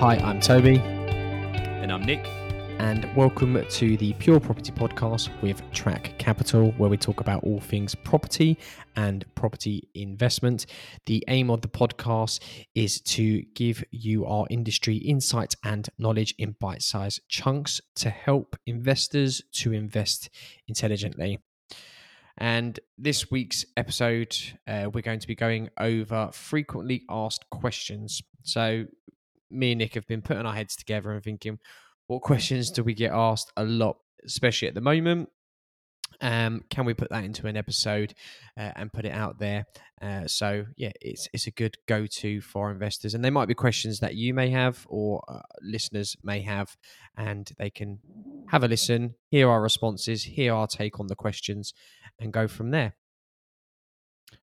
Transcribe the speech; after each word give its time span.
Hi, 0.00 0.16
I'm 0.16 0.40
Tobi. 0.40 0.78
And 0.78 1.92
I'm 1.92 2.00
Nick. 2.00 2.26
And 2.78 3.14
welcome 3.14 3.62
to 3.68 3.96
the 3.98 4.14
Pure 4.14 4.40
Property 4.40 4.72
Podcast 4.72 5.28
with 5.42 5.60
Track 5.72 6.14
Capital, 6.16 6.70
where 6.78 6.88
we 6.88 6.96
talk 6.96 7.20
about 7.20 7.44
all 7.44 7.60
things 7.60 7.94
property 7.94 8.56
and 8.96 9.26
property 9.34 9.90
investment. 9.94 10.64
The 11.04 11.22
aim 11.28 11.50
of 11.50 11.60
the 11.60 11.68
podcast 11.68 12.40
is 12.74 13.02
to 13.02 13.42
give 13.54 13.84
you 13.90 14.24
our 14.24 14.46
industry 14.48 14.96
insights 14.96 15.54
and 15.64 15.86
knowledge 15.98 16.34
in 16.38 16.56
bite 16.58 16.80
sized 16.80 17.20
chunks 17.28 17.78
to 17.96 18.08
help 18.08 18.56
investors 18.64 19.42
to 19.56 19.74
invest 19.74 20.30
intelligently. 20.66 21.40
And 22.38 22.80
this 22.96 23.30
week's 23.30 23.66
episode, 23.76 24.34
uh, 24.66 24.88
we're 24.94 25.02
going 25.02 25.20
to 25.20 25.28
be 25.28 25.34
going 25.34 25.68
over 25.78 26.30
frequently 26.32 27.02
asked 27.10 27.50
questions. 27.50 28.22
So, 28.44 28.86
me 29.50 29.72
and 29.72 29.78
Nick 29.78 29.94
have 29.94 30.06
been 30.06 30.22
putting 30.22 30.46
our 30.46 30.54
heads 30.54 30.76
together 30.76 31.10
and 31.10 31.22
thinking, 31.22 31.58
what 32.06 32.22
questions 32.22 32.70
do 32.70 32.82
we 32.82 32.94
get 32.94 33.12
asked 33.12 33.52
a 33.56 33.64
lot, 33.64 33.96
especially 34.24 34.68
at 34.68 34.74
the 34.74 34.80
moment? 34.80 35.28
Um, 36.20 36.62
can 36.68 36.84
we 36.84 36.92
put 36.92 37.10
that 37.10 37.24
into 37.24 37.46
an 37.46 37.56
episode 37.56 38.14
uh, 38.58 38.72
and 38.76 38.92
put 38.92 39.04
it 39.04 39.12
out 39.12 39.38
there? 39.38 39.64
Uh, 40.02 40.26
so 40.26 40.66
yeah, 40.76 40.90
it's 41.00 41.28
it's 41.32 41.46
a 41.46 41.50
good 41.50 41.76
go 41.86 42.06
to 42.06 42.40
for 42.40 42.70
investors, 42.70 43.14
and 43.14 43.24
they 43.24 43.30
might 43.30 43.48
be 43.48 43.54
questions 43.54 44.00
that 44.00 44.16
you 44.16 44.34
may 44.34 44.50
have 44.50 44.86
or 44.88 45.22
uh, 45.28 45.40
listeners 45.62 46.16
may 46.22 46.40
have, 46.42 46.76
and 47.16 47.50
they 47.58 47.70
can 47.70 48.00
have 48.48 48.64
a 48.64 48.68
listen, 48.68 49.14
hear 49.30 49.48
our 49.48 49.62
responses, 49.62 50.24
hear 50.24 50.52
our 50.52 50.66
take 50.66 50.98
on 51.00 51.06
the 51.06 51.14
questions, 51.14 51.72
and 52.18 52.32
go 52.32 52.48
from 52.48 52.70
there. 52.70 52.94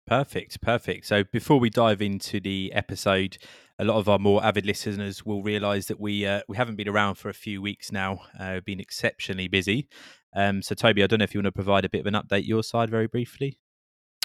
Perfect, 0.07 0.61
perfect. 0.61 1.07
So 1.07 1.25
before 1.25 1.59
we 1.59 1.71
dive 1.71 2.03
into 2.03 2.41
the 2.41 2.73
episode, 2.75 3.39
a 3.79 3.85
lot 3.85 3.97
of 3.97 4.09
our 4.09 4.19
more 4.19 4.45
avid 4.45 4.67
listeners 4.67 5.25
will 5.25 5.43
realise 5.43 5.87
that 5.87 6.01
we 6.01 6.27
uh, 6.27 6.41
we 6.49 6.57
haven't 6.57 6.77
been 6.77 6.89
around 6.89 7.17
for 7.17 7.29
a 7.29 7.35
few 7.35 7.61
weeks 7.61 7.91
now. 7.91 8.21
Uh, 8.39 8.61
been 8.61 8.81
exceptionally 8.81 9.49
busy. 9.49 9.89
Um, 10.35 10.63
so 10.63 10.75
Tobi, 10.75 11.03
I 11.03 11.07
don't 11.07 11.19
know 11.19 11.25
if 11.25 11.35
you 11.35 11.39
want 11.39 11.47
to 11.47 11.53
provide 11.53 11.85
a 11.85 11.89
bit 11.89 12.01
of 12.01 12.07
an 12.07 12.15
update 12.15 12.47
your 12.47 12.63
side 12.63 12.91
very 12.91 13.07
briefly. 13.07 13.59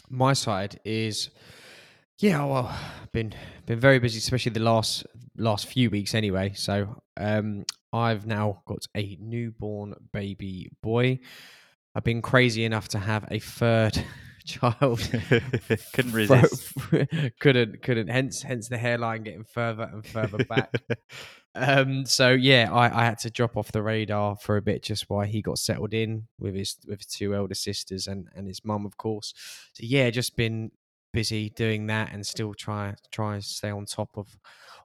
My 0.10 0.34
side 0.34 0.80
is, 0.84 1.30
yeah, 2.18 2.44
well, 2.44 2.76
been 3.12 3.34
been 3.66 3.80
very 3.80 4.00
busy, 4.00 4.18
especially 4.20 4.52
the 4.52 4.60
last 4.60 5.06
last 5.38 5.68
few 5.68 5.90
weeks 5.90 6.14
anyway. 6.14 6.54
So 6.56 7.02
um, 7.18 7.66
I've 7.92 8.26
now 8.26 8.62
got 8.66 8.86
a 8.96 9.18
newborn 9.20 9.96
baby 10.14 10.70
boy. 10.82 11.20
I've 11.96 12.04
been 12.04 12.22
crazy 12.22 12.66
enough 12.66 12.88
to 12.90 13.00
have 13.00 13.28
a 13.32 13.40
third 13.40 14.04
child. 14.50 15.00
couldn't 15.94 16.12
resist. 16.12 16.74
couldn't 17.40 17.82
couldn't. 17.82 18.08
Hence 18.08 18.42
hence 18.42 18.68
the 18.68 18.78
hairline 18.78 19.24
getting 19.24 19.44
further 19.44 19.90
and 19.92 20.06
further 20.06 20.44
back. 20.46 20.74
um. 21.56 22.06
So 22.06 22.32
yeah, 22.32 22.70
I, 22.72 23.02
I 23.02 23.06
had 23.06 23.20
to 23.20 23.30
drop 23.30 23.56
off 23.56 23.72
the 23.72 23.84
radar 23.84 24.36
for 24.36 24.58
a 24.58 24.62
bit 24.62 24.84
just 24.84 25.10
while 25.10 25.26
he 25.26 25.42
got 25.42 25.60
settled 25.60 25.94
in 25.94 26.28
with 26.40 26.56
his 26.56 26.78
with 26.88 27.00
his 27.00 27.08
two 27.08 27.36
elder 27.36 27.56
sisters 27.56 28.08
and 28.08 28.28
and 28.36 28.48
his 28.48 28.66
mum, 28.66 28.86
of 28.86 28.98
course. 28.98 29.34
So 29.74 29.84
yeah, 29.86 30.10
just 30.10 30.36
been 30.36 30.72
busy 31.12 31.50
doing 31.50 31.88
that 31.88 32.12
and 32.12 32.26
still 32.26 32.54
try 32.54 32.96
try 33.12 33.36
and 33.36 33.44
stay 33.44 33.70
on 33.70 33.86
top 33.86 34.10
of 34.18 34.38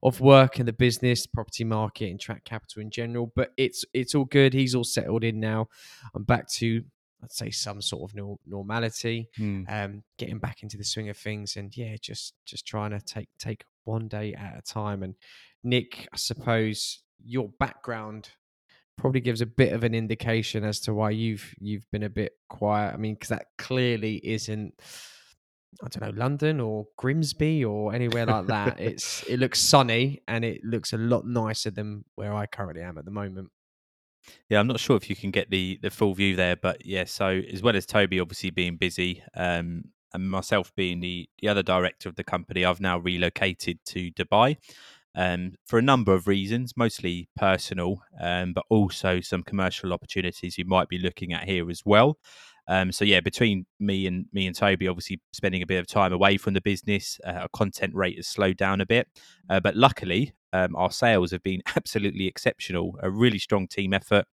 of 0.03 0.21
work 0.21 0.59
and 0.59 0.69
the 0.69 0.73
business, 0.73 1.27
property 1.27 1.65
market, 1.65 2.11
and 2.11 2.21
track 2.21 2.45
capital 2.45 2.83
in 2.83 2.91
general. 2.91 3.33
But 3.35 3.53
it's 3.57 3.85
it's 3.95 4.15
all 4.15 4.27
good. 4.27 4.53
He's 4.53 4.75
all 4.75 4.85
settled 4.85 5.25
in 5.25 5.41
now. 5.41 5.69
I'm 6.15 6.25
back 6.25 6.49
to 6.53 6.85
I'd 7.25 7.33
say 7.33 7.51
some 7.51 7.81
sort 7.81 8.11
of 8.11 8.15
no, 8.15 8.39
normality, 8.47 9.29
mm. 9.39 9.65
um, 9.73 10.03
getting 10.19 10.39
back 10.39 10.63
into 10.63 10.77
the 10.77 10.85
swing 10.85 11.09
of 11.09 11.17
things, 11.17 11.57
and 11.57 11.75
yeah, 11.77 11.97
just 12.01 12.35
just 12.45 12.67
trying 12.67 12.91
to 12.91 13.01
take 13.01 13.29
take 13.39 13.65
one 13.85 14.09
day 14.09 14.35
at 14.35 14.59
a 14.59 14.63
time. 14.63 15.03
And 15.03 15.15
Nick, 15.63 16.09
I 16.13 16.17
suppose 16.17 17.03
your 17.25 17.49
background 17.59 18.29
probably 18.97 19.21
gives 19.21 19.41
a 19.41 19.47
bit 19.47 19.73
of 19.73 19.85
an 19.85 19.95
indication 19.95 20.65
as 20.65 20.81
to 20.81 20.95
why 20.95 21.11
you've 21.11 21.55
you've 21.59 21.91
been 21.91 22.03
a 22.03 22.11
bit 22.11 22.33
quiet. 22.49 22.95
I 22.95 22.97
mean, 22.97 23.15
because 23.15 23.31
that 23.31 23.47
clearly 23.59 24.21
isn't. 24.23 24.75
I 25.83 25.89
don't 25.89 26.03
know 26.03 26.23
London 26.23 26.61
or 26.61 26.87
Grimsby 26.97 27.65
or 27.65 27.93
anywhere 27.93 28.27
like 28.27 28.47
that. 28.47 28.79
it's 28.81 29.25
it 29.25 29.41
looks 29.41 29.61
sunny 29.61 30.23
and 30.29 30.45
it 30.45 30.63
looks 30.63 30.93
a 30.93 30.99
lot 30.99 31.27
nicer 31.27 31.71
than 31.71 32.05
where 32.15 32.33
I 32.33 32.47
currently 32.47 32.83
am 32.83 32.97
at 32.97 33.05
the 33.05 33.11
moment. 33.11 33.51
Yeah, 34.49 34.61
I'm 34.61 34.67
not 34.67 34.81
sure 34.81 34.97
if 34.97 35.09
you 35.11 35.17
can 35.17 35.31
get 35.31 35.51
the 35.51 35.79
the 35.83 35.91
full 35.91 36.15
view 36.15 36.37
there, 36.37 36.57
but 36.57 36.85
yeah. 36.85 37.05
So 37.05 37.41
as 37.53 37.63
well 37.63 37.77
as 37.77 37.87
Tobi 37.87 38.21
obviously 38.21 38.51
being 38.51 38.77
busy, 38.77 39.23
um, 39.37 39.85
and 40.13 40.31
myself 40.31 40.73
being 40.75 41.01
the 41.01 41.29
the 41.41 41.49
other 41.49 41.63
director 41.63 42.09
of 42.09 42.17
the 42.17 42.25
company, 42.25 42.65
I've 42.65 42.81
now 42.81 42.99
relocated 42.99 43.79
to 43.87 44.11
Dubai. 44.13 44.57
Um, 45.17 45.53
for 45.67 45.79
a 45.79 45.83
number 45.83 46.13
of 46.13 46.27
reasons, 46.27 46.75
mostly 46.77 47.29
personal, 47.37 48.03
um, 48.21 48.53
but 48.53 48.65
also 48.69 49.21
some 49.21 49.45
commercial 49.45 49.93
opportunities 49.93 50.57
we 50.59 50.65
might 50.65 50.89
be 50.89 50.99
looking 50.99 51.33
at 51.33 51.45
here 51.45 51.71
as 51.71 51.83
well. 51.85 52.19
Um, 52.67 52.93
so 52.93 53.05
yeah, 53.05 53.21
between 53.21 53.67
me 53.79 54.07
and 54.07 54.27
me 54.33 54.47
and 54.47 54.57
Tobi, 54.57 54.89
obviously 54.89 55.21
spending 55.33 55.63
a 55.63 55.67
bit 55.67 55.79
of 55.79 55.87
time 55.87 56.13
away 56.13 56.37
from 56.37 56.55
the 56.55 56.61
business, 56.61 57.21
uh, 57.27 57.33
our 57.33 57.49
content 57.53 57.95
rate 57.95 58.17
has 58.17 58.27
slowed 58.27 58.57
down 58.57 58.81
a 58.81 58.87
bit. 58.87 59.07
Uh, 59.51 59.61
but 59.61 59.77
luckily, 59.77 60.33
um, 60.55 60.77
our 60.77 60.91
sales 60.91 61.33
have 61.33 61.43
been 61.43 61.63
absolutely 61.77 62.27
exceptional. 62.27 62.99
A 63.03 63.11
really 63.11 63.39
strong 63.39 63.67
team 63.67 63.93
effort. 63.93 64.25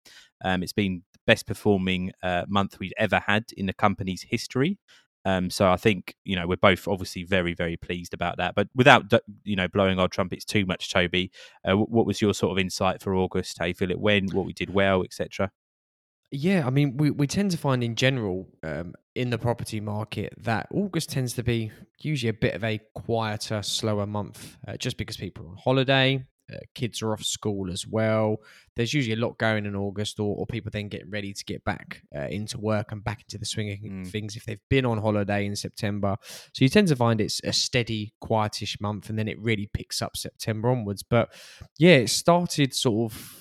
Um, 0.45 0.63
it's 0.63 0.73
been 0.73 1.01
the 1.13 1.19
best 1.25 1.47
performing 1.47 2.11
uh, 2.23 2.45
month 2.47 2.79
we've 2.79 2.93
ever 2.97 3.21
had 3.25 3.45
in 3.57 3.65
the 3.65 3.73
company's 3.73 4.21
history. 4.21 4.77
Um, 5.23 5.51
so 5.51 5.71
I 5.71 5.75
think 5.75 6.15
you 6.23 6.35
know 6.35 6.47
we're 6.47 6.55
both 6.55 6.87
obviously 6.87 7.23
very 7.23 7.53
very 7.53 7.77
pleased 7.77 8.13
about 8.13 8.37
that. 8.37 8.55
But 8.55 8.69
without 8.75 9.11
you 9.43 9.55
know 9.55 9.67
blowing 9.67 9.99
our 9.99 10.07
trumpets 10.07 10.45
too 10.45 10.65
much, 10.65 10.91
Tobi, 10.91 11.29
uh, 11.67 11.75
what 11.75 12.05
was 12.05 12.21
your 12.21 12.33
sort 12.33 12.51
of 12.51 12.59
insight 12.59 13.01
for 13.01 13.15
August? 13.15 13.57
How 13.59 13.65
you 13.65 13.73
feel 13.73 13.91
it 13.91 13.99
went, 13.99 14.33
what 14.33 14.45
we 14.45 14.53
did 14.53 14.73
well, 14.73 15.03
etc. 15.03 15.51
Yeah, 16.31 16.65
I 16.65 16.69
mean, 16.69 16.95
we, 16.95 17.11
we 17.11 17.27
tend 17.27 17.51
to 17.51 17.57
find 17.57 17.83
in 17.83 17.95
general 17.95 18.47
um, 18.63 18.93
in 19.15 19.29
the 19.29 19.37
property 19.37 19.81
market 19.81 20.33
that 20.37 20.67
August 20.71 21.09
tends 21.09 21.33
to 21.33 21.43
be 21.43 21.71
usually 21.99 22.29
a 22.29 22.33
bit 22.33 22.55
of 22.55 22.63
a 22.63 22.79
quieter, 22.95 23.61
slower 23.61 24.07
month, 24.07 24.55
uh, 24.65 24.77
just 24.77 24.97
because 24.97 25.17
people 25.17 25.45
are 25.45 25.49
on 25.49 25.57
holiday, 25.57 26.25
uh, 26.51 26.57
kids 26.73 27.01
are 27.01 27.11
off 27.11 27.23
school 27.23 27.69
as 27.69 27.85
well. 27.85 28.37
There's 28.77 28.93
usually 28.93 29.21
a 29.21 29.25
lot 29.25 29.37
going 29.37 29.65
in 29.65 29.75
August, 29.75 30.21
or, 30.21 30.35
or 30.37 30.45
people 30.45 30.71
then 30.71 30.87
get 30.87 31.03
ready 31.09 31.33
to 31.33 31.43
get 31.43 31.63
back 31.65 32.01
uh, 32.15 32.27
into 32.27 32.59
work 32.59 32.93
and 32.93 33.03
back 33.03 33.21
into 33.21 33.37
the 33.37 33.45
swing 33.45 33.71
of 33.71 33.79
mm. 33.79 34.07
things 34.07 34.37
if 34.37 34.45
they've 34.45 34.59
been 34.69 34.85
on 34.85 34.99
holiday 34.99 35.45
in 35.45 35.55
September. 35.55 36.15
So 36.53 36.63
you 36.63 36.69
tend 36.69 36.87
to 36.89 36.95
find 36.95 37.19
it's 37.19 37.41
a 37.43 37.51
steady, 37.51 38.13
quietish 38.23 38.79
month, 38.79 39.09
and 39.09 39.19
then 39.19 39.27
it 39.27 39.39
really 39.39 39.69
picks 39.73 40.01
up 40.01 40.15
September 40.15 40.69
onwards. 40.69 41.03
But 41.03 41.33
yeah, 41.77 41.95
it 41.95 42.09
started 42.09 42.73
sort 42.73 43.11
of 43.11 43.40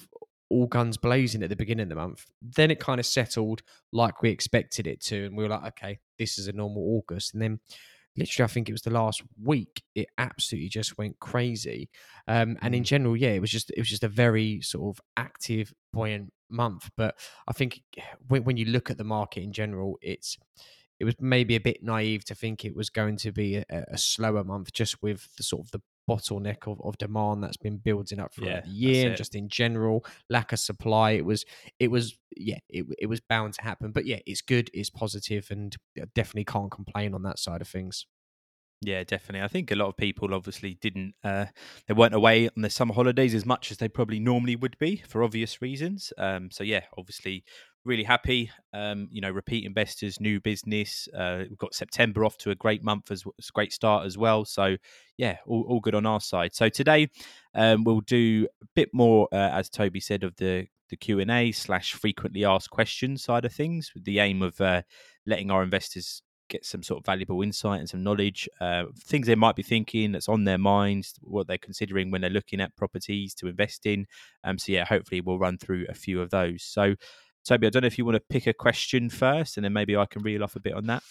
all 0.50 0.66
guns 0.66 0.96
blazing 0.96 1.42
at 1.42 1.48
the 1.48 1.56
beginning 1.56 1.84
of 1.84 1.88
the 1.88 1.94
month. 1.94 2.26
Then 2.42 2.70
it 2.70 2.80
kind 2.80 2.98
of 2.98 3.06
settled 3.06 3.62
like 3.92 4.22
we 4.22 4.30
expected 4.30 4.86
it 4.86 5.00
to, 5.02 5.26
and 5.26 5.36
we 5.36 5.44
were 5.44 5.50
like, 5.50 5.66
okay, 5.68 5.98
this 6.18 6.38
is 6.38 6.48
a 6.48 6.52
normal 6.52 6.82
August. 6.98 7.32
And 7.32 7.42
then 7.42 7.60
literally, 8.16 8.44
I 8.44 8.48
think 8.48 8.68
it 8.68 8.72
was 8.72 8.82
the 8.82 8.90
last 8.90 9.22
week, 9.42 9.82
it 9.94 10.08
absolutely 10.18 10.68
just 10.68 10.98
went 10.98 11.18
crazy. 11.20 11.88
Um, 12.26 12.56
and 12.62 12.74
in 12.74 12.82
mm. 12.82 12.86
general, 12.86 13.16
yeah, 13.16 13.30
it 13.30 13.40
was 13.40 13.50
just 13.50 13.70
it 13.70 13.78
was 13.78 13.88
just 13.88 14.04
a 14.04 14.08
very 14.08 14.60
sort 14.60 14.96
of 14.96 15.00
active, 15.16 15.72
buoyant 15.92 16.32
month. 16.50 16.90
But 16.96 17.16
I 17.48 17.52
think 17.52 17.80
when, 18.28 18.44
when 18.44 18.56
you 18.56 18.66
look 18.66 18.90
at 18.90 18.98
the 18.98 19.04
market 19.04 19.42
in 19.42 19.52
general, 19.52 19.98
it's 20.02 20.36
it 20.98 21.04
was 21.04 21.14
maybe 21.18 21.56
a 21.56 21.60
bit 21.60 21.82
naive 21.82 22.24
to 22.26 22.34
think 22.34 22.64
it 22.64 22.76
was 22.76 22.90
going 22.90 23.16
to 23.16 23.32
be 23.32 23.56
a, 23.56 23.64
a, 23.70 23.96
slower 23.96 24.44
month 24.44 24.70
just 24.70 25.02
with 25.02 25.34
the 25.36 25.42
sort 25.42 25.64
of 25.64 25.70
the 25.70 25.80
bottleneck 26.10 26.66
of, 26.66 26.80
of 26.82 26.98
demand 26.98 27.42
that's 27.42 27.56
been 27.56 27.76
building 27.76 28.18
up 28.18 28.34
throughout 28.34 28.48
yeah, 28.48 28.60
the 28.62 28.70
year 28.70 29.08
and 29.08 29.16
just 29.16 29.34
in 29.36 29.48
general 29.48 30.04
lack 30.28 30.52
of 30.52 30.58
supply 30.58 31.12
it 31.12 31.24
was 31.24 31.44
it 31.78 31.88
was 31.88 32.18
yeah 32.36 32.58
it, 32.68 32.84
it 32.98 33.06
was 33.06 33.20
bound 33.20 33.54
to 33.54 33.62
happen 33.62 33.92
but 33.92 34.04
yeah 34.06 34.18
it's 34.26 34.40
good 34.40 34.70
it's 34.74 34.90
positive 34.90 35.46
and 35.50 35.76
definitely 36.14 36.44
can't 36.44 36.70
complain 36.70 37.14
on 37.14 37.22
that 37.22 37.38
side 37.38 37.60
of 37.60 37.68
things 37.68 38.06
yeah, 38.82 39.04
definitely. 39.04 39.44
I 39.44 39.48
think 39.48 39.70
a 39.70 39.74
lot 39.74 39.88
of 39.88 39.96
people 39.98 40.32
obviously 40.32 40.78
didn't, 40.80 41.14
uh, 41.22 41.46
they 41.86 41.92
weren't 41.92 42.14
away 42.14 42.48
on 42.48 42.62
the 42.62 42.70
summer 42.70 42.94
holidays 42.94 43.34
as 43.34 43.44
much 43.44 43.70
as 43.70 43.76
they 43.76 43.88
probably 43.88 44.18
normally 44.18 44.56
would 44.56 44.78
be 44.78 45.02
for 45.06 45.22
obvious 45.22 45.60
reasons. 45.60 46.14
Um, 46.16 46.50
so, 46.50 46.64
yeah, 46.64 46.84
obviously 46.96 47.44
really 47.84 48.04
happy. 48.04 48.50
Um, 48.72 49.08
you 49.10 49.20
know, 49.20 49.30
repeat 49.30 49.64
investors, 49.64 50.20
new 50.20 50.40
business. 50.40 51.08
Uh, 51.16 51.44
we've 51.48 51.58
got 51.58 51.74
September 51.74 52.24
off 52.24 52.36
to 52.38 52.50
a 52.50 52.54
great 52.54 52.82
month 52.82 53.10
as 53.10 53.24
a 53.26 53.52
great 53.52 53.72
start 53.72 54.06
as 54.06 54.18
well. 54.18 54.44
So 54.44 54.76
yeah, 55.16 55.38
all, 55.46 55.64
all 55.68 55.80
good 55.80 55.94
on 55.94 56.06
our 56.06 56.20
side. 56.20 56.54
So 56.54 56.68
today 56.68 57.08
um, 57.54 57.84
we'll 57.84 58.02
do 58.02 58.46
a 58.62 58.66
bit 58.74 58.90
more, 58.92 59.28
uh, 59.32 59.36
as 59.36 59.70
Tobi 59.70 60.02
said, 60.02 60.24
of 60.24 60.36
the 60.36 60.66
the 60.90 60.96
Q 60.96 61.20
and 61.20 61.30
A 61.30 61.52
slash 61.52 61.92
frequently 61.94 62.44
asked 62.44 62.70
questions 62.70 63.22
side 63.22 63.44
of 63.44 63.52
things, 63.52 63.92
with 63.94 64.04
the 64.04 64.18
aim 64.18 64.42
of 64.42 64.60
uh, 64.60 64.82
letting 65.24 65.50
our 65.50 65.62
investors 65.62 66.20
get 66.48 66.66
some 66.66 66.82
sort 66.82 66.98
of 66.98 67.06
valuable 67.06 67.42
insight 67.42 67.78
and 67.78 67.88
some 67.88 68.02
knowledge, 68.02 68.48
uh, 68.60 68.82
things 68.98 69.28
they 69.28 69.36
might 69.36 69.54
be 69.54 69.62
thinking 69.62 70.10
that's 70.10 70.28
on 70.28 70.42
their 70.42 70.58
minds, 70.58 71.14
what 71.22 71.46
they're 71.46 71.58
considering 71.58 72.10
when 72.10 72.20
they're 72.20 72.28
looking 72.28 72.60
at 72.60 72.74
properties 72.74 73.34
to 73.36 73.46
invest 73.46 73.86
in. 73.86 74.04
Um, 74.42 74.58
so 74.58 74.72
yeah, 74.72 74.84
hopefully 74.84 75.20
we'll 75.20 75.38
run 75.38 75.58
through 75.58 75.86
a 75.88 75.94
few 75.94 76.20
of 76.20 76.30
those. 76.30 76.64
So 76.64 76.96
Tobi, 77.48 77.66
I 77.66 77.70
don't 77.70 77.82
know 77.82 77.86
if 77.86 77.98
you 77.98 78.04
want 78.04 78.16
to 78.16 78.20
pick 78.20 78.46
a 78.46 78.52
question 78.52 79.08
first, 79.08 79.56
and 79.56 79.64
then 79.64 79.72
maybe 79.72 79.96
I 79.96 80.06
can 80.06 80.22
reel 80.22 80.44
off 80.44 80.56
a 80.56 80.60
bit 80.60 80.74
on 80.74 80.86
that. 80.86 81.02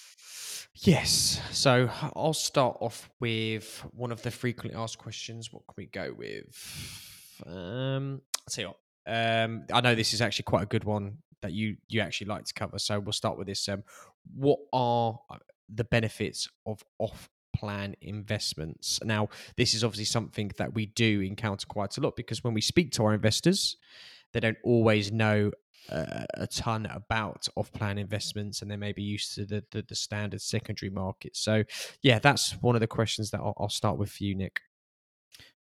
Yes. 0.76 1.42
So 1.52 1.90
I'll 2.16 2.34
start 2.34 2.78
off 2.80 3.10
with 3.20 3.84
one 3.92 4.12
of 4.12 4.22
the 4.22 4.32
frequently 4.32 4.80
asked 4.80 4.98
questions. 4.98 5.52
What 5.52 5.64
can 5.68 5.74
we 5.78 5.88
go 5.88 6.14
with? 6.16 7.44
Um, 7.46 8.22
I'll. 8.48 8.78
Um, 9.06 9.66
I 9.74 9.82
know 9.82 9.96
this 9.96 10.14
is 10.14 10.22
actually 10.22 10.44
quite 10.44 10.64
a 10.64 10.68
good 10.68 10.84
one 10.84 11.18
that 11.42 11.54
you 11.54 11.78
you 11.88 12.02
actually 12.02 12.28
like 12.28 12.46
to 12.46 12.54
cover. 12.54 12.80
So 12.80 13.00
we'll 13.00 13.14
start 13.14 13.38
with 13.38 13.48
this. 13.48 13.68
Um, 13.68 13.84
what 14.36 14.60
are 14.72 15.20
uh, 15.30 15.38
the 15.74 15.84
benefits 15.84 16.48
of 16.66 16.84
off 17.00 17.30
plan 17.56 17.96
investments? 18.02 19.00
Now, 19.04 19.30
this 19.58 19.74
is 19.74 19.84
obviously 19.84 20.06
something 20.06 20.52
that 20.58 20.74
we 20.74 20.86
do 20.86 21.22
encounter 21.22 21.66
quite 21.68 21.98
a 21.98 22.02
lot 22.02 22.16
because 22.16 22.44
when 22.44 22.54
we 22.54 22.62
speak 22.62 22.92
to 22.94 23.06
our 23.06 23.14
investors, 23.14 23.78
they 24.34 24.40
don't 24.40 24.58
always 24.64 25.12
know 25.12 25.52
uh, 25.92 26.26
a 26.36 26.48
ton 26.48 26.86
about 26.88 27.48
off-plan 27.56 27.98
investments 27.98 28.62
and 28.62 28.70
they 28.70 28.78
may 28.78 28.92
be 28.92 29.04
used 29.04 29.36
to 29.36 29.46
the, 29.46 29.64
the, 29.72 29.84
the 29.88 29.96
standard 29.96 30.42
secondary 30.42 30.90
market 30.90 31.36
so 31.36 31.64
yeah 32.02 32.20
that's 32.20 32.52
one 32.62 32.76
of 32.76 32.82
the 32.82 32.88
questions 32.88 33.32
that 33.32 33.40
i'll, 33.40 33.56
I'll 33.58 33.70
start 33.70 33.98
with 33.98 34.12
for 34.12 34.24
you 34.24 34.36
nick 34.36 34.62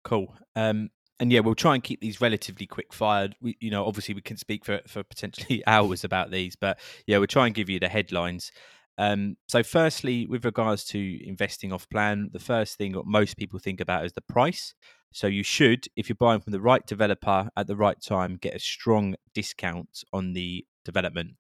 cool 0.05 0.35
um, 0.57 0.91
and 1.21 1.33
yeah, 1.33 1.41
we'll 1.41 1.55
try 1.55 1.75
and 1.75 1.83
keep 1.83 2.01
these 2.01 2.21
relatively 2.21 2.67
quick 2.67 2.93
fired. 2.93 3.35
We, 3.41 3.57
you 3.61 3.71
know, 3.71 3.85
obviously 3.85 4.15
we 4.15 4.21
can 4.21 4.37
speak 4.37 4.65
for 4.65 4.81
for 4.87 5.03
potentially 5.03 5.65
hours 5.67 6.05
about 6.05 6.31
these, 6.31 6.57
but 6.57 6.79
yeah, 7.07 7.19
we'll 7.19 7.27
try 7.27 7.47
and 7.47 7.55
give 7.55 7.69
you 7.69 7.81
the 7.81 7.89
headlines. 7.89 8.53
Um, 8.99 9.37
so, 9.47 9.63
firstly, 9.63 10.27
with 10.27 10.45
regards 10.45 10.85
to 10.87 11.27
investing 11.27 11.73
off 11.73 11.89
plan, 11.89 12.31
the 12.33 12.41
first 12.41 12.77
thing 12.77 12.93
that 12.93 13.07
most 13.07 13.37
people 13.37 13.59
think 13.59 13.81
about 13.81 14.05
is 14.05 14.13
the 14.13 14.21
price. 14.21 14.75
So, 15.13 15.27
you 15.27 15.43
should, 15.43 15.87
if 15.97 16.09
you're 16.09 16.17
buying 16.17 16.41
from 16.41 16.53
the 16.53 16.61
right 16.61 16.87
developer 16.87 17.51
at 17.57 17.67
the 17.67 17.77
right 17.77 18.01
time, 18.01 18.39
get 18.41 18.55
a 18.55 18.61
strong 18.61 19.15
discount 19.35 20.05
on 20.13 20.33
the 20.33 20.67
development. 20.85 21.33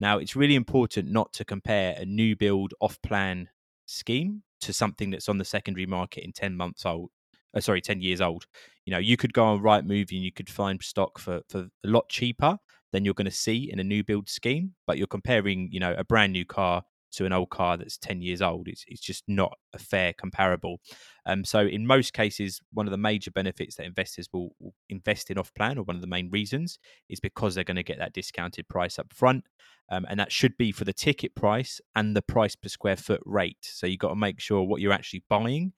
Now, 0.00 0.18
it's 0.18 0.36
really 0.36 0.54
important 0.54 1.10
not 1.10 1.32
to 1.34 1.44
compare 1.44 1.94
a 1.96 2.04
new 2.04 2.36
build 2.36 2.74
off 2.80 3.00
plan 3.02 3.48
scheme 3.86 4.42
to 4.60 4.72
something 4.72 5.10
that's 5.10 5.28
on 5.28 5.38
the 5.38 5.44
secondary 5.44 5.86
market 5.86 6.24
in 6.24 6.32
10 6.32 6.56
months 6.56 6.86
old 6.86 7.10
uh, 7.54 7.60
sorry, 7.60 7.80
10 7.80 8.00
years 8.00 8.20
old. 8.20 8.46
You 8.84 8.92
know, 8.92 8.98
you 8.98 9.16
could 9.16 9.32
go 9.32 9.44
on 9.44 9.60
Rightmove 9.60 10.12
and 10.12 10.22
you 10.22 10.32
could 10.32 10.48
find 10.48 10.82
stock 10.82 11.18
for, 11.18 11.42
for 11.48 11.60
a 11.60 11.88
lot 11.88 12.08
cheaper 12.08 12.58
than 12.92 13.04
you're 13.04 13.14
going 13.14 13.26
to 13.26 13.30
see 13.30 13.70
in 13.70 13.78
a 13.78 13.84
new 13.84 14.04
build 14.04 14.28
scheme, 14.28 14.74
but 14.86 14.98
you're 14.98 15.06
comparing, 15.06 15.68
you 15.72 15.80
know, 15.80 15.94
a 15.96 16.04
brand 16.04 16.32
new 16.32 16.44
car 16.44 16.84
to 17.12 17.26
an 17.26 17.32
old 17.32 17.50
car 17.50 17.76
that's 17.76 17.96
10 17.98 18.22
years 18.22 18.42
old. 18.42 18.68
It's, 18.68 18.84
it's 18.88 19.00
just 19.00 19.24
not 19.28 19.52
a 19.72 19.78
fair 19.78 20.12
comparable. 20.12 20.80
Um, 21.26 21.44
so, 21.44 21.60
in 21.60 21.86
most 21.86 22.12
cases, 22.12 22.60
one 22.72 22.86
of 22.86 22.90
the 22.90 22.98
major 22.98 23.30
benefits 23.30 23.76
that 23.76 23.86
investors 23.86 24.28
will, 24.32 24.54
invest 24.88 25.30
in 25.30 25.38
off 25.38 25.52
plan, 25.54 25.78
or 25.78 25.84
one 25.84 25.96
of 25.96 26.02
the 26.02 26.08
main 26.08 26.30
reasons, 26.30 26.78
is 27.08 27.20
because 27.20 27.54
they're 27.54 27.64
going 27.64 27.76
to 27.76 27.82
get 27.82 27.98
that 27.98 28.12
discounted 28.12 28.68
price 28.68 28.98
up 28.98 29.12
front. 29.12 29.44
Um, 29.90 30.06
and 30.08 30.18
that 30.18 30.32
should 30.32 30.56
be 30.56 30.72
for 30.72 30.84
the 30.84 30.92
ticket 30.92 31.34
price 31.34 31.80
and 31.94 32.16
the 32.16 32.22
price 32.22 32.56
per 32.56 32.68
square 32.68 32.96
foot 32.96 33.22
rate. 33.24 33.58
So, 33.62 33.86
you've 33.86 33.98
got 34.00 34.10
to 34.10 34.16
make 34.16 34.40
sure 34.40 34.62
what 34.62 34.80
you're 34.80 34.92
actually 34.92 35.24
buying 35.28 35.72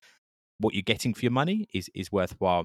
what 0.58 0.74
you're 0.74 0.82
getting 0.82 1.14
for 1.14 1.20
your 1.20 1.32
money 1.32 1.66
is 1.74 1.90
is 1.94 2.12
worthwhile. 2.12 2.64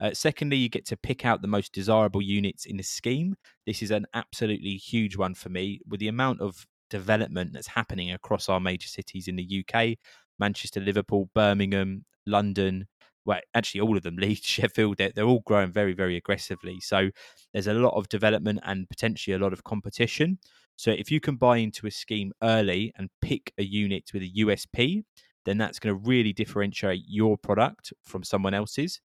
Uh, 0.00 0.12
secondly, 0.14 0.56
you 0.56 0.68
get 0.68 0.86
to 0.86 0.96
pick 0.96 1.26
out 1.26 1.42
the 1.42 1.48
most 1.48 1.72
desirable 1.72 2.22
units 2.22 2.64
in 2.64 2.76
the 2.76 2.82
scheme. 2.82 3.36
This 3.66 3.82
is 3.82 3.90
an 3.90 4.06
absolutely 4.14 4.76
huge 4.76 5.16
one 5.16 5.34
for 5.34 5.50
me 5.50 5.80
with 5.88 6.00
the 6.00 6.08
amount 6.08 6.40
of 6.40 6.66
development 6.90 7.52
that's 7.52 7.68
happening 7.68 8.12
across 8.12 8.48
our 8.48 8.60
major 8.60 8.88
cities 8.88 9.28
in 9.28 9.36
the 9.36 9.64
UK 9.64 9.96
Manchester, 10.40 10.80
Liverpool, 10.80 11.30
Birmingham, 11.34 12.06
London. 12.26 12.86
Well, 13.26 13.40
actually, 13.54 13.82
all 13.82 13.96
of 13.96 14.02
them, 14.02 14.16
Leeds, 14.18 14.44
Sheffield, 14.44 14.96
they're, 14.96 15.12
they're 15.14 15.26
all 15.26 15.42
growing 15.46 15.70
very, 15.70 15.92
very 15.92 16.16
aggressively. 16.16 16.80
So 16.80 17.10
there's 17.52 17.66
a 17.66 17.74
lot 17.74 17.94
of 17.94 18.08
development 18.08 18.60
and 18.64 18.88
potentially 18.88 19.34
a 19.34 19.38
lot 19.38 19.52
of 19.52 19.62
competition. 19.62 20.38
So 20.76 20.90
if 20.90 21.10
you 21.10 21.20
can 21.20 21.36
buy 21.36 21.58
into 21.58 21.86
a 21.86 21.90
scheme 21.90 22.32
early 22.42 22.92
and 22.96 23.10
pick 23.20 23.52
a 23.58 23.62
unit 23.62 24.10
with 24.14 24.22
a 24.22 24.32
USP, 24.38 25.04
then 25.44 25.58
that's 25.58 25.78
going 25.78 25.94
to 25.94 26.08
really 26.08 26.32
differentiate 26.32 27.02
your 27.06 27.36
product 27.36 27.92
from 28.02 28.24
someone 28.24 28.54
else's 28.54 29.00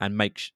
and 0.00 0.16
make 0.16 0.50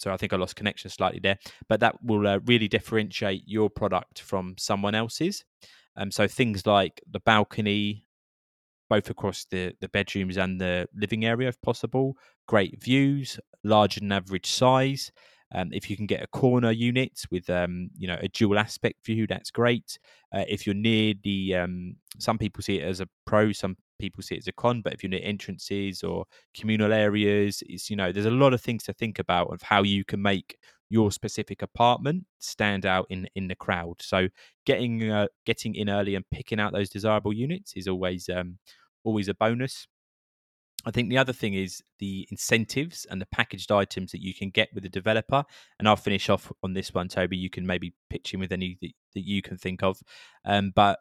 so 0.00 0.10
I 0.10 0.16
think 0.16 0.32
I 0.32 0.36
lost 0.36 0.56
connection 0.56 0.90
slightly 0.90 1.20
there, 1.20 1.38
but 1.68 1.80
that 1.80 2.02
will 2.02 2.26
uh, 2.26 2.38
really 2.46 2.68
differentiate 2.68 3.42
your 3.46 3.68
product 3.68 4.22
from 4.22 4.54
someone 4.58 4.94
else's. 4.94 5.44
Um, 5.96 6.10
so 6.10 6.26
things 6.26 6.66
like 6.66 7.02
the 7.10 7.20
balcony, 7.20 8.06
both 8.88 9.10
across 9.10 9.44
the 9.50 9.74
the 9.80 9.88
bedrooms 9.88 10.38
and 10.38 10.58
the 10.58 10.88
living 10.94 11.26
area, 11.26 11.48
if 11.48 11.60
possible, 11.60 12.16
great 12.48 12.82
views, 12.82 13.38
larger 13.62 14.00
than 14.00 14.12
average 14.12 14.50
size. 14.50 15.12
Um, 15.52 15.70
if 15.72 15.90
you 15.90 15.96
can 15.96 16.06
get 16.06 16.22
a 16.22 16.28
corner 16.28 16.70
unit 16.70 17.24
with 17.30 17.50
um, 17.50 17.90
you 17.98 18.08
know 18.08 18.18
a 18.22 18.28
dual 18.28 18.58
aspect 18.58 19.04
view, 19.04 19.26
that's 19.26 19.50
great. 19.50 19.98
Uh, 20.34 20.44
if 20.48 20.64
you're 20.64 20.74
near 20.74 21.12
the, 21.22 21.56
um, 21.56 21.96
some 22.18 22.38
people 22.38 22.62
see 22.62 22.78
it 22.78 22.84
as 22.84 23.00
a 23.00 23.08
pro, 23.26 23.52
some 23.52 23.76
people 24.00 24.22
see 24.22 24.34
it 24.34 24.38
as 24.38 24.48
a 24.48 24.52
con. 24.52 24.80
But 24.82 24.94
if 24.94 25.02
you're 25.02 25.10
near 25.10 25.20
entrances 25.22 26.02
or 26.02 26.24
communal 26.54 26.92
areas, 26.92 27.62
it's 27.66 27.90
you 27.90 27.96
know 27.96 28.12
there's 28.12 28.26
a 28.26 28.30
lot 28.30 28.54
of 28.54 28.60
things 28.60 28.82
to 28.84 28.92
think 28.92 29.18
about 29.18 29.52
of 29.52 29.62
how 29.62 29.82
you 29.82 30.04
can 30.04 30.22
make 30.22 30.56
your 30.88 31.12
specific 31.12 31.62
apartment 31.62 32.24
stand 32.40 32.84
out 32.84 33.06
in 33.10 33.28
in 33.34 33.48
the 33.48 33.54
crowd. 33.54 33.96
So 34.00 34.28
getting 34.66 35.10
uh, 35.10 35.28
getting 35.46 35.74
in 35.74 35.88
early 35.88 36.14
and 36.14 36.24
picking 36.30 36.60
out 36.60 36.72
those 36.72 36.90
desirable 36.90 37.32
units 37.32 37.74
is 37.76 37.86
always 37.86 38.28
um, 38.28 38.58
always 39.04 39.28
a 39.28 39.34
bonus. 39.34 39.86
I 40.86 40.90
think 40.90 41.10
the 41.10 41.18
other 41.18 41.34
thing 41.34 41.54
is 41.54 41.82
the 41.98 42.26
incentives 42.30 43.06
and 43.10 43.20
the 43.20 43.26
packaged 43.26 43.70
items 43.70 44.12
that 44.12 44.22
you 44.22 44.32
can 44.32 44.48
get 44.48 44.70
with 44.72 44.82
the 44.82 44.88
developer. 44.88 45.44
And 45.78 45.86
I'll 45.86 45.96
finish 45.96 46.30
off 46.30 46.50
on 46.62 46.72
this 46.72 46.94
one, 46.94 47.08
Tobi. 47.08 47.36
You 47.36 47.50
can 47.50 47.66
maybe 47.66 47.92
pitch 48.08 48.32
in 48.32 48.40
with 48.40 48.50
any 48.50 48.78
that, 48.80 48.92
that 49.14 49.26
you 49.26 49.42
can 49.42 49.58
think 49.58 49.82
of. 49.82 50.00
Um, 50.44 50.72
but 50.74 50.98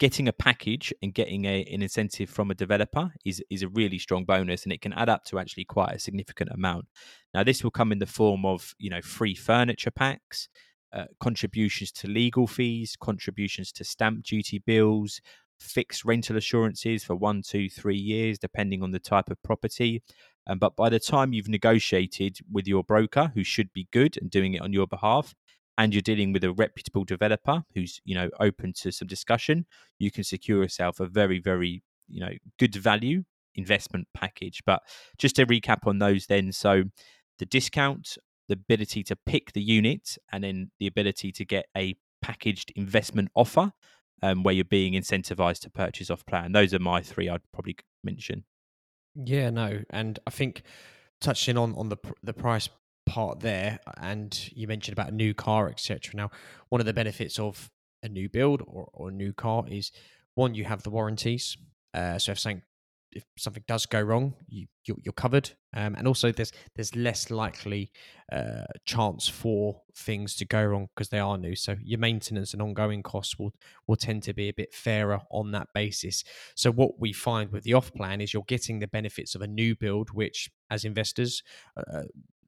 getting 0.00 0.26
a 0.26 0.32
package 0.32 0.92
and 1.02 1.14
getting 1.14 1.44
a, 1.44 1.62
an 1.64 1.82
incentive 1.82 2.30
from 2.30 2.50
a 2.50 2.54
developer 2.54 3.12
is 3.24 3.40
is 3.50 3.62
a 3.62 3.68
really 3.68 3.98
strong 3.98 4.24
bonus, 4.24 4.64
and 4.64 4.72
it 4.72 4.80
can 4.80 4.92
add 4.94 5.08
up 5.08 5.24
to 5.26 5.38
actually 5.38 5.64
quite 5.64 5.94
a 5.94 5.98
significant 6.00 6.50
amount. 6.50 6.86
Now, 7.32 7.44
this 7.44 7.62
will 7.62 7.70
come 7.70 7.92
in 7.92 8.00
the 8.00 8.06
form 8.06 8.44
of 8.44 8.74
you 8.78 8.90
know 8.90 9.02
free 9.02 9.36
furniture 9.36 9.92
packs. 9.92 10.48
Uh, 10.92 11.04
contributions 11.20 11.92
to 11.92 12.08
legal 12.08 12.48
fees, 12.48 12.96
contributions 13.00 13.70
to 13.70 13.84
stamp 13.84 14.24
duty 14.24 14.60
bills, 14.66 15.20
fixed 15.60 16.04
rental 16.04 16.36
assurances 16.36 17.04
for 17.04 17.14
one, 17.14 17.42
two, 17.42 17.68
three 17.68 17.96
years, 17.96 18.40
depending 18.40 18.82
on 18.82 18.90
the 18.90 18.98
type 18.98 19.30
of 19.30 19.40
property. 19.44 20.02
Um, 20.48 20.58
but 20.58 20.74
by 20.74 20.88
the 20.88 20.98
time 20.98 21.32
you've 21.32 21.48
negotiated 21.48 22.38
with 22.50 22.66
your 22.66 22.82
broker, 22.82 23.30
who 23.34 23.44
should 23.44 23.72
be 23.72 23.86
good 23.92 24.16
and 24.20 24.28
doing 24.28 24.54
it 24.54 24.62
on 24.62 24.72
your 24.72 24.88
behalf, 24.88 25.32
and 25.80 25.94
you're 25.94 26.02
dealing 26.02 26.30
with 26.34 26.44
a 26.44 26.52
reputable 26.52 27.04
developer 27.04 27.64
who's 27.74 28.02
you 28.04 28.14
know 28.14 28.28
open 28.38 28.74
to 28.74 28.92
some 28.92 29.08
discussion, 29.08 29.64
you 29.98 30.10
can 30.10 30.22
secure 30.22 30.62
yourself 30.62 31.00
a 31.00 31.06
very, 31.06 31.40
very 31.40 31.82
you 32.06 32.20
know 32.20 32.32
good 32.58 32.74
value 32.76 33.24
investment 33.54 34.06
package. 34.12 34.62
But 34.66 34.82
just 35.16 35.36
to 35.36 35.46
recap 35.46 35.86
on 35.86 35.98
those, 35.98 36.26
then 36.26 36.52
so 36.52 36.84
the 37.38 37.46
discount, 37.46 38.18
the 38.48 38.54
ability 38.54 39.02
to 39.04 39.16
pick 39.16 39.52
the 39.52 39.62
unit, 39.62 40.18
and 40.30 40.44
then 40.44 40.70
the 40.78 40.86
ability 40.86 41.32
to 41.32 41.44
get 41.46 41.66
a 41.74 41.96
packaged 42.20 42.72
investment 42.76 43.30
offer 43.34 43.72
um, 44.22 44.42
where 44.42 44.54
you're 44.54 44.66
being 44.66 44.92
incentivized 44.92 45.60
to 45.60 45.70
purchase 45.70 46.10
off 46.10 46.26
plan. 46.26 46.52
Those 46.52 46.74
are 46.74 46.78
my 46.78 47.00
three 47.00 47.30
I'd 47.30 47.40
probably 47.54 47.76
mention. 48.04 48.44
Yeah, 49.14 49.48
no, 49.48 49.80
and 49.88 50.18
I 50.26 50.30
think 50.30 50.62
touching 51.22 51.56
on 51.56 51.74
on 51.74 51.88
the 51.88 51.96
the 52.22 52.34
price 52.34 52.68
part 53.10 53.40
there, 53.40 53.80
and 53.96 54.50
you 54.54 54.68
mentioned 54.68 54.92
about 54.92 55.08
a 55.08 55.14
new 55.14 55.34
car, 55.34 55.68
etc. 55.68 56.14
Now, 56.14 56.30
one 56.68 56.80
of 56.80 56.86
the 56.86 56.94
benefits 56.94 57.38
of 57.38 57.70
a 58.04 58.08
new 58.08 58.28
build 58.28 58.62
or, 58.66 58.88
or 58.92 59.08
a 59.08 59.12
new 59.12 59.32
car 59.32 59.64
is 59.68 59.90
one, 60.34 60.54
you 60.54 60.64
have 60.64 60.84
the 60.84 60.90
warranties. 60.90 61.56
Uh, 61.92 62.18
so 62.18 62.32
if 62.32 62.38
something 62.38 62.62
if 63.12 63.24
something 63.36 63.64
does 63.66 63.86
go 63.86 64.00
wrong, 64.00 64.34
you 64.46 64.66
you're, 64.84 64.96
you're 65.02 65.12
covered, 65.12 65.50
um, 65.74 65.96
and 65.96 66.06
also 66.06 66.30
there's 66.30 66.52
there's 66.76 66.94
less 66.94 67.30
likely 67.30 67.90
uh, 68.32 68.64
chance 68.84 69.28
for 69.28 69.82
things 69.96 70.36
to 70.36 70.44
go 70.44 70.64
wrong 70.64 70.88
because 70.94 71.08
they 71.08 71.18
are 71.18 71.36
new. 71.36 71.56
So 71.56 71.76
your 71.82 71.98
maintenance 71.98 72.52
and 72.52 72.62
ongoing 72.62 73.02
costs 73.02 73.38
will 73.38 73.52
will 73.88 73.96
tend 73.96 74.22
to 74.24 74.32
be 74.32 74.48
a 74.48 74.54
bit 74.54 74.72
fairer 74.72 75.20
on 75.32 75.50
that 75.52 75.68
basis. 75.74 76.22
So 76.54 76.70
what 76.70 77.00
we 77.00 77.12
find 77.12 77.50
with 77.50 77.64
the 77.64 77.74
off 77.74 77.92
plan 77.92 78.20
is 78.20 78.32
you're 78.32 78.44
getting 78.46 78.78
the 78.78 78.86
benefits 78.86 79.34
of 79.34 79.42
a 79.42 79.48
new 79.48 79.74
build, 79.74 80.10
which 80.10 80.48
as 80.70 80.84
investors. 80.84 81.42
Uh, 81.76 82.02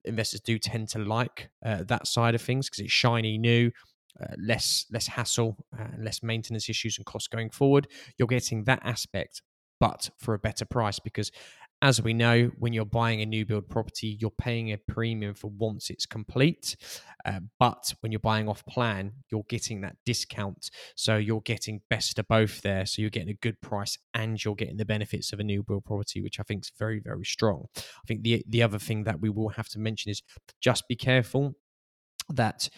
investors 0.05 0.41
do 0.41 0.59
tend 0.59 0.89
to 0.89 0.99
like 0.99 1.51
uh, 1.65 1.83
that 1.85 2.07
side 2.07 2.35
of 2.35 2.43
things 2.43 2.69
because 2.69 2.81
it's 2.81 2.93
shiny 2.93 3.39
new 3.39 3.71
uh, 4.21 4.35
less 4.39 4.87
less 4.91 5.07
hassle 5.07 5.57
uh, 5.79 5.85
less 5.99 6.23
maintenance 6.23 6.69
issues 6.69 6.99
and 6.99 7.07
costs 7.07 7.29
going 7.29 7.51
forward. 7.51 7.89
You're 8.19 8.29
getting 8.29 8.65
that 8.65 8.81
aspect 8.85 9.43
but 9.81 10.11
for 10.21 10.35
a 10.35 10.39
better 10.39 10.65
price 10.65 11.01
because 11.01 11.33
as 11.83 12.01
we 12.01 12.15
know 12.15 12.51
when 12.59 12.73
you're 12.73 12.85
buying 12.85 13.21
a 13.21 13.27
new 13.27 13.45
build 13.45 13.69
property 13.69 14.17
you're 14.21 14.31
paying 14.31 14.73
a 14.73 14.79
premium 14.79 15.35
for 15.35 15.51
once 15.51 15.91
it's 15.91 16.07
complete. 16.07 16.77
Uh, 17.25 17.41
but 17.59 17.93
when 18.01 18.11
you're 18.11 18.19
buying 18.21 18.49
off 18.49 18.65
plan 18.67 19.13
you're 19.31 19.45
getting 19.49 19.81
that 19.83 19.97
discount. 20.07 20.71
So 20.97 21.17
you're 21.17 21.43
getting 21.43 21.83
best 21.91 22.19
of 22.19 22.29
both 22.29 22.63
there. 22.63 22.87
So 22.87 23.03
you're 23.03 23.11
getting 23.11 23.31
a 23.31 23.35
good 23.35 23.61
price 23.61 23.99
and 24.15 24.43
you're 24.43 24.55
getting 24.55 24.77
the 24.77 24.85
benefits 24.85 25.33
of 25.33 25.41
a 25.41 25.45
new 25.45 25.63
build 25.63 25.85
property 25.85 26.23
which 26.23 26.39
i 26.41 26.43
think 26.45 26.65
is 26.65 26.73
very 26.79 27.01
very 27.01 27.25
strong. 27.25 27.67
I 27.77 28.07
think 28.07 28.23
the 28.23 28.45
the 28.49 28.63
other 28.63 28.79
thing 28.79 29.05
that 29.05 29.21
we 29.21 29.29
will 29.29 29.51
have 29.51 29.69
to 29.71 29.79
mention 29.79 30.11
is 30.11 30.23
just 30.61 30.89
be 30.89 30.97
careful 30.97 31.55
that 32.31 32.69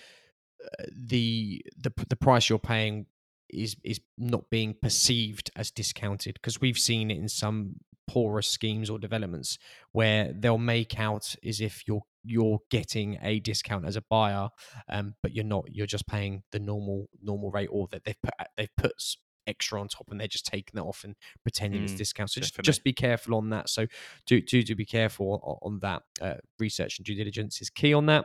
uh, 0.65 0.85
the 0.97 1.63
the 1.77 1.93
the 2.09 2.17
price 2.17 2.49
you're 2.49 2.59
paying 2.59 3.07
is 3.51 3.77
is 3.85 4.01
not 4.17 4.49
being 4.51 4.75
perceived 4.81 5.51
as 5.57 5.71
discounted 5.71 6.35
because 6.35 6.61
we've 6.61 6.79
seen 6.79 7.11
it 7.11 7.19
in 7.19 7.29
some 7.29 7.77
poorer 8.07 8.43
schemes 8.43 8.91
or 8.91 8.99
developments 8.99 9.59
where 9.93 10.33
they'll 10.33 10.59
make 10.59 10.99
out 10.99 11.35
as 11.45 11.61
if 11.61 11.87
you're 11.87 12.03
you're 12.27 12.61
getting 12.71 13.19
a 13.23 13.39
discount 13.41 13.85
as 13.87 13.97
a 13.97 14.03
buyer, 14.09 14.49
um, 14.89 15.15
but 15.23 15.35
you're 15.35 15.45
not. 15.45 15.65
You're 15.71 15.87
just 15.87 16.07
paying 16.07 16.43
the 16.53 16.59
normal 16.59 17.09
normal 17.23 17.51
rate, 17.51 17.69
or 17.71 17.87
that 17.93 18.05
they've 18.05 18.21
put 18.23 18.35
they've 18.57 18.77
put 18.77 18.93
extra 19.47 19.81
on 19.81 19.89
top 19.89 20.07
and 20.11 20.19
they're 20.19 20.27
just 20.27 20.47
taking 20.47 20.73
that 20.75 20.83
off 20.83 21.05
and 21.05 21.15
pretending 21.43 21.83
mm, 21.83 21.85
it's 21.85 21.95
discount. 21.95 22.31
So 22.31 22.41
just, 22.41 22.59
just 22.63 22.85
be 22.85 22.93
careful 22.93 23.35
on 23.35 23.51
that. 23.51 23.69
So 23.69 23.87
do 24.27 24.41
do 24.41 24.63
do 24.63 24.75
be 24.75 24.87
careful 24.87 25.61
on, 25.63 25.73
on 25.73 25.79
that. 25.81 26.03
Uh, 26.21 26.41
research 26.59 26.99
and 26.99 27.07
due 27.07 27.15
diligence 27.15 27.61
is 27.61 27.71
key 27.71 27.95
on 27.95 28.07
that. 28.07 28.25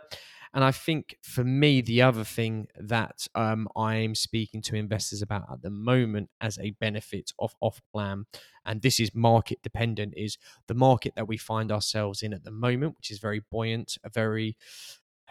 And 0.53 0.63
I 0.63 0.71
think 0.71 1.15
for 1.21 1.43
me, 1.43 1.81
the 1.81 2.01
other 2.01 2.23
thing 2.23 2.67
that 2.79 3.27
um, 3.35 3.67
I'm 3.75 4.15
speaking 4.15 4.61
to 4.63 4.75
investors 4.75 5.21
about 5.21 5.43
at 5.51 5.61
the 5.61 5.69
moment 5.69 6.29
as 6.41 6.57
a 6.57 6.71
benefit 6.71 7.31
of 7.37 7.55
off 7.61 7.81
plan, 7.93 8.25
and 8.65 8.81
this 8.81 8.99
is 8.99 9.13
market 9.13 9.61
dependent, 9.61 10.15
is 10.17 10.37
the 10.67 10.73
market 10.73 11.13
that 11.15 11.27
we 11.27 11.37
find 11.37 11.71
ourselves 11.71 12.23
in 12.23 12.33
at 12.33 12.43
the 12.43 12.51
moment, 12.51 12.95
which 12.97 13.11
is 13.11 13.19
very 13.19 13.41
buoyant, 13.51 13.97
a 14.03 14.09
very 14.09 14.57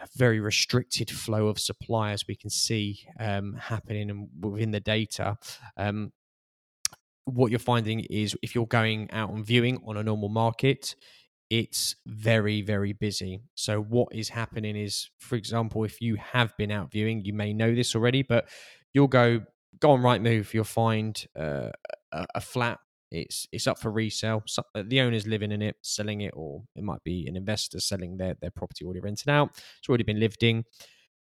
a 0.01 0.07
very 0.15 0.39
restricted 0.39 1.11
flow 1.11 1.47
of 1.47 1.59
supply 1.59 2.11
as 2.11 2.25
we 2.25 2.35
can 2.35 2.49
see 2.49 3.01
um, 3.19 3.53
happening 3.59 4.29
within 4.39 4.71
the 4.71 4.79
data. 4.79 5.37
Um, 5.75 6.13
what 7.25 7.51
you're 7.51 7.59
finding 7.59 8.01
is 8.01 8.35
if 8.41 8.55
you're 8.55 8.65
going 8.65 9.11
out 9.11 9.31
and 9.31 9.45
viewing 9.45 9.81
on 9.85 9.97
a 9.97 10.03
normal 10.03 10.29
market, 10.29 10.95
it's 11.49 11.95
very 12.05 12.61
very 12.61 12.93
busy. 12.93 13.41
So 13.55 13.81
what 13.81 14.09
is 14.13 14.29
happening 14.29 14.75
is 14.75 15.09
for 15.19 15.35
example 15.35 15.83
if 15.83 16.01
you 16.01 16.15
have 16.15 16.55
been 16.57 16.71
out 16.71 16.91
viewing 16.91 17.25
you 17.25 17.33
may 17.33 17.53
know 17.53 17.73
this 17.73 17.95
already 17.95 18.21
but 18.21 18.47
you'll 18.93 19.07
go 19.07 19.41
go 19.79 19.91
on 19.91 20.01
Rightmove 20.01 20.53
you'll 20.53 20.63
find 20.63 21.25
uh, 21.37 21.69
a, 22.11 22.27
a, 22.35 22.41
flat. 22.41 22.79
It's 23.11 23.47
it's 23.51 23.65
up 23.65 23.79
for 23.79 23.91
resale. 23.91 24.43
So, 24.45 24.61
uh, 24.75 24.83
the 24.85 25.01
owner's 25.01 25.25
living 25.25 25.51
in 25.51 25.61
it 25.63 25.75
selling 25.81 26.21
it 26.21 26.31
or 26.35 26.63
it 26.75 26.83
might 26.83 27.03
be 27.03 27.25
an 27.27 27.35
investor 27.35 27.79
selling 27.79 28.17
their 28.17 28.35
their 28.39 28.51
property 28.51 28.85
already 28.85 28.99
rented 28.99 29.29
out. 29.29 29.49
It's 29.79 29.89
already 29.89 30.03
been 30.03 30.19
lived 30.19 30.43
in 30.43 30.63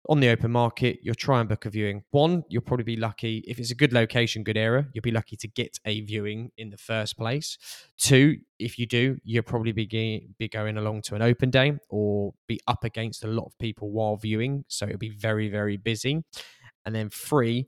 on 0.07 0.19
the 0.19 0.29
open 0.29 0.51
market, 0.51 0.99
you'll 1.03 1.15
try 1.15 1.39
and 1.39 1.49
book 1.49 1.65
a 1.65 1.69
viewing. 1.69 2.03
One, 2.11 2.43
you'll 2.49 2.61
probably 2.61 2.83
be 2.83 2.95
lucky 2.95 3.43
if 3.47 3.59
it's 3.59 3.71
a 3.71 3.75
good 3.75 3.91
location, 3.91 4.43
good 4.43 4.57
area, 4.57 4.87
you'll 4.93 5.01
be 5.01 5.11
lucky 5.11 5.35
to 5.37 5.47
get 5.47 5.77
a 5.85 6.01
viewing 6.01 6.51
in 6.57 6.69
the 6.69 6.77
first 6.77 7.17
place. 7.17 7.57
Two, 7.97 8.37
if 8.59 8.79
you 8.79 8.85
do, 8.85 9.17
you'll 9.23 9.43
probably 9.43 9.71
be, 9.71 10.29
be 10.37 10.47
going 10.47 10.77
along 10.77 11.01
to 11.03 11.15
an 11.15 11.21
open 11.21 11.49
day 11.49 11.73
or 11.89 12.33
be 12.47 12.59
up 12.67 12.83
against 12.83 13.23
a 13.23 13.27
lot 13.27 13.45
of 13.45 13.57
people 13.59 13.91
while 13.91 14.15
viewing. 14.15 14.63
So 14.67 14.85
it'll 14.85 14.97
be 14.97 15.09
very, 15.09 15.49
very 15.49 15.77
busy. 15.77 16.23
And 16.85 16.95
then 16.95 17.09
three, 17.09 17.67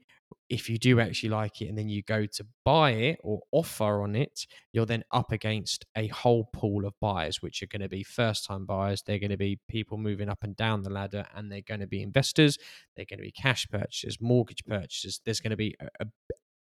if 0.50 0.70
you 0.70 0.78
do 0.78 1.00
actually 1.00 1.30
like 1.30 1.62
it 1.62 1.68
and 1.68 1.78
then 1.78 1.88
you 1.88 2.04
go 2.04 2.26
to 2.26 2.46
buy 2.66 2.92
it 2.92 3.20
or 3.24 3.42
offer 3.52 4.04
on 4.04 4.16
it, 4.16 4.46
you're 4.74 4.86
then 4.86 5.04
up 5.12 5.32
against 5.32 5.86
a 5.96 6.08
whole 6.08 6.50
pool 6.54 6.86
of 6.86 6.94
buyers, 7.00 7.42
which 7.42 7.64
are 7.64 7.68
going 7.68 7.82
to 7.82 7.90
be 7.90 8.04
first 8.04 8.46
time 8.46 8.66
buyers. 8.66 9.02
They're 9.02 9.20
going 9.20 9.32
to 9.32 9.38
be 9.38 9.60
people 9.70 9.98
moving 9.98 10.30
up 10.30 10.44
and 10.44 10.56
down 10.56 10.84
the 10.84 10.90
ladder, 10.90 11.26
and 11.36 11.52
they're 11.52 11.62
going 11.62 11.80
to 11.80 11.88
be 11.88 12.02
investors. 12.02 12.58
They're 12.96 13.06
going 13.10 13.20
to 13.20 13.24
be 13.24 13.32
cash 13.32 13.68
purchasers, 13.70 14.20
mortgage 14.20 14.66
purchasers. 14.66 15.22
There's 15.24 15.40
going 15.40 15.52
to 15.52 15.58
be 15.58 15.76
a, 15.80 16.06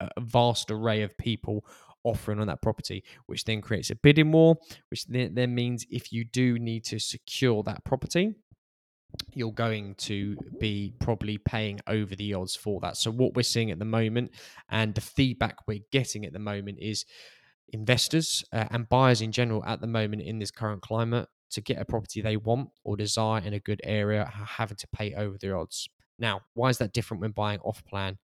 a, 0.01 0.09
a 0.17 0.21
vast 0.21 0.71
array 0.71 1.03
of 1.03 1.17
people 1.19 1.65
offering 2.05 2.41
on 2.41 2.47
that 2.47 2.63
property, 2.63 3.05
which 3.27 3.45
then 3.45 3.61
creates 3.61 3.91
a 3.91 3.95
bidding 3.97 4.33
war, 4.33 4.57
which 4.91 5.05
then, 5.07 5.35
then 5.35 5.55
means 5.55 5.85
if 5.91 6.13
you 6.13 6.25
do 6.25 6.59
need 6.59 6.85
to 6.85 6.99
secure 6.99 7.63
that 7.65 7.85
property, 7.85 8.35
you're 9.35 9.53
going 9.53 9.95
to 9.97 10.37
be 10.59 10.95
probably 11.01 11.39
paying 11.39 11.81
over 11.87 12.15
the 12.15 12.35
odds 12.35 12.57
for 12.57 12.81
that. 12.81 12.97
So, 12.97 13.11
what 13.11 13.35
we're 13.35 13.43
seeing 13.43 13.71
at 13.71 13.79
the 13.79 13.85
moment 13.85 14.33
and 14.69 14.95
the 14.95 15.01
feedback 15.01 15.67
we're 15.67 15.85
getting 15.93 16.25
at 16.25 16.33
the 16.33 16.39
moment 16.39 16.79
is 16.81 17.05
investors 17.73 18.45
uh, 18.53 18.67
and 18.71 18.89
buyers 18.89 19.21
in 19.21 19.33
general 19.33 19.65
at 19.65 19.81
the 19.81 19.87
moment 19.87 20.23
in 20.23 20.39
this 20.39 20.51
current 20.51 20.83
climate 20.83 21.29
to 21.51 21.61
get 21.61 21.81
a 21.81 21.85
property 21.85 22.21
they 22.21 22.37
want 22.37 22.71
or 22.85 22.97
desire 22.97 23.43
in 23.43 23.55
a 23.55 23.61
good 23.61 23.81
area 23.85 24.23
are 24.23 24.45
having 24.45 24.77
to 24.77 24.89
pay 24.89 25.15
over 25.15 25.37
the 25.39 25.53
odds. 25.53 25.89
Now, 26.19 26.43
why 26.55 26.69
is 26.69 26.79
that 26.79 26.93
different 26.93 27.21
when 27.21 27.33
buying 27.33 27.61
off 27.61 27.85
plan 27.85 28.19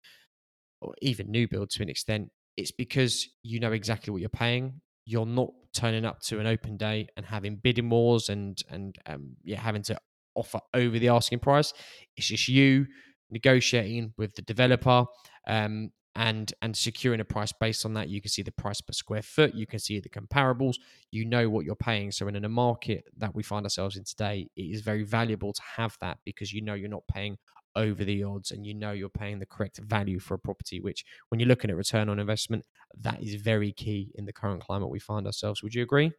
or 0.80 0.94
even 1.00 1.30
new 1.30 1.48
build 1.48 1.70
to 1.70 1.82
an 1.82 1.88
extent? 1.88 2.30
It's 2.56 2.72
because 2.72 3.26
you 3.42 3.60
know 3.60 3.72
exactly 3.72 4.12
what 4.12 4.20
you're 4.20 4.28
paying. 4.28 4.80
You're 5.06 5.26
not 5.26 5.50
turning 5.74 6.04
up 6.04 6.20
to 6.20 6.38
an 6.38 6.46
open 6.46 6.76
day 6.76 7.08
and 7.16 7.26
having 7.26 7.56
bidding 7.56 7.90
wars 7.90 8.28
and 8.28 8.60
and 8.70 8.96
um, 9.06 9.36
yeah 9.42 9.60
having 9.60 9.82
to 9.82 9.98
offer 10.34 10.60
over 10.72 10.98
the 10.98 11.08
asking 11.08 11.40
price. 11.40 11.72
It's 12.16 12.26
just 12.26 12.48
you 12.48 12.86
negotiating 13.30 14.14
with 14.16 14.34
the 14.34 14.42
developer 14.42 15.06
um, 15.46 15.90
and 16.16 16.52
and 16.62 16.76
securing 16.76 17.20
a 17.20 17.24
price 17.24 17.52
based 17.52 17.84
on 17.84 17.94
that. 17.94 18.08
You 18.08 18.20
can 18.20 18.30
see 18.30 18.42
the 18.42 18.52
price 18.52 18.80
per 18.80 18.92
square 18.92 19.22
foot. 19.22 19.54
You 19.54 19.66
can 19.66 19.78
see 19.78 20.00
the 20.00 20.08
comparables. 20.08 20.76
You 21.10 21.24
know 21.24 21.48
what 21.50 21.64
you're 21.64 21.74
paying. 21.74 22.12
So 22.12 22.28
in 22.28 22.44
a 22.44 22.48
market 22.48 23.04
that 23.18 23.34
we 23.34 23.42
find 23.42 23.66
ourselves 23.66 23.96
in 23.96 24.04
today, 24.04 24.48
it 24.56 24.62
is 24.62 24.80
very 24.82 25.02
valuable 25.02 25.52
to 25.52 25.62
have 25.76 25.96
that 26.00 26.18
because 26.24 26.52
you 26.52 26.62
know 26.62 26.74
you're 26.74 26.88
not 26.88 27.06
paying 27.08 27.36
over 27.76 28.04
the 28.04 28.22
odds 28.22 28.50
and 28.52 28.66
you 28.66 28.74
know 28.74 28.92
you're 28.92 29.08
paying 29.08 29.38
the 29.38 29.46
correct 29.46 29.78
value 29.78 30.20
for 30.20 30.34
a 30.34 30.38
property 30.38 30.80
which 30.80 31.04
when 31.28 31.40
you're 31.40 31.48
looking 31.48 31.70
at 31.70 31.76
return 31.76 32.08
on 32.08 32.20
investment 32.20 32.64
that 32.96 33.20
is 33.22 33.34
very 33.34 33.72
key 33.72 34.12
in 34.14 34.24
the 34.26 34.32
current 34.32 34.62
climate 34.62 34.88
we 34.88 35.00
find 35.00 35.26
ourselves 35.26 35.62
would 35.62 35.74
you 35.74 35.82
agree 35.82 36.12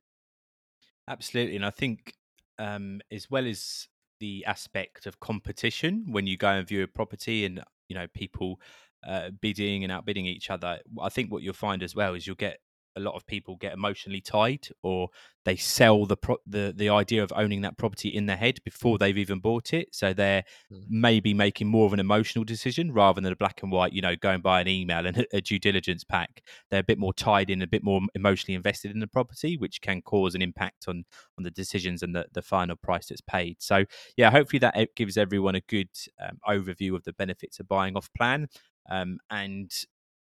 absolutely 1.07 1.55
and 1.55 1.65
i 1.65 1.69
think 1.69 2.13
um, 2.57 3.01
as 3.11 3.29
well 3.29 3.45
as 3.45 3.87
the 4.19 4.45
aspect 4.45 5.05
of 5.05 5.19
competition 5.19 6.05
when 6.07 6.27
you 6.27 6.37
go 6.37 6.49
and 6.49 6.67
view 6.67 6.83
a 6.83 6.87
property 6.87 7.45
and 7.45 7.61
you 7.87 7.95
know 7.95 8.07
people 8.13 8.59
uh, 9.05 9.29
bidding 9.41 9.83
and 9.83 9.91
outbidding 9.91 10.25
each 10.25 10.49
other. 10.49 10.79
I 11.01 11.09
think 11.09 11.31
what 11.31 11.43
you'll 11.43 11.53
find 11.53 11.83
as 11.83 11.95
well 11.95 12.13
is 12.15 12.25
you'll 12.25 12.35
get 12.35 12.59
a 12.95 12.99
lot 12.99 13.15
of 13.15 13.25
people 13.25 13.55
get 13.57 13.73
emotionally 13.73 14.21
tied 14.21 14.67
or 14.83 15.09
they 15.43 15.55
sell 15.55 16.05
the 16.05 16.17
pro- 16.17 16.39
the 16.47 16.73
the 16.75 16.89
idea 16.89 17.23
of 17.23 17.31
owning 17.35 17.61
that 17.61 17.77
property 17.77 18.09
in 18.09 18.25
their 18.25 18.37
head 18.37 18.59
before 18.63 18.97
they've 18.97 19.17
even 19.17 19.39
bought 19.39 19.73
it. 19.73 19.89
So 19.93 20.11
they're 20.11 20.43
mm. 20.71 20.83
maybe 20.89 21.33
making 21.33 21.67
more 21.67 21.85
of 21.85 21.93
an 21.93 21.99
emotional 21.99 22.43
decision 22.43 22.91
rather 22.91 23.21
than 23.21 23.31
a 23.31 23.35
black 23.35 23.61
and 23.61 23.71
white 23.71 23.93
you 23.93 24.01
know 24.01 24.15
going 24.15 24.41
by 24.41 24.61
an 24.61 24.67
email 24.67 25.05
and 25.05 25.25
a 25.33 25.41
due 25.41 25.59
diligence 25.59 26.03
pack. 26.03 26.41
They're 26.69 26.79
a 26.79 26.83
bit 26.83 26.97
more 26.97 27.13
tied 27.13 27.49
in 27.49 27.61
a 27.61 27.67
bit 27.67 27.83
more 27.83 28.01
emotionally 28.15 28.55
invested 28.55 28.91
in 28.91 28.99
the 28.99 29.07
property 29.07 29.55
which 29.57 29.81
can 29.81 30.01
cause 30.01 30.35
an 30.35 30.41
impact 30.41 30.85
on 30.87 31.05
on 31.37 31.43
the 31.43 31.51
decisions 31.51 32.01
and 32.01 32.15
the, 32.15 32.25
the 32.33 32.41
final 32.41 32.75
price 32.75 33.07
that's 33.07 33.21
paid. 33.21 33.57
So 33.59 33.85
yeah 34.17 34.31
hopefully 34.31 34.59
that 34.59 34.95
gives 34.95 35.17
everyone 35.17 35.55
a 35.55 35.61
good 35.61 35.89
um, 36.21 36.39
overview 36.47 36.95
of 36.95 37.03
the 37.03 37.13
benefits 37.13 37.59
of 37.59 37.67
buying 37.67 37.95
off 37.95 38.09
plan. 38.13 38.47
Um, 38.89 39.17
and 39.29 39.71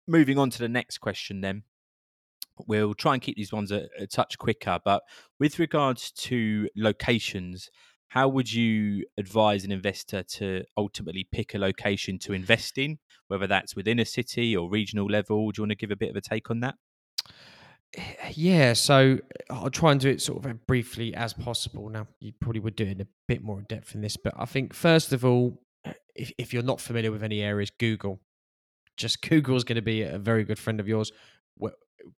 moving 0.07 0.37
on 0.37 0.49
to 0.49 0.59
the 0.59 0.67
next 0.67 0.97
question 0.97 1.41
then 1.41 1.63
We'll 2.67 2.93
try 2.93 3.13
and 3.13 3.21
keep 3.21 3.37
these 3.37 3.53
ones 3.53 3.71
a, 3.71 3.87
a 3.97 4.07
touch 4.07 4.37
quicker. 4.37 4.79
But 4.83 5.03
with 5.39 5.59
regards 5.59 6.11
to 6.11 6.67
locations, 6.75 7.69
how 8.09 8.27
would 8.27 8.51
you 8.51 9.05
advise 9.17 9.63
an 9.63 9.71
investor 9.71 10.23
to 10.23 10.63
ultimately 10.75 11.27
pick 11.31 11.53
a 11.53 11.59
location 11.59 12.17
to 12.19 12.33
invest 12.33 12.77
in, 12.77 12.97
whether 13.27 13.45
that's 13.45 13.75
within 13.75 13.99
a 13.99 14.05
city 14.05 14.57
or 14.57 14.69
regional 14.69 15.05
level? 15.05 15.51
Do 15.51 15.59
you 15.59 15.63
want 15.63 15.71
to 15.71 15.75
give 15.75 15.91
a 15.91 15.95
bit 15.95 16.09
of 16.09 16.15
a 16.15 16.21
take 16.21 16.49
on 16.49 16.59
that? 16.61 16.75
Eh, 17.95 18.31
yeah, 18.33 18.73
so 18.73 19.19
I'll 19.49 19.69
try 19.69 19.91
and 19.91 19.99
do 19.99 20.09
it 20.09 20.21
sort 20.21 20.39
of 20.39 20.51
as 20.51 20.57
briefly 20.67 21.13
as 21.13 21.33
possible. 21.33 21.87
Now, 21.89 22.07
you 22.19 22.33
probably 22.39 22.61
would 22.61 22.75
do 22.75 22.85
it 22.85 22.91
in 22.91 23.01
a 23.01 23.07
bit 23.27 23.43
more 23.43 23.61
depth 23.61 23.93
in 23.93 24.01
this, 24.01 24.17
but 24.17 24.33
I 24.37 24.45
think 24.45 24.73
first 24.73 25.13
of 25.13 25.23
all, 25.23 25.61
eh, 25.85 25.93
if, 26.15 26.31
if 26.37 26.53
you're 26.53 26.63
not 26.63 26.81
familiar 26.81 27.11
with 27.11 27.23
any 27.23 27.41
areas, 27.41 27.69
Google. 27.69 28.19
Just 28.97 29.21
Google 29.27 29.55
is 29.55 29.63
going 29.63 29.75
to 29.75 29.83
be 29.83 30.01
a 30.01 30.17
very 30.17 30.43
good 30.43 30.59
friend 30.59 30.79
of 30.79 30.87
yours. 30.87 31.11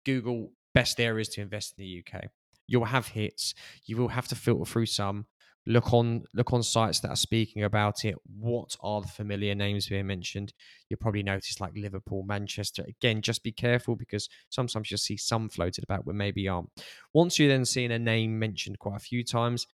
Google 0.05 0.51
best 0.73 0.99
areas 0.99 1.29
to 1.29 1.41
invest 1.41 1.75
in 1.77 1.83
the 1.83 2.03
UK. 2.05 2.25
You'll 2.67 2.85
have 2.85 3.07
hits. 3.07 3.53
You 3.85 3.97
will 3.97 4.09
have 4.09 4.27
to 4.29 4.35
filter 4.35 4.69
through 4.69 4.85
some. 4.87 5.25
Look 5.67 5.93
on 5.93 6.23
look 6.33 6.53
on 6.53 6.63
sites 6.63 7.01
that 7.01 7.09
are 7.09 7.15
speaking 7.15 7.63
about 7.63 8.03
it. 8.03 8.15
What 8.39 8.75
are 8.81 9.01
the 9.01 9.07
familiar 9.07 9.53
names 9.53 9.87
being 9.87 10.07
mentioned? 10.07 10.53
You'll 10.89 10.97
probably 10.97 11.21
notice 11.21 11.61
like 11.61 11.73
Liverpool, 11.75 12.23
Manchester. 12.23 12.83
Again, 12.87 13.21
just 13.21 13.43
be 13.43 13.51
careful 13.51 13.95
because 13.95 14.27
sometimes 14.49 14.89
you'll 14.89 14.97
see 14.97 15.17
some 15.17 15.49
floated 15.49 15.83
about 15.83 16.05
where 16.05 16.15
maybe 16.15 16.47
aren't. 16.47 16.69
Once 17.13 17.37
you're 17.37 17.49
then 17.49 17.65
seeing 17.65 17.91
a 17.91 17.99
name 17.99 18.39
mentioned 18.39 18.79
quite 18.79 18.95
a 18.95 18.99
few 18.99 19.23
times, 19.23 19.67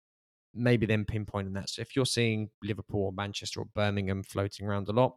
maybe 0.53 0.87
then 0.87 1.05
pinpointing 1.05 1.55
that. 1.55 1.71
So 1.71 1.83
if 1.83 1.95
you're 1.95 2.07
seeing 2.07 2.51
Liverpool 2.65 3.05
or 3.05 3.13
Manchester 3.13 3.61
or 3.61 3.67
Birmingham 3.67 4.25
floating 4.25 4.67
around 4.67 4.89
a 4.89 4.93
lot, 4.93 5.17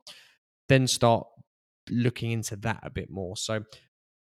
then 0.67 0.85
start 0.85 1.25
looking 1.89 2.31
into 2.31 2.55
that 2.57 2.79
a 2.83 2.89
bit 2.89 3.09
more. 3.09 3.35
So 3.37 3.63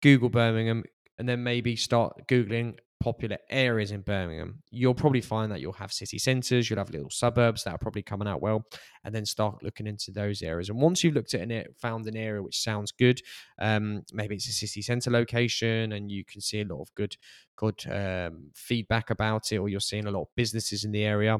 Google 0.05 0.29
Birmingham, 0.29 0.83
and 1.17 1.27
then 1.27 1.41
maybe 1.41 1.75
start 1.75 2.27
Googling 2.27 2.77
popular 2.99 3.39
areas 3.49 3.89
in 3.89 4.01
Birmingham. 4.01 4.61
You'll 4.69 4.93
probably 4.93 5.21
find 5.21 5.51
that 5.51 5.61
you'll 5.61 5.73
have 5.73 5.91
city 5.91 6.19
centres, 6.19 6.69
you'll 6.69 6.77
have 6.77 6.91
little 6.91 7.09
suburbs 7.09 7.63
that 7.63 7.71
are 7.71 7.79
probably 7.79 8.03
coming 8.03 8.27
out 8.27 8.39
well, 8.39 8.67
and 9.03 9.15
then 9.15 9.25
start 9.25 9.63
looking 9.63 9.87
into 9.87 10.11
those 10.11 10.43
areas. 10.43 10.69
And 10.69 10.79
once 10.79 11.03
you've 11.03 11.15
looked 11.15 11.33
at 11.33 11.49
it, 11.49 11.75
found 11.81 12.05
an 12.05 12.15
area 12.15 12.43
which 12.43 12.61
sounds 12.61 12.91
good, 12.91 13.19
um, 13.59 14.03
maybe 14.13 14.35
it's 14.35 14.47
a 14.47 14.51
city 14.51 14.83
centre 14.83 15.09
location, 15.09 15.93
and 15.93 16.11
you 16.11 16.23
can 16.23 16.39
see 16.39 16.61
a 16.61 16.65
lot 16.65 16.83
of 16.83 16.93
good, 16.93 17.17
good 17.57 17.81
um, 17.89 18.51
feedback 18.53 19.09
about 19.09 19.51
it, 19.51 19.57
or 19.57 19.69
you're 19.69 19.79
seeing 19.79 20.05
a 20.05 20.11
lot 20.11 20.21
of 20.21 20.35
businesses 20.35 20.83
in 20.83 20.91
the 20.91 21.03
area 21.03 21.39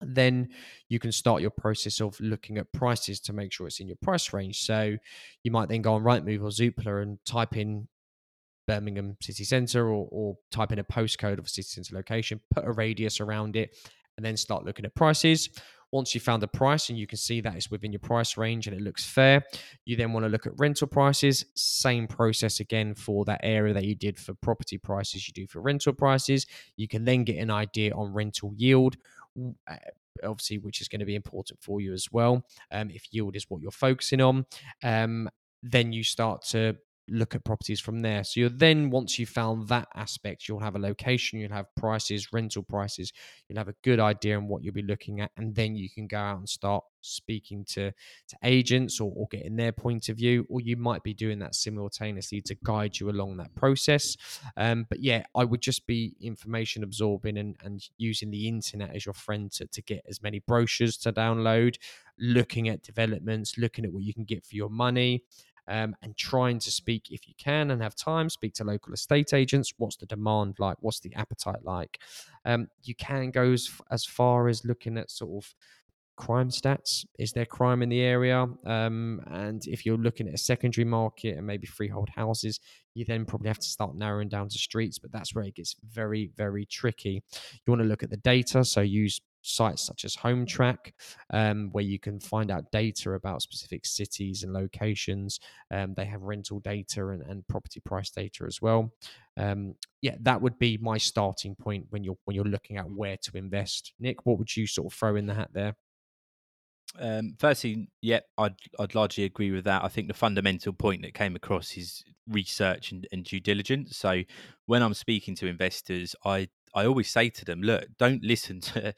then 0.00 0.48
you 0.88 0.98
can 0.98 1.12
start 1.12 1.42
your 1.42 1.50
process 1.50 2.00
of 2.00 2.18
looking 2.20 2.58
at 2.58 2.72
prices 2.72 3.20
to 3.20 3.32
make 3.32 3.52
sure 3.52 3.66
it's 3.66 3.80
in 3.80 3.88
your 3.88 3.98
price 4.00 4.32
range. 4.32 4.60
So 4.60 4.96
you 5.42 5.50
might 5.50 5.68
then 5.68 5.82
go 5.82 5.94
on 5.94 6.02
Rightmove 6.02 6.42
or 6.42 6.48
Zoopla 6.48 7.02
and 7.02 7.18
type 7.24 7.56
in 7.56 7.88
Birmingham 8.66 9.16
city 9.20 9.44
centre 9.44 9.88
or, 9.88 10.08
or 10.10 10.36
type 10.50 10.72
in 10.72 10.78
a 10.78 10.84
postcode 10.84 11.38
of 11.38 11.46
a 11.46 11.48
city 11.48 11.66
centre 11.66 11.94
location, 11.94 12.40
put 12.54 12.64
a 12.66 12.72
radius 12.72 13.20
around 13.20 13.56
it, 13.56 13.76
and 14.16 14.24
then 14.24 14.36
start 14.36 14.64
looking 14.64 14.84
at 14.84 14.94
prices. 14.94 15.50
Once 15.92 16.14
you 16.14 16.20
found 16.20 16.40
a 16.44 16.46
price 16.46 16.88
and 16.88 16.96
you 16.96 17.06
can 17.06 17.18
see 17.18 17.40
that 17.40 17.56
it's 17.56 17.68
within 17.68 17.90
your 17.90 17.98
price 17.98 18.36
range 18.36 18.68
and 18.68 18.76
it 18.76 18.82
looks 18.82 19.04
fair, 19.04 19.42
you 19.86 19.96
then 19.96 20.12
want 20.12 20.24
to 20.24 20.28
look 20.28 20.46
at 20.46 20.52
rental 20.56 20.86
prices. 20.86 21.46
Same 21.56 22.06
process 22.06 22.60
again 22.60 22.94
for 22.94 23.24
that 23.24 23.40
area 23.42 23.74
that 23.74 23.84
you 23.84 23.96
did 23.96 24.16
for 24.16 24.34
property 24.34 24.78
prices, 24.78 25.26
you 25.26 25.34
do 25.34 25.48
for 25.48 25.60
rental 25.60 25.92
prices. 25.92 26.46
You 26.76 26.86
can 26.86 27.04
then 27.04 27.24
get 27.24 27.38
an 27.38 27.50
idea 27.50 27.92
on 27.92 28.12
rental 28.12 28.52
yield 28.56 28.96
obviously, 30.24 30.58
which 30.58 30.80
is 30.80 30.88
going 30.88 31.00
to 31.00 31.06
be 31.06 31.14
important 31.14 31.60
for 31.62 31.80
you 31.80 31.92
as 31.92 32.08
well. 32.12 32.44
Um, 32.70 32.90
if 32.90 33.04
yield 33.12 33.36
is 33.36 33.46
what 33.48 33.62
you're 33.62 33.70
focusing 33.70 34.20
on, 34.20 34.46
um, 34.82 35.28
then 35.62 35.92
you 35.92 36.02
start 36.02 36.42
to 36.46 36.76
look 37.10 37.34
at 37.34 37.44
properties 37.44 37.80
from 37.80 38.00
there. 38.00 38.24
So 38.24 38.40
you're 38.40 38.48
then, 38.48 38.90
once 38.90 39.18
you've 39.18 39.28
found 39.28 39.68
that 39.68 39.88
aspect, 39.94 40.48
you'll 40.48 40.60
have 40.60 40.76
a 40.76 40.78
location, 40.78 41.40
you'll 41.40 41.52
have 41.52 41.66
prices, 41.76 42.32
rental 42.32 42.62
prices, 42.62 43.12
you'll 43.48 43.58
have 43.58 43.68
a 43.68 43.74
good 43.82 44.00
idea 44.00 44.36
on 44.36 44.48
what 44.48 44.62
you'll 44.62 44.74
be 44.74 44.82
looking 44.82 45.20
at, 45.20 45.30
and 45.36 45.54
then 45.54 45.74
you 45.74 45.90
can 45.90 46.06
go 46.06 46.18
out 46.18 46.38
and 46.38 46.48
start 46.48 46.84
speaking 47.02 47.64
to 47.64 47.90
to 48.28 48.36
agents 48.44 49.00
or, 49.00 49.10
or 49.16 49.26
getting 49.30 49.56
their 49.56 49.72
point 49.72 50.08
of 50.08 50.16
view, 50.16 50.46
or 50.48 50.60
you 50.60 50.76
might 50.76 51.02
be 51.02 51.14
doing 51.14 51.38
that 51.38 51.54
simultaneously 51.54 52.40
to 52.42 52.56
guide 52.62 52.98
you 53.00 53.10
along 53.10 53.36
that 53.36 53.54
process. 53.54 54.16
Um, 54.56 54.86
but 54.88 55.00
yeah, 55.00 55.24
I 55.34 55.44
would 55.44 55.62
just 55.62 55.86
be 55.86 56.14
information 56.20 56.82
absorbing 56.82 57.38
and, 57.38 57.56
and 57.64 57.82
using 57.98 58.30
the 58.30 58.48
internet 58.48 58.94
as 58.94 59.06
your 59.06 59.14
friend 59.14 59.50
to, 59.52 59.66
to 59.66 59.82
get 59.82 60.04
as 60.08 60.22
many 60.22 60.40
brochures 60.40 60.96
to 60.98 61.12
download, 61.12 61.76
looking 62.18 62.68
at 62.68 62.82
developments, 62.82 63.58
looking 63.58 63.84
at 63.84 63.92
what 63.92 64.02
you 64.02 64.14
can 64.14 64.24
get 64.24 64.44
for 64.44 64.56
your 64.56 64.70
money 64.70 65.24
um, 65.70 65.94
and 66.02 66.16
trying 66.16 66.58
to 66.58 66.70
speak, 66.70 67.10
if 67.10 67.28
you 67.28 67.34
can 67.38 67.70
and 67.70 67.80
have 67.80 67.94
time, 67.94 68.28
speak 68.28 68.54
to 68.54 68.64
local 68.64 68.92
estate 68.92 69.32
agents. 69.32 69.72
What's 69.78 69.96
the 69.96 70.06
demand 70.06 70.56
like? 70.58 70.76
What's 70.80 71.00
the 71.00 71.14
appetite 71.14 71.64
like? 71.64 72.00
Um, 72.44 72.68
you 72.82 72.94
can 72.96 73.30
go 73.30 73.52
as, 73.52 73.70
as 73.90 74.04
far 74.04 74.48
as 74.48 74.64
looking 74.64 74.98
at 74.98 75.10
sort 75.10 75.44
of 75.44 75.54
crime 76.16 76.50
stats. 76.50 77.06
Is 77.18 77.32
there 77.32 77.46
crime 77.46 77.82
in 77.82 77.88
the 77.88 78.00
area? 78.00 78.46
Um, 78.66 79.22
and 79.30 79.64
if 79.66 79.86
you're 79.86 79.96
looking 79.96 80.28
at 80.28 80.34
a 80.34 80.38
secondary 80.38 80.84
market 80.84 81.38
and 81.38 81.46
maybe 81.46 81.66
freehold 81.66 82.10
houses, 82.10 82.60
you 82.94 83.04
then 83.04 83.24
probably 83.24 83.48
have 83.48 83.58
to 83.60 83.68
start 83.68 83.94
narrowing 83.94 84.28
down 84.28 84.48
to 84.48 84.58
streets. 84.58 84.98
But 84.98 85.12
that's 85.12 85.34
where 85.34 85.44
it 85.44 85.54
gets 85.54 85.76
very, 85.88 86.30
very 86.36 86.66
tricky. 86.66 87.22
You 87.32 87.70
want 87.70 87.82
to 87.82 87.88
look 87.88 88.02
at 88.02 88.10
the 88.10 88.18
data, 88.18 88.64
so 88.64 88.80
use 88.80 89.20
sites 89.42 89.82
such 89.82 90.04
as 90.04 90.16
Hometrack, 90.16 90.92
um, 91.32 91.70
where 91.72 91.84
you 91.84 91.98
can 91.98 92.20
find 92.20 92.50
out 92.50 92.70
data 92.70 93.12
about 93.12 93.42
specific 93.42 93.86
cities 93.86 94.42
and 94.42 94.52
locations. 94.52 95.40
Um, 95.70 95.94
they 95.94 96.04
have 96.04 96.22
rental 96.22 96.60
data 96.60 97.08
and, 97.08 97.22
and, 97.22 97.46
property 97.48 97.80
price 97.80 98.10
data 98.10 98.44
as 98.46 98.60
well. 98.60 98.92
Um, 99.36 99.74
yeah, 100.02 100.16
that 100.20 100.40
would 100.40 100.58
be 100.58 100.78
my 100.80 100.98
starting 100.98 101.54
point 101.54 101.86
when 101.90 102.04
you're 102.04 102.18
when 102.24 102.34
you're 102.34 102.44
looking 102.44 102.76
at 102.76 102.90
where 102.90 103.16
to 103.22 103.36
invest. 103.36 103.92
Nick, 103.98 104.26
what 104.26 104.38
would 104.38 104.54
you 104.56 104.66
sort 104.66 104.92
of 104.92 104.98
throw 104.98 105.16
in 105.16 105.26
the 105.26 105.34
hat 105.34 105.50
there? 105.52 105.74
Um, 106.98 107.36
firstly, 107.38 107.88
yeah, 108.02 108.20
I'd 108.36 108.56
I'd 108.78 108.94
largely 108.94 109.24
agree 109.24 109.50
with 109.50 109.64
that. 109.64 109.84
I 109.84 109.88
think 109.88 110.08
the 110.08 110.14
fundamental 110.14 110.72
point 110.72 111.02
that 111.02 111.14
came 111.14 111.36
across 111.36 111.76
is 111.76 112.04
research 112.28 112.92
and, 112.92 113.06
and 113.12 113.24
due 113.24 113.40
diligence. 113.40 113.96
So 113.96 114.22
when 114.66 114.82
I'm 114.82 114.94
speaking 114.94 115.34
to 115.36 115.46
investors, 115.46 116.14
I 116.24 116.48
I 116.74 116.86
always 116.86 117.10
say 117.10 117.30
to 117.30 117.44
them, 117.44 117.62
look, 117.62 117.86
don't 117.98 118.22
listen 118.22 118.60
to 118.72 118.94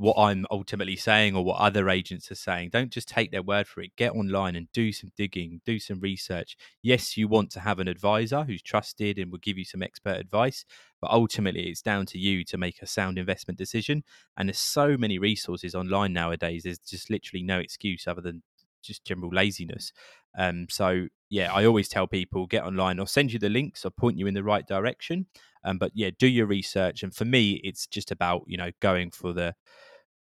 what 0.00 0.16
I'm 0.16 0.46
ultimately 0.50 0.96
saying 0.96 1.36
or 1.36 1.44
what 1.44 1.60
other 1.60 1.90
agents 1.90 2.30
are 2.30 2.34
saying. 2.36 2.70
Don't 2.70 2.90
just 2.90 3.06
take 3.06 3.30
their 3.30 3.42
word 3.42 3.68
for 3.68 3.82
it. 3.82 3.94
Get 3.96 4.12
online 4.12 4.56
and 4.56 4.66
do 4.72 4.92
some 4.92 5.10
digging, 5.14 5.60
do 5.66 5.78
some 5.78 6.00
research. 6.00 6.56
Yes, 6.82 7.18
you 7.18 7.28
want 7.28 7.50
to 7.50 7.60
have 7.60 7.78
an 7.80 7.86
advisor 7.86 8.44
who's 8.44 8.62
trusted 8.62 9.18
and 9.18 9.30
will 9.30 9.40
give 9.40 9.58
you 9.58 9.64
some 9.66 9.82
expert 9.82 10.16
advice, 10.16 10.64
but 11.02 11.10
ultimately 11.10 11.68
it's 11.68 11.82
down 11.82 12.06
to 12.06 12.18
you 12.18 12.44
to 12.44 12.56
make 12.56 12.80
a 12.80 12.86
sound 12.86 13.18
investment 13.18 13.58
decision. 13.58 14.02
And 14.38 14.48
there's 14.48 14.58
so 14.58 14.96
many 14.96 15.18
resources 15.18 15.74
online 15.74 16.14
nowadays. 16.14 16.62
There's 16.62 16.78
just 16.78 17.10
literally 17.10 17.42
no 17.42 17.58
excuse 17.58 18.06
other 18.06 18.22
than 18.22 18.42
just 18.82 19.04
general 19.04 19.30
laziness. 19.30 19.92
Um, 20.38 20.66
so 20.70 21.08
yeah, 21.28 21.52
I 21.52 21.66
always 21.66 21.90
tell 21.90 22.06
people 22.06 22.46
get 22.46 22.64
online. 22.64 22.98
I'll 22.98 23.04
send 23.04 23.34
you 23.34 23.38
the 23.38 23.50
links. 23.50 23.84
I'll 23.84 23.90
point 23.90 24.16
you 24.16 24.26
in 24.26 24.32
the 24.32 24.42
right 24.42 24.66
direction. 24.66 25.26
Um, 25.62 25.76
but 25.76 25.92
yeah, 25.94 26.08
do 26.18 26.26
your 26.26 26.46
research. 26.46 27.02
And 27.02 27.14
for 27.14 27.26
me, 27.26 27.60
it's 27.62 27.86
just 27.86 28.10
about 28.10 28.44
you 28.46 28.56
know 28.56 28.70
going 28.80 29.10
for 29.10 29.34
the 29.34 29.54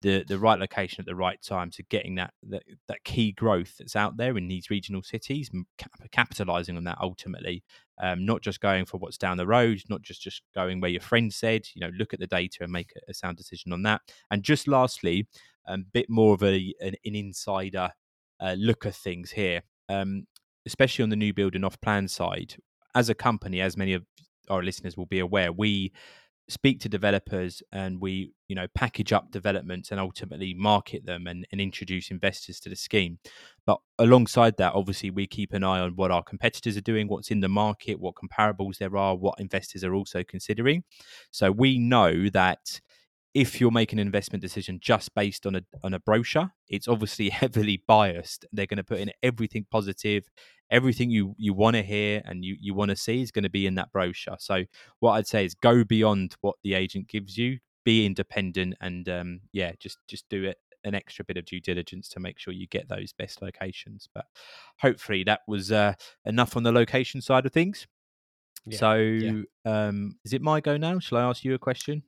the 0.01 0.23
the 0.27 0.39
right 0.39 0.59
location 0.59 0.99
at 0.99 1.05
the 1.05 1.15
right 1.15 1.41
time 1.41 1.69
to 1.71 1.83
getting 1.83 2.15
that 2.15 2.33
that, 2.49 2.63
that 2.87 3.03
key 3.03 3.31
growth 3.31 3.75
that's 3.77 3.95
out 3.95 4.17
there 4.17 4.37
in 4.37 4.47
these 4.47 4.69
regional 4.69 5.03
cities, 5.03 5.49
cap- 5.77 5.91
capitalizing 6.11 6.77
on 6.77 6.83
that 6.85 6.97
ultimately, 7.01 7.63
um, 8.01 8.25
not 8.25 8.41
just 8.41 8.61
going 8.61 8.85
for 8.85 8.97
what's 8.97 9.17
down 9.17 9.37
the 9.37 9.47
road, 9.47 9.81
not 9.89 10.01
just 10.01 10.21
just 10.21 10.41
going 10.55 10.81
where 10.81 10.91
your 10.91 11.01
friend 11.01 11.33
said. 11.33 11.63
You 11.75 11.81
know, 11.81 11.91
look 11.97 12.13
at 12.13 12.19
the 12.19 12.27
data 12.27 12.59
and 12.61 12.71
make 12.71 12.91
a, 12.95 13.11
a 13.11 13.13
sound 13.13 13.37
decision 13.37 13.73
on 13.73 13.83
that. 13.83 14.01
And 14.31 14.43
just 14.43 14.67
lastly, 14.67 15.27
a 15.67 15.73
um, 15.73 15.85
bit 15.93 16.09
more 16.09 16.33
of 16.33 16.43
a 16.43 16.73
an, 16.81 16.95
an 17.05 17.15
insider 17.15 17.91
uh, 18.39 18.55
look 18.57 18.85
at 18.85 18.95
things 18.95 19.31
here, 19.31 19.61
um, 19.89 20.25
especially 20.65 21.03
on 21.03 21.09
the 21.09 21.15
new 21.15 21.33
build 21.33 21.55
and 21.55 21.65
off 21.65 21.79
plan 21.81 22.07
side. 22.07 22.55
As 22.95 23.09
a 23.09 23.15
company, 23.15 23.61
as 23.61 23.77
many 23.77 23.93
of 23.93 24.03
our 24.49 24.63
listeners 24.63 24.97
will 24.97 25.05
be 25.05 25.19
aware, 25.19 25.51
we 25.51 25.93
speak 26.51 26.79
to 26.81 26.89
developers 26.89 27.63
and 27.71 28.01
we 28.01 28.33
you 28.49 28.55
know 28.55 28.67
package 28.75 29.13
up 29.13 29.31
developments 29.31 29.91
and 29.91 29.99
ultimately 29.99 30.53
market 30.53 31.05
them 31.05 31.25
and, 31.25 31.47
and, 31.51 31.61
introduce 31.61 32.11
investors 32.11 32.59
to 32.59 32.67
the 32.67 32.75
scheme 32.75 33.17
but 33.65 33.79
alongside 33.99 34.57
that 34.57 34.73
obviously 34.73 35.09
we 35.09 35.25
keep 35.25 35.53
an 35.53 35.63
eye 35.63 35.79
on 35.79 35.95
what 35.95 36.11
our 36.11 36.23
competitors 36.23 36.75
are 36.75 36.81
doing 36.81 37.07
what's 37.07 37.31
in 37.31 37.39
the 37.39 37.47
market 37.47 37.99
what 37.99 38.15
comparables 38.15 38.77
there 38.79 38.97
are 38.97 39.15
what 39.15 39.39
investors 39.39 39.83
are 39.83 39.93
also 39.93 40.23
considering 40.23 40.83
so 41.31 41.51
we 41.51 41.79
know 41.79 42.27
that 42.29 42.81
if 43.33 43.61
you're 43.61 43.71
making 43.71 43.97
an 43.97 44.05
investment 44.05 44.41
decision 44.41 44.77
just 44.81 45.15
based 45.15 45.45
on 45.45 45.55
a 45.55 45.61
on 45.83 45.93
a 45.93 45.99
brochure, 45.99 46.51
it's 46.67 46.87
obviously 46.87 47.29
heavily 47.41 47.81
biased. 47.87 48.45
They're 48.51 48.65
going 48.65 48.77
to 48.77 48.83
put 48.83 48.99
in 48.99 49.11
everything 49.23 49.65
positive, 49.71 50.29
everything 50.71 51.11
you 51.11 51.35
you 51.37 51.53
want 51.53 51.75
to 51.75 51.83
hear 51.83 52.21
and 52.25 52.43
you 52.43 52.55
you 52.59 52.73
want 52.73 52.89
to 52.89 52.95
see 52.95 53.21
is 53.21 53.31
going 53.31 53.43
to 53.43 53.49
be 53.49 53.67
in 53.67 53.75
that 53.75 53.91
brochure. 53.91 54.37
So 54.39 54.63
what 54.99 55.11
I'd 55.11 55.27
say 55.27 55.45
is 55.45 55.53
go 55.53 55.83
beyond 55.83 56.35
what 56.41 56.55
the 56.63 56.73
agent 56.73 57.07
gives 57.07 57.37
you, 57.37 57.59
be 57.85 58.05
independent, 58.05 58.75
and 58.81 59.07
um, 59.09 59.41
yeah, 59.51 59.73
just 59.79 59.97
just 60.07 60.27
do 60.29 60.45
it 60.45 60.57
an 60.83 60.95
extra 60.95 61.23
bit 61.23 61.37
of 61.37 61.45
due 61.45 61.59
diligence 61.59 62.09
to 62.09 62.19
make 62.19 62.39
sure 62.39 62.53
you 62.53 62.67
get 62.67 62.89
those 62.89 63.13
best 63.13 63.41
locations. 63.41 64.09
But 64.15 64.25
hopefully 64.79 65.23
that 65.25 65.41
was 65.47 65.71
uh, 65.71 65.93
enough 66.25 66.57
on 66.57 66.63
the 66.63 66.71
location 66.71 67.21
side 67.21 67.45
of 67.45 67.51
things. 67.51 67.85
Yeah, 68.65 68.77
so, 68.77 68.95
yeah. 68.95 69.41
Um, 69.65 70.17
is 70.23 70.33
it 70.33 70.41
my 70.41 70.61
go 70.61 70.77
now? 70.77 70.99
Shall 70.99 71.17
I 71.17 71.23
ask 71.23 71.43
you 71.43 71.53
a 71.53 71.59
question? 71.59 72.03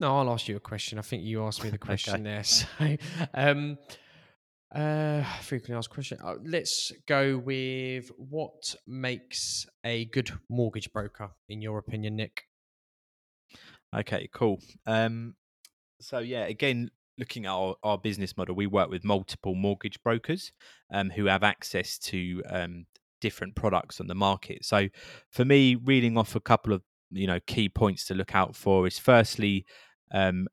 No, 0.00 0.18
I'll 0.18 0.32
ask 0.32 0.48
you 0.48 0.56
a 0.56 0.60
question. 0.60 0.98
I 0.98 1.02
think 1.02 1.22
you 1.22 1.44
asked 1.44 1.62
me 1.62 1.70
the 1.70 1.78
question 1.90 2.14
okay. 2.14 2.22
there. 2.22 2.42
So, 2.44 2.96
um, 3.34 3.78
uh, 4.74 5.22
frequently 5.42 5.76
asked 5.76 5.90
question. 5.90 6.18
Uh, 6.24 6.34
let's 6.44 6.92
go 7.06 7.38
with 7.38 8.10
what 8.16 8.74
makes 8.86 9.66
a 9.84 10.06
good 10.06 10.30
mortgage 10.48 10.92
broker, 10.92 11.30
in 11.48 11.60
your 11.60 11.78
opinion, 11.78 12.16
Nick? 12.16 12.44
Okay, 13.94 14.28
cool. 14.32 14.60
Um, 14.86 15.34
so 16.00 16.18
yeah, 16.18 16.44
again, 16.46 16.90
looking 17.18 17.46
at 17.46 17.52
our, 17.52 17.76
our 17.82 17.98
business 17.98 18.36
model, 18.36 18.54
we 18.54 18.66
work 18.66 18.90
with 18.90 19.04
multiple 19.04 19.54
mortgage 19.54 20.02
brokers 20.02 20.52
um, 20.92 21.10
who 21.10 21.26
have 21.26 21.42
access 21.42 21.98
to 21.98 22.42
um, 22.48 22.86
different 23.20 23.54
products 23.54 24.00
on 24.00 24.06
the 24.06 24.14
market. 24.14 24.64
So, 24.64 24.88
for 25.30 25.44
me, 25.44 25.74
reading 25.76 26.16
off 26.16 26.34
a 26.34 26.40
couple 26.40 26.72
of 26.72 26.82
you 27.10 27.26
know 27.26 27.40
key 27.46 27.68
points 27.68 28.06
to 28.06 28.14
look 28.14 28.34
out 28.34 28.56
for 28.56 28.86
is 28.86 28.98
firstly 28.98 29.66
um, 30.12 30.48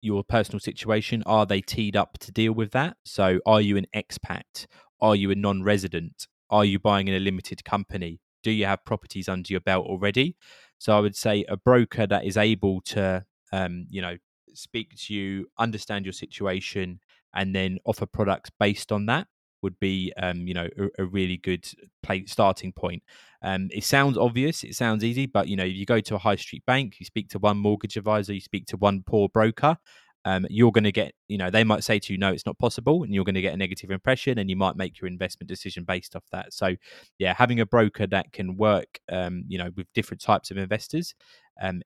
your 0.00 0.24
personal 0.24 0.60
situation. 0.60 1.22
Are 1.26 1.46
they 1.46 1.60
teed 1.60 1.96
up 1.96 2.18
to 2.18 2.32
deal 2.32 2.52
with 2.52 2.72
that? 2.72 2.96
So, 3.04 3.40
are 3.46 3.60
you 3.60 3.76
an 3.76 3.86
expat? 3.94 4.66
Are 5.00 5.16
you 5.16 5.30
a 5.30 5.34
non 5.34 5.62
resident? 5.62 6.26
Are 6.50 6.64
you 6.64 6.78
buying 6.78 7.08
in 7.08 7.14
a 7.14 7.20
limited 7.20 7.64
company? 7.64 8.20
Do 8.42 8.50
you 8.50 8.66
have 8.66 8.84
properties 8.84 9.28
under 9.28 9.52
your 9.52 9.60
belt 9.60 9.86
already? 9.86 10.36
So, 10.78 10.96
I 10.96 11.00
would 11.00 11.16
say 11.16 11.44
a 11.48 11.56
broker 11.56 12.06
that 12.06 12.24
is 12.24 12.36
able 12.36 12.80
to, 12.86 13.24
um, 13.52 13.86
you 13.90 14.02
know, 14.02 14.16
speak 14.54 14.94
to 15.06 15.14
you, 15.14 15.46
understand 15.58 16.04
your 16.04 16.12
situation, 16.12 17.00
and 17.34 17.54
then 17.54 17.78
offer 17.84 18.06
products 18.06 18.50
based 18.58 18.90
on 18.90 19.06
that 19.06 19.28
would 19.62 19.78
be, 19.80 20.12
um, 20.16 20.46
you 20.46 20.54
know, 20.54 20.68
a, 20.78 21.02
a 21.02 21.04
really 21.04 21.36
good 21.36 21.66
play, 22.02 22.24
starting 22.26 22.72
point. 22.72 23.02
Um, 23.42 23.68
it 23.72 23.84
sounds 23.84 24.18
obvious, 24.18 24.64
it 24.64 24.74
sounds 24.74 25.04
easy, 25.04 25.26
but 25.26 25.48
you 25.48 25.56
know, 25.56 25.64
if 25.64 25.74
you 25.74 25.86
go 25.86 26.00
to 26.00 26.14
a 26.14 26.18
high 26.18 26.36
street 26.36 26.64
bank, 26.66 26.96
you 27.00 27.06
speak 27.06 27.28
to 27.30 27.38
one 27.38 27.56
mortgage 27.58 27.96
advisor, 27.96 28.32
you 28.34 28.40
speak 28.40 28.66
to 28.66 28.76
one 28.76 29.02
poor 29.06 29.28
broker. 29.28 29.78
Um, 30.26 30.46
you're 30.50 30.72
going 30.72 30.84
to 30.84 30.92
get, 30.92 31.14
you 31.28 31.38
know, 31.38 31.48
they 31.48 31.64
might 31.64 31.82
say 31.82 31.98
to 31.98 32.12
you, 32.12 32.18
no, 32.18 32.30
it's 32.30 32.44
not 32.44 32.58
possible, 32.58 33.02
and 33.02 33.14
you're 33.14 33.24
going 33.24 33.36
to 33.36 33.40
get 33.40 33.54
a 33.54 33.56
negative 33.56 33.90
impression, 33.90 34.38
and 34.38 34.50
you 34.50 34.56
might 34.56 34.76
make 34.76 35.00
your 35.00 35.08
investment 35.08 35.48
decision 35.48 35.84
based 35.84 36.14
off 36.14 36.24
that. 36.30 36.52
So, 36.52 36.76
yeah, 37.18 37.32
having 37.32 37.58
a 37.58 37.64
broker 37.64 38.06
that 38.08 38.30
can 38.32 38.56
work, 38.58 39.00
um, 39.10 39.44
you 39.48 39.56
know, 39.56 39.70
with 39.76 39.86
different 39.94 40.20
types 40.20 40.50
of 40.50 40.58
investors, 40.58 41.14
um, 41.60 41.80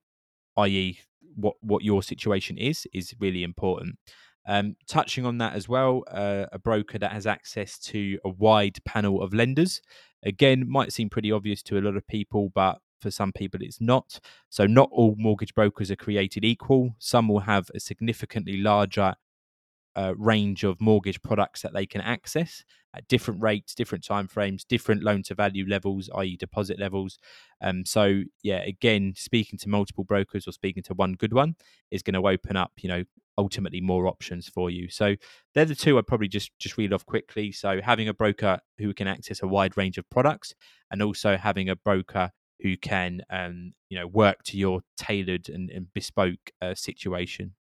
i.e., 0.57 0.99
what 1.37 1.55
what 1.61 1.85
your 1.85 2.03
situation 2.03 2.59
is, 2.59 2.87
is 2.93 3.15
really 3.21 3.43
important. 3.43 3.99
Um, 4.47 4.77
touching 4.87 5.25
on 5.25 5.39
that 5.39 5.55
as 5.55 5.69
well, 5.69 6.05
uh, 6.11 6.47
a 6.53 6.59
broker 6.59 6.99
that 6.99 7.13
has 7.13 7.27
access 7.27 7.79
to 7.81 8.19
a 8.25 8.29
wide 8.29 8.79
panel 8.85 9.23
of 9.23 9.33
lenders. 9.33 9.81
Again, 10.23 10.69
might 10.69 10.93
seem 10.93 11.09
pretty 11.09 11.33
obvious 11.33 11.63
to 11.65 11.79
a 11.79 11.81
lot 11.81 11.97
of 11.97 12.07
people, 12.07 12.51
but 12.55 12.79
for 13.01 13.11
some 13.11 13.33
people 13.33 13.61
it's 13.63 13.81
not. 13.81 14.19
So 14.49 14.67
not 14.67 14.89
all 14.91 15.15
mortgage 15.19 15.55
brokers 15.55 15.91
are 15.91 15.97
created 15.97 16.45
equal. 16.45 16.95
Some 16.99 17.29
will 17.29 17.41
have 17.41 17.71
a 17.75 17.81
significantly 17.81 18.57
larger 18.57 19.15
uh, 19.97 20.15
range 20.17 20.65
of 20.65 20.81
mortgage 20.81 21.23
products 21.23 21.63
that 21.63 21.73
they 21.73 21.87
can 21.87 22.01
access 22.01 22.65
at 22.95 23.07
different 23.09 23.43
rates, 23.43 23.75
different 23.75 24.05
timeframes, 24.05 24.67
different 24.67 25.03
loan 25.03 25.23
to 25.25 25.35
value 25.35 25.67
levels, 25.69 26.09
i.e., 26.17 26.37
deposit 26.37 26.79
levels. 26.79 27.19
Um, 27.61 27.85
so 27.85 28.23
yeah, 28.43 28.63
again, 28.63 29.15
speaking 29.17 29.59
to 29.61 29.69
multiple 29.69 30.05
brokers 30.05 30.47
or 30.47 30.53
speaking 30.53 30.83
to 30.85 30.95
one 30.95 31.15
good 31.15 31.33
one 31.33 31.57
is 31.91 32.03
going 32.03 32.15
to 32.15 32.29
open 32.29 32.57
up, 32.57 32.73
you 32.81 32.89
know, 32.89 33.05
ultimately 33.37 33.81
more 33.81 34.07
options 34.07 34.49
for 34.49 34.71
you. 34.71 34.89
So 34.89 35.17
they're 35.55 35.65
the 35.65 35.75
two 35.75 35.99
I'd 35.99 36.07
probably 36.07 36.29
just 36.29 36.51
just 36.59 36.79
read 36.79 36.93
off 36.93 37.05
quickly. 37.05 37.51
So 37.53 37.81
having 37.83 38.09
a 38.09 38.15
broker 38.15 38.61
who 38.79 38.95
can 38.95 39.09
access 39.09 39.43
a 39.43 39.49
wide 39.49 39.77
range 39.77 39.99
of 39.99 40.09
products, 40.11 40.55
and 40.91 41.03
also 41.03 41.37
having 41.37 41.69
a 41.69 41.77
broker 41.77 42.31
who 42.61 42.77
can, 42.77 43.21
um, 43.31 43.75
you 43.89 43.99
know, 43.99 44.07
work 44.07 44.43
to 44.45 44.57
your 44.57 44.83
tailored 44.97 45.49
and, 45.49 45.71
and 45.71 45.93
bespoke 45.93 46.53
uh, 46.63 46.75
situation. 46.75 47.55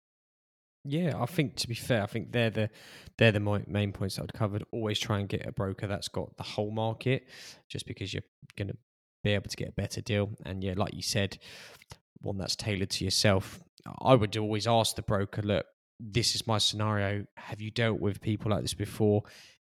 Yeah, 0.85 1.21
I 1.21 1.27
think 1.27 1.57
to 1.57 1.69
be 1.69 1.75
fair, 1.75 2.03
I 2.03 2.07
think 2.07 2.33
they're 2.33 2.51
the 2.51 2.71
they're 3.19 3.33
the 3.33 3.63
main 3.67 3.93
points 3.93 4.17
that 4.17 4.23
I've 4.23 4.33
covered. 4.33 4.65
Always 4.73 4.99
try 4.99 5.19
and 5.19 5.29
get 5.29 5.47
a 5.47 5.53
broker 5.53 5.87
that's 5.87 6.09
got 6.09 6.37
the 6.37 6.43
whole 6.43 6.71
market, 6.71 7.27
just 7.69 7.87
because 7.87 8.15
you're 8.15 8.23
going 8.57 8.69
to 8.69 8.77
be 9.23 9.33
able 9.33 9.51
to 9.51 9.57
get 9.57 9.69
a 9.69 9.73
better 9.73 10.01
deal. 10.01 10.31
And 10.47 10.65
yeah, 10.65 10.75
like 10.77 10.95
you 10.95 11.03
said, 11.03 11.39
one 12.23 12.39
that's 12.39 12.57
tailored 12.57 12.91
to 12.91 13.05
yourself. 13.05 13.63
I 14.01 14.15
would 14.15 14.37
always 14.37 14.67
ask 14.67 14.97
the 14.97 15.03
broker, 15.03 15.43
look, 15.43 15.67
this 15.99 16.35
is 16.35 16.47
my 16.47 16.59
scenario. 16.59 17.27
Have 17.37 17.61
you 17.61 17.71
dealt 17.71 18.01
with 18.01 18.23
people 18.23 18.51
like 18.51 18.63
this 18.63 18.75
before? 18.75 19.23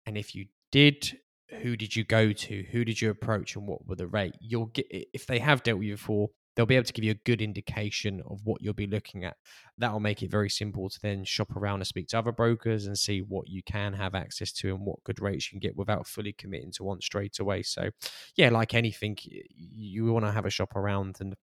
And 0.05 0.17
if 0.17 0.35
you 0.35 0.47
did, 0.71 1.17
who 1.61 1.77
did 1.77 1.95
you 1.95 2.03
go 2.03 2.33
to? 2.33 2.63
Who 2.71 2.83
did 2.83 3.01
you 3.01 3.09
approach, 3.09 3.55
and 3.55 3.65
what 3.65 3.87
were 3.87 3.95
the 3.95 4.07
rate? 4.07 4.35
You'll 4.41 4.67
get 4.67 4.87
if 4.89 5.25
they 5.25 5.39
have 5.39 5.63
dealt 5.63 5.79
with 5.79 5.87
you 5.87 5.93
before 5.93 6.31
they'll 6.57 6.65
be 6.65 6.75
able 6.75 6.83
to 6.83 6.93
give 6.93 7.05
you 7.05 7.11
a 7.11 7.23
good 7.23 7.39
indication 7.39 8.19
of 8.27 8.41
what 8.43 8.63
you'll 8.63 8.73
be 8.73 8.87
looking 8.87 9.23
at. 9.23 9.37
That 9.77 9.93
will 9.93 9.99
make 9.99 10.23
it 10.23 10.31
very 10.31 10.49
simple 10.49 10.89
to 10.89 10.99
then 10.99 11.23
shop 11.23 11.55
around 11.55 11.81
and 11.81 11.87
speak 11.87 12.07
to 12.07 12.17
other 12.17 12.31
brokers 12.31 12.87
and 12.87 12.97
see 12.97 13.19
what 13.19 13.47
you 13.47 13.61
can 13.61 13.93
have 13.93 14.15
access 14.15 14.51
to 14.53 14.73
and 14.73 14.83
what 14.83 15.03
good 15.03 15.21
rates 15.21 15.45
you 15.45 15.59
can 15.59 15.67
get 15.67 15.77
without 15.77 16.07
fully 16.07 16.33
committing 16.33 16.71
to 16.73 16.83
one 16.83 16.99
straight 16.99 17.37
away. 17.39 17.61
So, 17.61 17.91
yeah, 18.35 18.49
like 18.49 18.73
anything, 18.73 19.17
you 19.21 20.11
want 20.11 20.25
to 20.25 20.31
have 20.31 20.47
a 20.47 20.49
shop 20.49 20.75
around. 20.75 21.17
And 21.19 21.35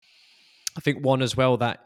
I 0.76 0.82
think 0.82 1.06
one 1.06 1.22
as 1.22 1.38
well 1.38 1.58
that 1.58 1.86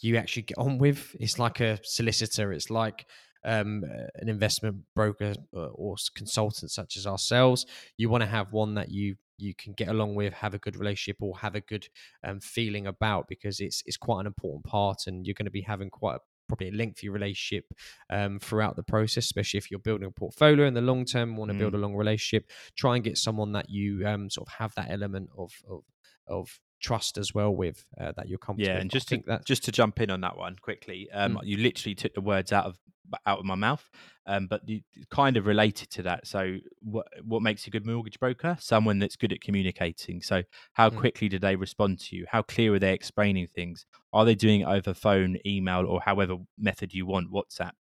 you 0.00 0.16
actually 0.16 0.42
get 0.42 0.58
on 0.58 0.78
with 0.78 1.14
is 1.20 1.38
like 1.38 1.60
a 1.60 1.78
solicitor. 1.84 2.52
It's 2.52 2.70
like 2.70 3.06
um, 3.44 3.84
an 4.16 4.28
investment 4.28 4.78
broker 4.96 5.34
uh, 5.56 5.66
or 5.66 5.94
consultant 6.16 6.72
such 6.72 6.96
as 6.96 7.06
ourselves. 7.06 7.66
You 7.96 8.08
want 8.08 8.22
to 8.22 8.28
have 8.28 8.52
one 8.52 8.74
that 8.74 8.90
you 8.90 9.14
you 9.36 9.54
can 9.54 9.72
get 9.72 9.88
along 9.88 10.14
with, 10.14 10.32
have 10.32 10.54
a 10.54 10.58
good 10.58 10.76
relationship, 10.76 11.16
or 11.20 11.38
have 11.38 11.54
a 11.54 11.60
good 11.60 11.88
um, 12.22 12.40
feeling 12.40 12.86
about 12.86 13.28
because 13.28 13.60
it's 13.60 13.82
it's 13.86 13.96
quite 13.96 14.20
an 14.20 14.26
important 14.26 14.64
part, 14.64 15.06
and 15.06 15.26
you're 15.26 15.34
going 15.34 15.46
to 15.46 15.50
be 15.50 15.62
having 15.62 15.90
quite 15.90 16.16
a, 16.16 16.20
probably 16.48 16.68
a 16.68 16.72
lengthy 16.72 17.08
relationship 17.08 17.64
um, 18.10 18.38
throughout 18.38 18.76
the 18.76 18.82
process, 18.82 19.24
especially 19.24 19.58
if 19.58 19.70
you're 19.70 19.80
building 19.80 20.06
a 20.06 20.10
portfolio 20.10 20.66
in 20.66 20.74
the 20.74 20.80
long 20.80 21.04
term, 21.04 21.36
want 21.36 21.50
to 21.50 21.54
mm. 21.54 21.58
build 21.58 21.74
a 21.74 21.78
long 21.78 21.94
relationship. 21.94 22.50
Try 22.76 22.96
and 22.96 23.04
get 23.04 23.18
someone 23.18 23.52
that 23.52 23.70
you 23.70 24.06
um, 24.06 24.30
sort 24.30 24.48
of 24.48 24.54
have 24.54 24.74
that 24.74 24.90
element 24.90 25.30
of 25.36 25.52
of, 25.68 25.82
of 26.26 26.60
trust 26.84 27.16
as 27.16 27.34
well 27.34 27.50
with 27.50 27.84
uh, 27.98 28.12
that 28.16 28.28
you're 28.28 28.38
comfortable. 28.38 28.74
Yeah, 28.74 28.80
and 28.80 28.90
just 28.90 29.08
to, 29.08 29.22
that 29.26 29.44
just 29.44 29.64
to 29.64 29.72
jump 29.72 30.00
in 30.00 30.10
on 30.10 30.20
that 30.20 30.36
one 30.36 30.56
quickly, 30.60 31.08
um, 31.12 31.36
mm. 31.36 31.40
you 31.44 31.56
literally 31.56 31.94
took 31.94 32.14
the 32.14 32.20
words 32.20 32.52
out 32.52 32.66
of 32.66 32.78
out 33.26 33.38
of 33.38 33.44
my 33.44 33.54
mouth. 33.54 33.88
Um, 34.26 34.46
but 34.46 34.64
the, 34.64 34.82
kind 35.10 35.36
of 35.36 35.46
related 35.46 35.90
to 35.90 36.02
that. 36.04 36.26
So, 36.26 36.56
what 36.80 37.06
what 37.22 37.42
makes 37.42 37.66
a 37.66 37.70
good 37.70 37.86
mortgage 37.86 38.18
broker? 38.18 38.56
Someone 38.60 38.98
that's 38.98 39.16
good 39.16 39.32
at 39.32 39.40
communicating. 39.40 40.22
So, 40.22 40.42
how 40.74 40.90
mm. 40.90 40.98
quickly 40.98 41.28
do 41.28 41.38
they 41.38 41.56
respond 41.56 42.00
to 42.00 42.16
you? 42.16 42.26
How 42.28 42.42
clear 42.42 42.74
are 42.74 42.78
they 42.78 42.92
explaining 42.92 43.48
things? 43.48 43.86
Are 44.12 44.24
they 44.24 44.34
doing 44.34 44.60
it 44.60 44.66
over 44.66 44.94
phone, 44.94 45.38
email, 45.46 45.86
or 45.86 46.00
however 46.00 46.36
method 46.58 46.92
you 46.92 47.06
want? 47.06 47.32
WhatsApp 47.32 47.72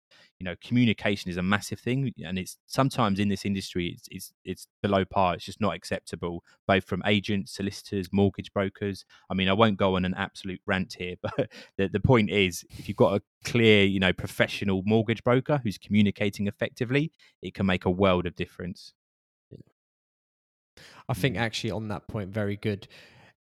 you 0.44 0.50
know 0.50 0.56
communication 0.62 1.32
is 1.32 1.38
a 1.38 1.42
massive 1.42 1.80
thing 1.80 2.12
and 2.26 2.38
it's 2.38 2.58
sometimes 2.66 3.18
in 3.18 3.30
this 3.30 3.46
industry 3.46 3.96
it's 3.96 4.10
it's, 4.12 4.34
it's 4.44 4.68
below 4.82 5.06
par 5.06 5.36
it's 5.36 5.46
just 5.46 5.62
not 5.62 5.74
acceptable 5.74 6.44
both 6.68 6.84
from 6.84 7.02
agents 7.06 7.56
solicitors 7.56 8.10
mortgage 8.12 8.52
brokers. 8.52 9.06
I 9.30 9.36
mean 9.36 9.48
i 9.48 9.54
won't 9.54 9.78
go 9.78 9.96
on 9.96 10.04
an 10.04 10.14
absolute 10.16 10.60
rant 10.66 10.98
here 11.00 11.16
but 11.22 11.50
the, 11.78 11.88
the 11.88 12.02
point 12.02 12.30
is 12.30 12.66
if 12.78 12.90
you've 12.90 12.98
got 12.98 13.16
a 13.16 13.22
clear 13.46 13.86
you 13.86 14.02
know 14.02 14.12
professional 14.12 14.84
mortgage 14.86 15.24
broker 15.24 15.62
who's 15.64 15.78
communicating 15.78 16.48
effectively 16.48 17.10
it 17.42 17.54
can 17.54 17.66
make 17.66 17.86
a 17.86 17.90
world 17.92 18.26
of 18.26 18.36
difference. 18.36 18.94
I 21.08 21.14
think 21.14 21.36
mm. 21.36 21.40
actually 21.40 21.72
on 21.72 21.88
that 21.90 22.08
point, 22.08 22.30
very 22.30 22.56
good 22.56 22.88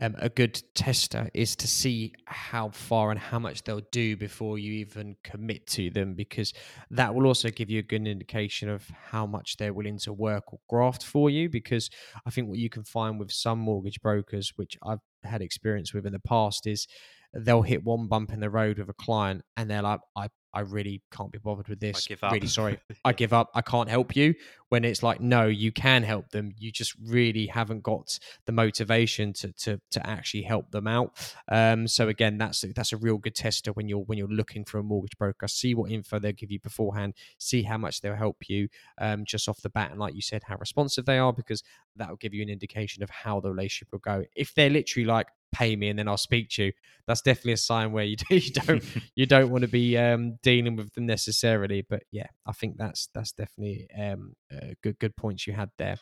um, 0.01 0.15
a 0.17 0.29
good 0.29 0.61
tester 0.73 1.29
is 1.33 1.55
to 1.57 1.67
see 1.67 2.13
how 2.25 2.69
far 2.69 3.11
and 3.11 3.19
how 3.19 3.39
much 3.39 3.63
they'll 3.63 3.81
do 3.91 4.17
before 4.17 4.57
you 4.57 4.73
even 4.73 5.15
commit 5.23 5.67
to 5.67 5.89
them, 5.91 6.15
because 6.15 6.53
that 6.89 7.13
will 7.13 7.27
also 7.27 7.49
give 7.49 7.69
you 7.69 7.79
a 7.79 7.83
good 7.83 8.07
indication 8.07 8.67
of 8.67 8.89
how 9.11 9.25
much 9.25 9.57
they're 9.57 9.73
willing 9.73 9.99
to 9.99 10.11
work 10.11 10.51
or 10.51 10.59
graft 10.67 11.03
for 11.03 11.29
you. 11.29 11.49
Because 11.49 11.89
I 12.25 12.31
think 12.31 12.49
what 12.49 12.57
you 12.57 12.69
can 12.69 12.83
find 12.83 13.19
with 13.19 13.31
some 13.31 13.59
mortgage 13.59 14.01
brokers, 14.01 14.53
which 14.55 14.77
I've 14.83 14.99
had 15.23 15.41
experience 15.41 15.93
with 15.93 16.05
in 16.05 16.13
the 16.13 16.19
past, 16.19 16.65
is 16.65 16.87
they'll 17.33 17.61
hit 17.61 17.83
one 17.83 18.07
bump 18.07 18.33
in 18.33 18.39
the 18.39 18.49
road 18.49 18.79
with 18.79 18.89
a 18.89 18.93
client 18.93 19.43
and 19.55 19.69
they're 19.69 19.81
like, 19.83 20.01
I 20.17 20.27
I 20.53 20.61
really 20.61 21.01
can't 21.11 21.31
be 21.31 21.39
bothered 21.39 21.67
with 21.67 21.79
this. 21.79 22.07
Really 22.33 22.47
sorry. 22.47 22.79
I 23.05 23.13
give 23.13 23.33
up. 23.33 23.49
I 23.55 23.61
can't 23.61 23.89
help 23.89 24.15
you. 24.15 24.33
When 24.69 24.85
it's 24.85 25.03
like, 25.03 25.19
no, 25.19 25.47
you 25.47 25.71
can 25.71 26.03
help 26.03 26.29
them. 26.29 26.53
You 26.57 26.71
just 26.71 26.95
really 27.05 27.45
haven't 27.47 27.83
got 27.83 28.17
the 28.45 28.51
motivation 28.51 29.33
to 29.33 29.51
to 29.53 29.81
to 29.91 30.07
actually 30.07 30.43
help 30.43 30.71
them 30.71 30.87
out. 30.87 31.33
Um, 31.49 31.87
so 31.87 32.07
again, 32.07 32.37
that's 32.37 32.63
that's 32.75 32.93
a 32.93 32.97
real 32.97 33.17
good 33.17 33.35
tester 33.35 33.71
when 33.73 33.87
you're 33.87 33.99
when 33.99 34.17
you're 34.17 34.27
looking 34.27 34.63
for 34.65 34.79
a 34.79 34.83
mortgage 34.83 35.17
broker. 35.17 35.47
See 35.47 35.75
what 35.75 35.91
info 35.91 36.19
they'll 36.19 36.31
give 36.31 36.51
you 36.51 36.59
beforehand. 36.59 37.15
See 37.37 37.63
how 37.63 37.77
much 37.77 38.01
they'll 38.01 38.15
help 38.15 38.49
you 38.49 38.69
um, 38.99 39.25
just 39.25 39.49
off 39.49 39.61
the 39.61 39.69
bat, 39.69 39.91
and 39.91 39.99
like 39.99 40.15
you 40.15 40.21
said, 40.21 40.43
how 40.45 40.57
responsive 40.57 41.05
they 41.05 41.17
are 41.17 41.33
because 41.33 41.63
that 41.95 42.09
will 42.09 42.17
give 42.17 42.33
you 42.33 42.41
an 42.41 42.49
indication 42.49 43.03
of 43.03 43.09
how 43.09 43.39
the 43.39 43.49
relationship 43.49 43.89
will 43.91 43.99
go. 43.99 44.23
If 44.35 44.53
they're 44.53 44.69
literally 44.69 45.05
like, 45.05 45.27
pay 45.51 45.75
me 45.75 45.89
and 45.89 45.99
then 45.99 46.07
I'll 46.07 46.17
speak 46.17 46.49
to 46.51 46.65
you. 46.65 46.71
That's 47.07 47.21
definitely 47.21 47.53
a 47.53 47.57
sign 47.57 47.91
where 47.91 48.03
you, 48.03 48.15
do, 48.29 48.35
you 48.35 48.51
don't 48.51 48.83
you 49.15 49.25
don't 49.25 49.49
want 49.49 49.63
to 49.63 49.67
be 49.67 49.97
um, 49.97 50.37
dealing 50.43 50.75
with 50.75 50.93
them 50.93 51.05
necessarily. 51.05 51.85
But 51.87 52.03
yeah, 52.11 52.27
I 52.45 52.51
think 52.51 52.77
that's 52.77 53.09
that's 53.13 53.31
definitely 53.31 53.87
um, 53.97 54.33
uh, 54.51 54.73
good 54.81 54.99
good 54.99 55.15
points 55.15 55.47
you 55.47 55.53
had 55.53 55.69
there. 55.77 55.97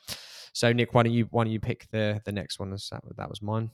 So 0.53 0.71
Nick, 0.73 0.93
why 0.93 1.03
don't 1.03 1.13
you 1.13 1.27
why 1.31 1.43
don't 1.43 1.53
you 1.53 1.59
pick 1.59 1.87
the 1.91 2.21
the 2.25 2.31
next 2.31 2.59
one? 2.59 2.71
That 2.71 3.01
that 3.17 3.29
was 3.29 3.41
mine. 3.41 3.71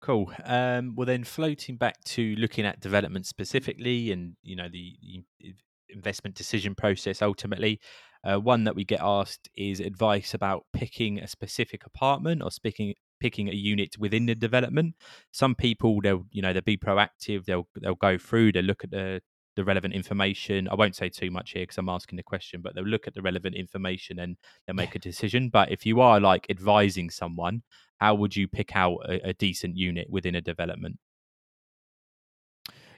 Cool. 0.00 0.32
Um, 0.44 0.94
well, 0.94 1.06
then 1.06 1.24
floating 1.24 1.76
back 1.76 2.02
to 2.04 2.36
looking 2.36 2.64
at 2.64 2.80
development 2.80 3.26
specifically, 3.26 4.12
and 4.12 4.36
you 4.42 4.54
know 4.54 4.68
the, 4.68 4.96
the 5.40 5.54
investment 5.88 6.36
decision 6.36 6.74
process 6.74 7.22
ultimately. 7.22 7.80
Uh, 8.24 8.36
one 8.36 8.64
that 8.64 8.74
we 8.74 8.84
get 8.84 9.00
asked 9.00 9.48
is 9.56 9.78
advice 9.78 10.34
about 10.34 10.64
picking 10.72 11.20
a 11.20 11.28
specific 11.28 11.86
apartment 11.86 12.42
or 12.42 12.50
picking 12.62 12.92
picking 13.20 13.48
a 13.48 13.52
unit 13.52 13.96
within 13.98 14.26
the 14.26 14.34
development. 14.34 14.94
Some 15.32 15.54
people 15.54 16.00
they'll 16.00 16.24
you 16.30 16.42
know 16.42 16.52
they'll 16.52 16.62
be 16.62 16.76
proactive. 16.76 17.44
They'll 17.44 17.68
they'll 17.80 17.94
go 17.94 18.18
through. 18.18 18.52
They'll 18.52 18.64
look 18.64 18.84
at 18.84 18.90
the 18.90 19.20
the 19.58 19.64
relevant 19.64 19.92
information. 19.92 20.68
I 20.68 20.76
won't 20.76 20.94
say 20.94 21.08
too 21.08 21.32
much 21.32 21.50
here 21.50 21.64
because 21.64 21.78
I'm 21.78 21.88
asking 21.88 22.16
the 22.16 22.22
question, 22.22 22.60
but 22.62 22.76
they'll 22.76 22.84
look 22.84 23.08
at 23.08 23.14
the 23.14 23.22
relevant 23.22 23.56
information 23.56 24.20
and 24.20 24.36
they'll 24.66 24.76
make 24.76 24.94
a 24.94 25.00
decision. 25.00 25.48
But 25.48 25.72
if 25.72 25.84
you 25.84 26.00
are 26.00 26.20
like 26.20 26.46
advising 26.48 27.10
someone, 27.10 27.62
how 27.96 28.14
would 28.14 28.36
you 28.36 28.46
pick 28.46 28.76
out 28.76 28.98
a, 29.08 29.30
a 29.30 29.32
decent 29.32 29.76
unit 29.76 30.08
within 30.08 30.36
a 30.36 30.40
development? 30.40 30.98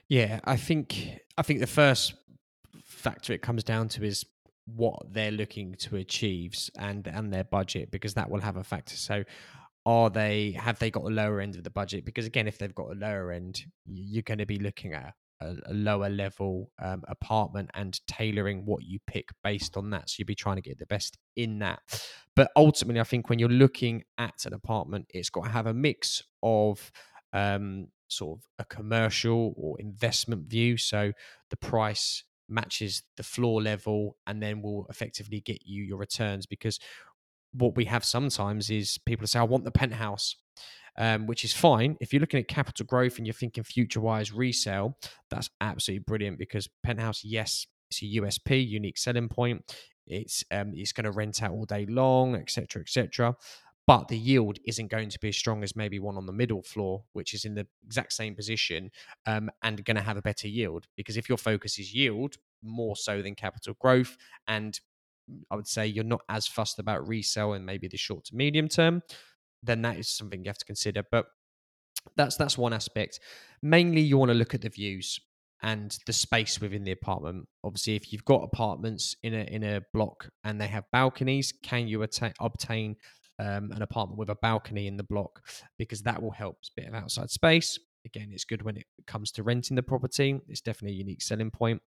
Yeah, 0.07 0.39
I 0.43 0.55
think 0.55 1.21
I 1.37 1.41
think 1.41 1.61
the 1.61 1.67
first 1.67 2.13
factor 2.83 3.33
it 3.33 3.41
comes 3.41 3.63
down 3.63 3.87
to 3.89 4.03
is 4.03 4.23
what 4.65 5.11
they're 5.11 5.31
looking 5.31 5.73
to 5.75 5.95
achieve 5.95 6.53
and 6.77 7.07
and 7.07 7.33
their 7.33 7.43
budget 7.43 7.89
because 7.89 8.13
that 8.13 8.29
will 8.29 8.41
have 8.41 8.57
a 8.57 8.63
factor. 8.63 8.95
So 8.95 9.23
are 9.85 10.09
they 10.09 10.51
have 10.51 10.79
they 10.79 10.91
got 10.91 11.03
a 11.03 11.09
lower 11.09 11.39
end 11.41 11.55
of 11.55 11.63
the 11.63 11.69
budget? 11.69 12.05
Because 12.05 12.25
again 12.25 12.47
if 12.47 12.57
they've 12.57 12.75
got 12.75 12.91
a 12.91 12.99
lower 12.99 13.31
end 13.31 13.61
you're 13.85 14.23
going 14.23 14.37
to 14.37 14.45
be 14.45 14.59
looking 14.59 14.93
at 14.93 15.13
a, 15.41 15.55
a 15.65 15.73
lower 15.73 16.09
level 16.09 16.71
um, 16.81 17.03
apartment 17.07 17.69
and 17.73 17.99
tailoring 18.07 18.65
what 18.65 18.83
you 18.83 18.99
pick 19.07 19.29
based 19.43 19.77
on 19.77 19.89
that. 19.91 20.09
So 20.09 20.15
you'll 20.19 20.27
be 20.27 20.35
trying 20.35 20.57
to 20.57 20.61
get 20.61 20.79
the 20.79 20.85
best 20.85 21.17
in 21.35 21.59
that. 21.59 21.79
But 22.35 22.51
ultimately 22.55 23.01
i 23.01 23.03
think 23.03 23.29
when 23.29 23.39
you're 23.39 23.49
looking 23.49 24.03
at 24.17 24.45
an 24.45 24.53
apartment 24.53 25.07
it's 25.09 25.29
got 25.29 25.45
to 25.45 25.49
have 25.51 25.67
a 25.67 25.73
mix 25.73 26.23
of 26.43 26.91
um, 27.33 27.87
sort 28.07 28.39
of 28.39 28.45
a 28.59 28.65
commercial 28.65 29.53
or 29.57 29.79
investment 29.79 30.49
view. 30.49 30.77
So 30.77 31.13
the 31.49 31.57
price 31.57 32.23
matches 32.49 33.03
the 33.15 33.23
floor 33.23 33.61
level 33.61 34.17
and 34.27 34.43
then 34.43 34.61
will 34.61 34.85
effectively 34.89 35.39
get 35.39 35.65
you 35.65 35.83
your 35.83 35.97
returns 35.97 36.45
because 36.45 36.79
what 37.53 37.75
we 37.75 37.85
have 37.85 38.03
sometimes 38.03 38.69
is 38.69 38.97
people 39.05 39.27
say, 39.27 39.39
I 39.39 39.43
want 39.43 39.63
the 39.63 39.71
penthouse. 39.71 40.35
Um, 40.97 41.25
which 41.25 41.45
is 41.45 41.53
fine. 41.53 41.95
If 42.01 42.11
you're 42.11 42.19
looking 42.19 42.41
at 42.41 42.49
capital 42.49 42.85
growth 42.85 43.17
and 43.17 43.25
you're 43.25 43.33
thinking 43.33 43.63
future 43.63 44.01
wise 44.01 44.33
resale, 44.33 44.97
that's 45.29 45.49
absolutely 45.61 46.03
brilliant 46.05 46.37
because 46.37 46.67
penthouse, 46.83 47.23
yes, 47.23 47.65
it's 47.89 48.01
a 48.01 48.05
USP, 48.05 48.67
unique 48.67 48.97
selling 48.97 49.29
point. 49.29 49.63
It's 50.07 50.43
um, 50.51 50.73
it's 50.75 50.91
going 50.91 51.05
to 51.05 51.11
rent 51.11 51.41
out 51.41 51.51
all 51.51 51.65
day 51.65 51.85
long, 51.85 52.35
etc., 52.35 52.81
etc. 52.81 53.35
but 53.87 54.07
the 54.07 54.17
yield 54.17 54.59
isn't 54.65 54.89
going 54.89 55.09
to 55.09 55.19
be 55.19 55.29
as 55.29 55.37
strong 55.37 55.63
as 55.63 55.75
maybe 55.75 55.99
one 55.99 56.17
on 56.17 56.25
the 56.25 56.33
middle 56.33 56.61
floor, 56.61 57.03
which 57.13 57.33
is 57.33 57.45
in 57.45 57.55
the 57.55 57.67
exact 57.85 58.13
same 58.13 58.35
position 58.35 58.91
um, 59.25 59.49
and 59.63 59.83
going 59.85 59.97
to 59.97 60.03
have 60.03 60.17
a 60.17 60.21
better 60.21 60.47
yield. 60.47 60.87
Because 60.95 61.17
if 61.17 61.29
your 61.29 61.37
focus 61.37 61.79
is 61.79 61.93
yield 61.93 62.35
more 62.61 62.95
so 62.95 63.21
than 63.21 63.35
capital 63.35 63.75
growth, 63.79 64.17
and 64.47 64.79
I 65.49 65.55
would 65.55 65.67
say 65.67 65.87
you're 65.87 66.03
not 66.03 66.21
as 66.29 66.47
fussed 66.47 66.79
about 66.79 67.07
resale 67.07 67.53
in 67.53 67.65
maybe 67.65 67.87
the 67.87 67.97
short 67.97 68.25
to 68.25 68.35
medium 68.35 68.67
term, 68.67 69.01
then 69.63 69.81
that 69.83 69.97
is 69.97 70.09
something 70.09 70.43
you 70.43 70.49
have 70.49 70.57
to 70.57 70.65
consider. 70.65 71.03
But 71.09 71.25
that's 72.15 72.35
that's 72.35 72.57
one 72.57 72.73
aspect. 72.73 73.19
Mainly, 73.61 74.01
you 74.01 74.17
want 74.17 74.29
to 74.29 74.37
look 74.37 74.53
at 74.53 74.61
the 74.61 74.69
views 74.69 75.19
and 75.63 75.97
the 76.07 76.13
space 76.13 76.59
within 76.59 76.83
the 76.83 76.91
apartment. 76.91 77.47
Obviously, 77.63 77.95
if 77.95 78.11
you've 78.11 78.25
got 78.25 78.43
apartments 78.43 79.15
in 79.23 79.33
a 79.33 79.43
in 79.43 79.63
a 79.63 79.81
block 79.93 80.29
and 80.43 80.59
they 80.59 80.67
have 80.67 80.85
balconies, 80.91 81.53
can 81.63 81.87
you 81.87 82.03
atta- 82.03 82.33
obtain 82.39 82.95
um, 83.39 83.71
an 83.71 83.81
apartment 83.81 84.19
with 84.19 84.29
a 84.29 84.37
balcony 84.41 84.87
in 84.87 84.97
the 84.97 85.03
block? 85.03 85.41
Because 85.77 86.01
that 86.03 86.21
will 86.21 86.31
help 86.31 86.57
a 86.77 86.81
bit 86.81 86.89
of 86.89 86.95
outside 86.95 87.29
space. 87.29 87.77
Again, 88.05 88.29
it's 88.31 88.45
good 88.45 88.63
when 88.63 88.77
it 88.77 88.85
comes 89.05 89.31
to 89.33 89.43
renting 89.43 89.75
the 89.75 89.83
property. 89.83 90.39
It's 90.47 90.61
definitely 90.61 90.95
a 90.95 90.99
unique 90.99 91.21
selling 91.21 91.51
point. 91.51 91.81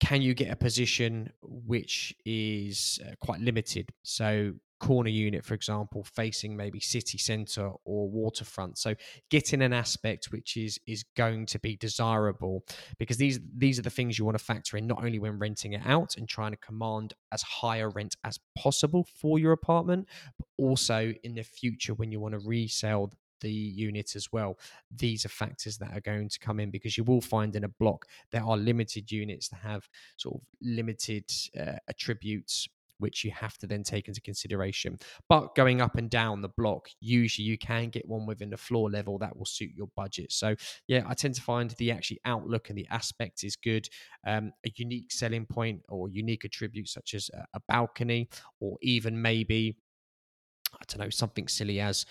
Can 0.00 0.22
you 0.22 0.34
get 0.34 0.50
a 0.50 0.56
position 0.56 1.32
which 1.42 2.14
is 2.24 3.00
uh, 3.04 3.14
quite 3.20 3.40
limited? 3.40 3.90
So 4.02 4.54
corner 4.78 5.10
unit, 5.10 5.44
for 5.44 5.54
example, 5.54 6.04
facing 6.04 6.56
maybe 6.56 6.80
city 6.80 7.18
centre 7.18 7.70
or 7.84 8.08
waterfront. 8.08 8.78
So 8.78 8.94
getting 9.30 9.62
an 9.62 9.72
aspect 9.72 10.26
which 10.30 10.56
is 10.56 10.78
is 10.86 11.04
going 11.16 11.46
to 11.46 11.58
be 11.58 11.76
desirable 11.76 12.64
because 12.98 13.16
these 13.16 13.40
these 13.56 13.78
are 13.78 13.82
the 13.82 13.90
things 13.90 14.18
you 14.18 14.24
want 14.24 14.38
to 14.38 14.44
factor 14.44 14.76
in 14.76 14.86
not 14.86 15.02
only 15.04 15.18
when 15.18 15.38
renting 15.38 15.72
it 15.72 15.82
out 15.84 16.16
and 16.16 16.28
trying 16.28 16.52
to 16.52 16.58
command 16.58 17.14
as 17.32 17.42
high 17.42 17.78
a 17.78 17.88
rent 17.88 18.16
as 18.24 18.38
possible 18.56 19.06
for 19.20 19.38
your 19.38 19.52
apartment, 19.52 20.06
but 20.38 20.46
also 20.56 21.12
in 21.24 21.34
the 21.34 21.42
future 21.42 21.94
when 21.94 22.12
you 22.12 22.20
want 22.20 22.34
to 22.34 22.40
resell 22.40 23.12
the 23.40 23.50
unit 23.50 24.16
as 24.16 24.32
well. 24.32 24.58
These 24.94 25.24
are 25.24 25.30
factors 25.30 25.78
that 25.78 25.96
are 25.96 26.00
going 26.00 26.28
to 26.28 26.38
come 26.38 26.60
in 26.60 26.70
because 26.70 26.96
you 26.96 27.04
will 27.04 27.20
find 27.20 27.54
in 27.54 27.64
a 27.64 27.68
block 27.68 28.06
there 28.30 28.44
are 28.44 28.56
limited 28.56 29.10
units 29.10 29.48
that 29.48 29.60
have 29.60 29.88
sort 30.16 30.36
of 30.36 30.40
limited 30.60 31.24
uh, 31.58 31.76
attributes 31.88 32.68
which 32.98 33.24
you 33.24 33.30
have 33.30 33.56
to 33.58 33.66
then 33.66 33.82
take 33.82 34.08
into 34.08 34.20
consideration. 34.20 34.98
But 35.28 35.54
going 35.54 35.80
up 35.80 35.96
and 35.96 36.10
down 36.10 36.42
the 36.42 36.48
block, 36.48 36.88
usually 37.00 37.46
you 37.46 37.56
can 37.56 37.90
get 37.90 38.08
one 38.08 38.26
within 38.26 38.50
the 38.50 38.56
floor 38.56 38.90
level 38.90 39.18
that 39.18 39.36
will 39.36 39.46
suit 39.46 39.70
your 39.74 39.88
budget. 39.96 40.32
So, 40.32 40.56
yeah, 40.86 41.04
I 41.06 41.14
tend 41.14 41.34
to 41.36 41.42
find 41.42 41.70
the 41.70 41.92
actually 41.92 42.20
outlook 42.24 42.68
and 42.68 42.78
the 42.78 42.88
aspect 42.90 43.44
is 43.44 43.56
good. 43.56 43.88
Um, 44.26 44.52
a 44.66 44.72
unique 44.76 45.12
selling 45.12 45.46
point 45.46 45.82
or 45.88 46.08
unique 46.08 46.44
attribute, 46.44 46.88
such 46.88 47.14
as 47.14 47.30
a, 47.32 47.44
a 47.54 47.60
balcony, 47.68 48.28
or 48.60 48.78
even 48.82 49.20
maybe, 49.20 49.76
I 50.74 50.84
don't 50.88 51.04
know, 51.04 51.10
something 51.10 51.48
silly 51.48 51.80
as 51.80 52.04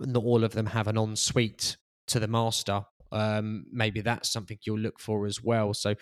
not 0.00 0.24
all 0.24 0.44
of 0.44 0.52
them 0.52 0.66
have 0.66 0.88
an 0.88 0.96
ensuite 0.96 1.76
to 2.06 2.18
the 2.18 2.28
master 2.28 2.84
um, 3.12 3.66
maybe 3.72 4.00
that's 4.00 4.30
something 4.30 4.58
you'll 4.64 4.78
look 4.78 5.00
for 5.00 5.26
as 5.26 5.42
well. 5.42 5.74
So 5.74 5.94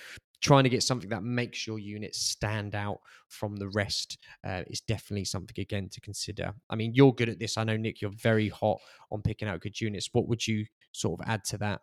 trying 0.42 0.64
to 0.64 0.70
get 0.70 0.82
something 0.82 1.09
that 1.11 1.22
makes 1.22 1.66
your 1.66 1.78
unit 1.78 2.14
stand 2.14 2.74
out 2.74 2.98
from 3.28 3.56
the 3.56 3.68
rest 3.68 4.18
uh, 4.46 4.62
is 4.66 4.80
definitely 4.80 5.24
something 5.24 5.56
again 5.59 5.88
to 5.90 6.00
consider. 6.00 6.52
I 6.68 6.76
mean, 6.76 6.92
you're 6.94 7.14
good 7.14 7.28
at 7.28 7.38
this. 7.38 7.56
I 7.56 7.64
know 7.64 7.76
Nick, 7.76 8.00
you're 8.00 8.11
very 8.11 8.48
hot 8.48 8.78
on 9.11 9.22
picking 9.22 9.48
out 9.48 9.61
good 9.61 9.80
units. 9.80 10.11
What 10.12 10.28
would 10.28 10.46
you 10.46 10.66
sort 10.92 11.20
of 11.20 11.28
add 11.28 11.44
to 11.44 11.59
that? 11.59 11.80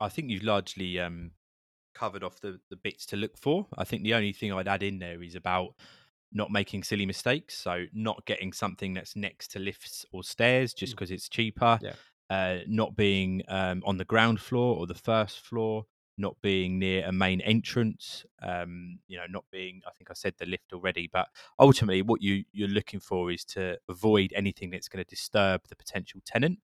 I 0.00 0.08
think 0.08 0.30
you've 0.30 0.44
largely 0.44 1.00
um, 1.00 1.32
covered 1.94 2.22
off 2.22 2.40
the, 2.40 2.60
the 2.70 2.76
bits 2.76 3.06
to 3.06 3.16
look 3.16 3.36
for. 3.36 3.66
I 3.76 3.84
think 3.84 4.04
the 4.04 4.14
only 4.14 4.32
thing 4.32 4.52
I'd 4.52 4.68
add 4.68 4.82
in 4.82 4.98
there 4.98 5.22
is 5.22 5.34
about 5.34 5.74
not 6.32 6.50
making 6.50 6.84
silly 6.84 7.06
mistakes. 7.06 7.56
So 7.56 7.86
not 7.92 8.24
getting 8.26 8.52
something 8.52 8.94
that's 8.94 9.16
next 9.16 9.48
to 9.52 9.58
lifts 9.58 10.04
or 10.12 10.22
stairs 10.22 10.74
just 10.74 10.94
because 10.94 11.10
mm. 11.10 11.14
it's 11.14 11.28
cheaper. 11.28 11.78
Yeah. 11.82 11.92
Uh, 12.28 12.58
not 12.68 12.94
being 12.94 13.42
um, 13.48 13.82
on 13.84 13.96
the 13.96 14.04
ground 14.04 14.40
floor 14.40 14.76
or 14.76 14.86
the 14.86 14.94
first 14.94 15.40
floor 15.40 15.86
not 16.20 16.36
being 16.42 16.78
near 16.78 17.04
a 17.06 17.12
main 17.12 17.40
entrance, 17.40 18.24
um, 18.42 18.98
you 19.08 19.16
know, 19.16 19.24
not 19.28 19.44
being, 19.50 19.80
I 19.86 19.90
think 19.96 20.10
I 20.10 20.14
said 20.14 20.34
the 20.38 20.46
lift 20.46 20.72
already, 20.72 21.08
but 21.12 21.28
ultimately 21.58 22.02
what 22.02 22.20
you, 22.20 22.44
you're 22.52 22.68
looking 22.68 23.00
for 23.00 23.30
is 23.30 23.44
to 23.46 23.78
avoid 23.88 24.32
anything 24.36 24.70
that's 24.70 24.88
going 24.88 25.02
to 25.02 25.08
disturb 25.08 25.62
the 25.68 25.76
potential 25.76 26.20
tenant. 26.24 26.58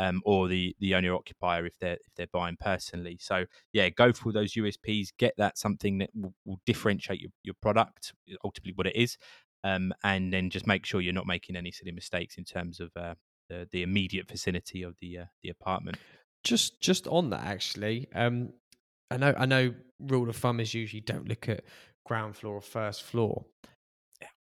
Um, 0.00 0.22
or 0.24 0.48
the 0.48 0.74
the 0.80 0.94
owner 0.94 1.14
occupier 1.14 1.66
if 1.66 1.78
they're 1.78 1.98
if 2.06 2.14
they're 2.16 2.26
buying 2.32 2.56
personally. 2.58 3.18
So 3.20 3.44
yeah, 3.74 3.90
go 3.90 4.14
for 4.14 4.32
those 4.32 4.54
USPs. 4.54 5.08
Get 5.18 5.34
that 5.36 5.58
something 5.58 5.98
that 5.98 6.08
will, 6.14 6.32
will 6.46 6.58
differentiate 6.64 7.20
your, 7.20 7.30
your 7.42 7.54
product, 7.60 8.14
ultimately 8.42 8.72
what 8.74 8.86
it 8.86 8.96
is, 8.96 9.18
um, 9.62 9.92
and 10.02 10.32
then 10.32 10.48
just 10.48 10.66
make 10.66 10.86
sure 10.86 11.02
you're 11.02 11.12
not 11.12 11.26
making 11.26 11.54
any 11.54 11.70
silly 11.70 11.92
mistakes 11.92 12.38
in 12.38 12.44
terms 12.44 12.80
of 12.80 12.90
uh, 12.96 13.14
the 13.50 13.68
the 13.72 13.82
immediate 13.82 14.26
vicinity 14.26 14.82
of 14.82 14.94
the 15.02 15.18
uh, 15.18 15.24
the 15.42 15.50
apartment. 15.50 15.98
Just 16.44 16.80
just 16.80 17.06
on 17.06 17.28
that 17.30 17.44
actually, 17.44 18.08
um, 18.14 18.54
I 19.10 19.18
know 19.18 19.34
I 19.36 19.44
know 19.44 19.74
rule 19.98 20.30
of 20.30 20.36
thumb 20.36 20.60
is 20.60 20.72
usually 20.72 21.02
don't 21.02 21.28
look 21.28 21.46
at 21.48 21.62
ground 22.06 22.36
floor 22.36 22.54
or 22.54 22.62
first 22.62 23.02
floor. 23.02 23.44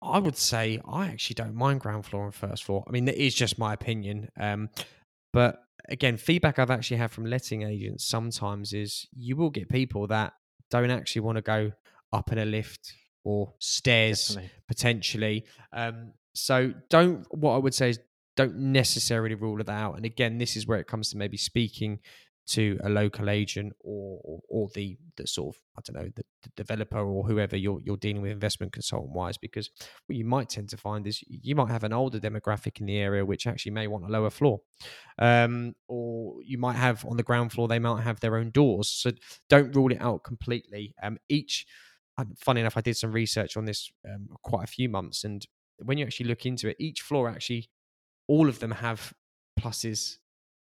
I 0.03 0.19
would 0.19 0.37
say 0.37 0.81
I 0.87 1.09
actually 1.09 1.35
don't 1.35 1.55
mind 1.55 1.81
ground 1.81 2.05
floor 2.05 2.25
and 2.25 2.35
first 2.35 2.65
floor. 2.65 2.85
I 2.87 2.91
mean, 2.91 3.05
that 3.07 3.17
is 3.17 3.35
just 3.35 3.59
my 3.59 3.73
opinion. 3.73 4.29
Um, 4.39 4.71
but 5.39 5.63
again, 5.89 6.17
feedback 6.17 6.59
I've 6.59 6.73
actually 6.73 6.97
had 6.97 7.13
from 7.13 7.25
letting 7.25 7.63
agents 7.63 8.05
sometimes 8.05 8.73
is 8.73 9.07
you 9.17 9.37
will 9.37 9.51
get 9.51 9.69
people 9.69 10.09
that 10.09 10.33
don't 10.69 10.91
actually 10.91 11.21
want 11.21 11.37
to 11.37 11.43
go 11.43 11.71
up 12.13 12.33
in 12.33 12.39
a 12.39 12.45
lift 12.45 12.93
or 13.23 13.55
stairs 13.61 14.31
Definitely. 14.31 14.51
potentially. 14.67 15.45
Um, 15.73 16.15
so 16.35 16.73
don't. 16.91 17.25
What 17.31 17.53
I 17.53 17.59
would 17.59 17.73
say 17.73 17.91
is 17.91 18.01
don't 18.35 18.57
necessarily 18.57 19.37
rule 19.37 19.61
it 19.61 19.69
out. 19.69 19.95
And 19.95 20.05
again, 20.05 20.39
this 20.39 20.57
is 20.57 20.67
where 20.67 20.81
it 20.81 20.89
comes 20.89 21.11
to 21.11 21.17
maybe 21.17 21.37
speaking 21.37 22.01
to 22.49 22.79
a 22.83 22.89
local 22.89 23.29
agent 23.29 23.75
or 23.81 24.41
or, 24.49 24.69
the 24.75 24.97
the 25.17 25.27
sort 25.27 25.55
of 25.55 25.63
I 25.77 25.81
don't 25.85 26.03
know 26.03 26.11
the, 26.15 26.23
the, 26.43 26.51
developer 26.57 26.99
or 26.99 27.25
whoever 27.25 27.57
you're 27.57 27.81
you're 27.85 27.97
dealing 27.97 28.23
with 28.23 28.31
investment 28.31 28.73
consultant 28.73 29.13
wise 29.13 29.37
because 29.37 29.71
what 30.07 30.17
you 30.17 30.25
might 30.25 30.49
tend 30.49 30.69
to 30.71 30.77
find 30.77 31.07
is 31.07 31.23
you 31.29 31.55
might 31.55 31.71
have 31.71 31.85
an 31.85 31.93
older 31.93 32.19
demographic 32.19 32.81
in 32.81 32.87
the 32.87 32.97
area 32.97 33.25
which 33.25 33.47
actually 33.47 33.73
may 33.73 33.87
want 33.87 34.05
a 34.05 34.09
lower 34.09 34.31
floor 34.31 34.61
um, 35.19 35.75
or 35.89 36.37
you 36.43 36.59
might 36.59 36.77
have 36.77 37.05
on 37.07 37.17
the 37.17 37.23
ground 37.23 37.53
floor 37.53 37.69
they 37.69 37.79
might 37.79 38.03
have 38.03 38.21
their 38.21 38.37
own 38.37 38.51
doors. 38.51 38.89
So 38.89 39.11
don't 39.49 39.75
rule 39.75 39.93
it 39.93 40.01
out 40.01 40.25
completely. 40.25 40.95
Um, 41.03 41.19
each 41.29 41.67
funny 42.37 42.61
enough 42.61 42.77
I 42.77 42.81
did 42.81 42.97
some 42.97 43.13
research 43.13 43.57
on 43.57 43.65
this 43.65 43.91
um, 44.09 44.29
quite 44.43 44.65
a 44.65 44.69
few 44.69 44.89
months 44.89 45.25
and 45.25 45.47
when 45.79 45.99
you 45.99 46.05
actually 46.05 46.27
look 46.27 46.47
into 46.47 46.69
it 46.69 46.77
each 46.81 47.01
floor 47.01 47.29
actually 47.29 47.71
all 48.27 48.49
of 48.49 48.59
them 48.59 48.73
have 48.73 49.15
pluses 49.61 50.17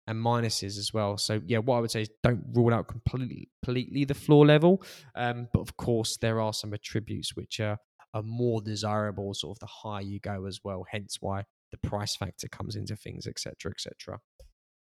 and 0.08 0.18
minuses 0.24 0.78
as 0.78 0.90
well. 0.92 1.18
So 1.18 1.40
yeah, 1.46 1.58
what 1.58 1.76
I 1.76 1.80
would 1.80 1.90
say 1.90 2.02
is 2.02 2.10
don't 2.22 2.42
rule 2.54 2.72
out 2.72 2.88
completely, 2.88 3.50
completely 3.62 4.04
the 4.04 4.14
floor 4.14 4.46
level, 4.46 4.82
um, 5.14 5.48
but 5.52 5.60
of 5.60 5.76
course 5.76 6.16
there 6.16 6.40
are 6.40 6.52
some 6.52 6.72
attributes 6.74 7.36
which 7.36 7.60
are 7.60 7.78
are 8.14 8.22
more 8.22 8.62
desirable, 8.62 9.34
sort 9.34 9.56
of 9.56 9.60
the 9.60 9.66
higher 9.66 10.00
you 10.02 10.18
go 10.18 10.46
as 10.46 10.60
well. 10.64 10.84
Hence 10.90 11.18
why 11.20 11.44
the 11.70 11.76
price 11.76 12.16
factor 12.16 12.48
comes 12.48 12.74
into 12.74 12.96
things, 12.96 13.26
etc., 13.26 13.70
etc. 13.70 14.18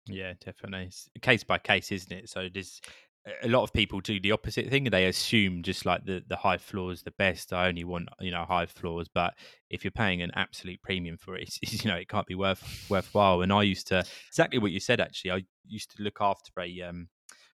Yeah, 0.08 0.34
definitely. 0.44 0.88
It's 0.88 1.08
case 1.22 1.44
by 1.44 1.60
case, 1.60 1.92
isn't 1.92 2.12
it? 2.12 2.30
So 2.30 2.50
there's 2.52 2.82
a 3.44 3.48
lot 3.48 3.64
of 3.64 3.72
people 3.72 4.00
do 4.00 4.20
the 4.20 4.32
opposite 4.32 4.70
thing. 4.70 4.86
They 4.86 5.06
assume 5.06 5.64
just 5.64 5.86
like 5.86 6.06
the 6.06 6.24
the 6.28 6.36
high 6.36 6.58
floors 6.58 7.04
the 7.04 7.12
best. 7.12 7.54
I 7.54 7.68
only 7.68 7.84
want 7.84 8.10
you 8.20 8.32
know 8.32 8.46
high 8.46 8.66
floors, 8.66 9.08
but 9.14 9.36
if 9.70 9.84
you're 9.84 9.92
paying 9.92 10.22
an 10.22 10.32
absolute 10.36 10.82
premium 10.82 11.18
for 11.18 11.36
it, 11.36 11.56
you 11.62 11.90
know 11.90 11.98
it 11.98 12.10
can't 12.10 12.28
be 12.28 12.36
worth 12.36 12.88
worthwhile. 12.90 13.42
And 13.42 13.54
I 13.54 13.64
used 13.64 13.88
to 13.88 14.04
exactly 14.28 14.60
what 14.60 14.72
you 14.72 14.80
said. 14.80 15.00
Actually, 15.00 15.32
I 15.32 15.44
used 15.68 15.96
to 15.96 16.04
look 16.04 16.18
after 16.20 16.52
a 16.60 16.82
um, 16.82 17.10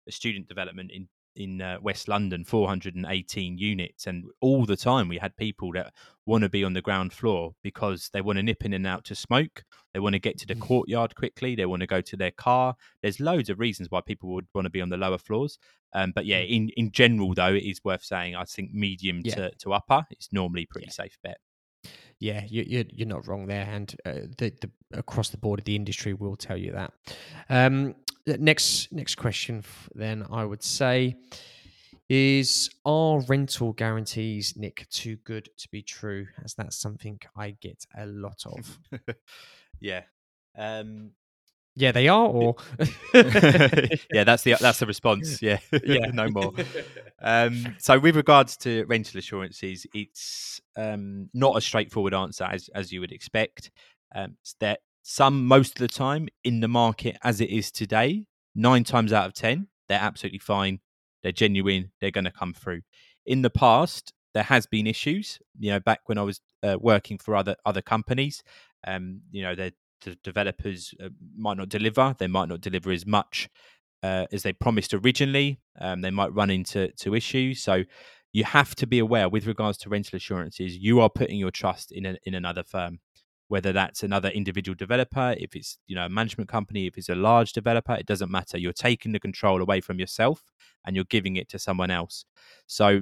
a 0.08 0.12
student 0.12 0.48
development 0.48 0.92
in 0.94 1.08
in 1.36 1.62
uh, 1.62 1.78
West 1.82 2.08
London, 2.08 2.44
418 2.44 3.58
units, 3.58 4.08
and 4.08 4.26
all 4.42 4.66
the 4.66 4.78
time 4.78 5.08
we 5.08 5.18
had 5.18 5.36
people 5.38 5.72
that 5.74 5.94
want 6.26 6.44
to 6.44 6.50
be 6.50 6.64
on 6.64 6.74
the 6.74 6.82
ground 6.82 7.14
floor 7.14 7.54
because 7.62 8.10
they 8.14 8.22
want 8.22 8.38
to 8.38 8.44
nip 8.44 8.66
in 8.66 8.74
and 8.74 8.88
out 8.88 9.04
to 9.06 9.16
smoke. 9.16 9.64
They 9.94 10.00
want 10.00 10.14
to 10.14 10.20
get 10.20 10.38
to 10.40 10.48
the 10.48 10.56
mm. 10.56 10.62
courtyard 10.62 11.16
quickly. 11.16 11.56
They 11.56 11.66
want 11.66 11.82
to 11.82 11.88
go 11.88 12.02
to 12.02 12.18
their 12.18 12.32
car. 12.32 12.76
There's 13.02 13.20
loads 13.20 13.50
of 13.50 13.60
reasons 13.60 13.92
why 13.92 14.02
people 14.02 14.30
would 14.34 14.48
want 14.54 14.66
to 14.66 14.72
be 14.72 14.82
on 14.82 14.90
the 14.90 14.98
lower 14.98 15.18
floors. 15.18 15.60
Um, 15.94 16.12
but 16.14 16.26
yeah, 16.26 16.42
mm. 16.42 16.50
in 16.50 16.70
in 16.78 16.92
general 16.92 17.34
though, 17.34 17.54
it 17.54 17.64
is 17.64 17.84
worth 17.84 18.04
saying. 18.04 18.36
I 18.36 18.44
think 18.44 18.74
medium 18.74 19.22
yeah. 19.24 19.36
to, 19.36 19.52
to 19.52 19.74
upper 19.74 20.06
is 20.12 20.30
normally 20.32 20.66
pretty 20.66 20.88
yeah. 20.88 20.94
safe 20.94 21.18
bet. 21.24 21.38
Yeah, 22.20 22.44
you, 22.48 22.64
you're 22.66 22.86
you're 22.90 23.08
not 23.08 23.28
wrong 23.28 23.48
there, 23.48 23.68
and 23.70 23.94
uh, 24.06 24.28
the, 24.38 24.54
the 24.62 24.70
across 24.94 25.30
the 25.30 25.38
board 25.38 25.60
of 25.60 25.66
the 25.66 25.76
industry 25.76 26.14
will 26.14 26.36
tell 26.36 26.58
you 26.58 26.72
that. 26.72 26.94
Um, 27.50 27.96
next 28.28 28.92
next 28.92 29.16
question 29.16 29.64
then 29.94 30.26
I 30.32 30.46
would 30.46 30.64
say 30.64 31.16
is 32.10 32.70
are 32.86 33.20
rental 33.22 33.74
guarantees 33.74 34.56
Nick 34.56 34.88
too 34.90 35.16
good 35.18 35.50
to 35.58 35.68
be 35.70 35.82
true? 35.82 36.28
As 36.44 36.54
that's 36.54 36.78
something 36.78 37.20
I 37.36 37.52
get 37.62 37.86
a 37.98 38.06
lot 38.06 38.44
of. 38.46 38.80
Yeah. 39.82 40.04
Um 40.58 41.12
yeah 41.76 41.92
they 41.92 42.08
are 42.08 42.28
or? 42.28 42.56
yeah 43.14 44.24
that's 44.24 44.44
the 44.44 44.56
that's 44.62 44.80
the 44.80 44.86
response. 44.88 45.42
Yeah. 45.42 45.60
Yeah 45.84 46.08
no 46.14 46.30
more. 46.30 46.54
Um 47.22 47.76
so 47.80 48.00
with 48.00 48.16
regards 48.16 48.56
to 48.58 48.86
rental 48.86 49.20
assurances 49.20 49.86
it's 49.94 50.62
um 50.78 51.30
not 51.34 51.58
a 51.58 51.62
straightforward 51.62 52.14
answer 52.14 52.46
as 52.46 52.70
as 52.74 52.92
you 52.94 53.02
would 53.02 53.12
expect. 53.12 53.72
Um 54.16 54.38
that 54.62 54.80
some 55.08 55.46
most 55.46 55.74
of 55.74 55.78
the 55.78 55.88
time 55.88 56.28
in 56.44 56.62
the 56.62 56.68
market 56.68 57.16
as 57.24 57.40
it 57.40 57.52
is 57.52 57.72
today, 57.72 58.26
nine 58.56 58.84
times 58.84 59.14
out 59.14 59.28
of 59.28 59.34
10, 59.36 59.68
they're 59.88 60.00
absolutely 60.00 60.40
fine. 60.40 60.80
They're 61.22 61.32
genuine. 61.32 61.92
They're 62.02 62.10
going 62.10 62.26
to 62.26 62.32
come 62.32 62.56
through. 62.56 62.82
In 63.24 63.44
the 63.44 63.52
past, 63.52 64.14
there 64.34 64.42
has 64.42 64.66
been 64.66 64.88
issues. 64.88 65.38
You 65.60 65.74
know, 65.74 65.80
back 65.80 66.00
when 66.08 66.18
I 66.18 66.24
was 66.24 66.42
uh, 66.64 66.78
working 66.82 67.20
for 67.20 67.36
other 67.36 67.56
other 67.68 67.84
companies, 67.84 68.42
um, 68.88 69.22
you 69.32 69.44
know, 69.44 69.54
the 69.54 69.74
developers 70.24 70.96
uh, 71.00 71.10
might 71.38 71.58
not 71.58 71.70
deliver. 71.70 72.16
They 72.18 72.28
might 72.28 72.50
not 72.50 72.62
deliver 72.62 72.92
as 72.92 73.06
much 73.06 73.48
uh, 74.02 74.26
as 74.32 74.42
they 74.42 74.54
promised 74.54 74.92
originally. 74.92 75.60
Um, 75.80 76.02
they 76.02 76.10
might 76.10 76.34
run 76.34 76.50
into 76.50 76.92
to 76.92 77.14
issues. 77.14 77.62
So 77.62 77.84
you 78.34 78.44
have 78.44 78.74
to 78.76 78.88
be 78.88 78.98
aware 78.98 79.30
with 79.30 79.46
regards 79.46 79.78
to 79.80 79.90
rental 79.90 80.18
assurances. 80.18 80.76
You 80.76 81.00
are 81.00 81.12
putting 81.12 81.38
your 81.38 81.52
trust 81.52 81.92
in 81.92 82.08
a, 82.08 82.18
in 82.24 82.34
another 82.34 82.64
firm 82.64 83.02
whether 83.48 83.72
that's 83.72 84.04
another 84.04 84.30
individual 84.30 84.76
developer, 84.76 85.36
if 85.38 85.56
it's 85.56 85.78
you 85.88 85.96
know 85.96 86.06
a 86.06 86.10
management 86.10 86.50
company, 86.50 86.88
if 86.88 86.98
it's 86.98 87.10
a 87.10 87.16
large 87.16 87.54
developer, 87.54 87.94
it 87.94 88.06
doesn't 88.06 88.32
matter. 88.32 88.58
You're 88.58 88.74
taking 88.74 89.12
the 89.12 89.20
control 89.20 89.62
away 89.62 89.82
from 89.82 90.00
yourself 90.00 90.44
and 90.86 90.96
you're 90.96 91.06
giving 91.06 91.36
it 91.36 91.50
to 91.50 91.60
someone 91.60 91.92
else. 91.92 92.26
So 92.68 93.02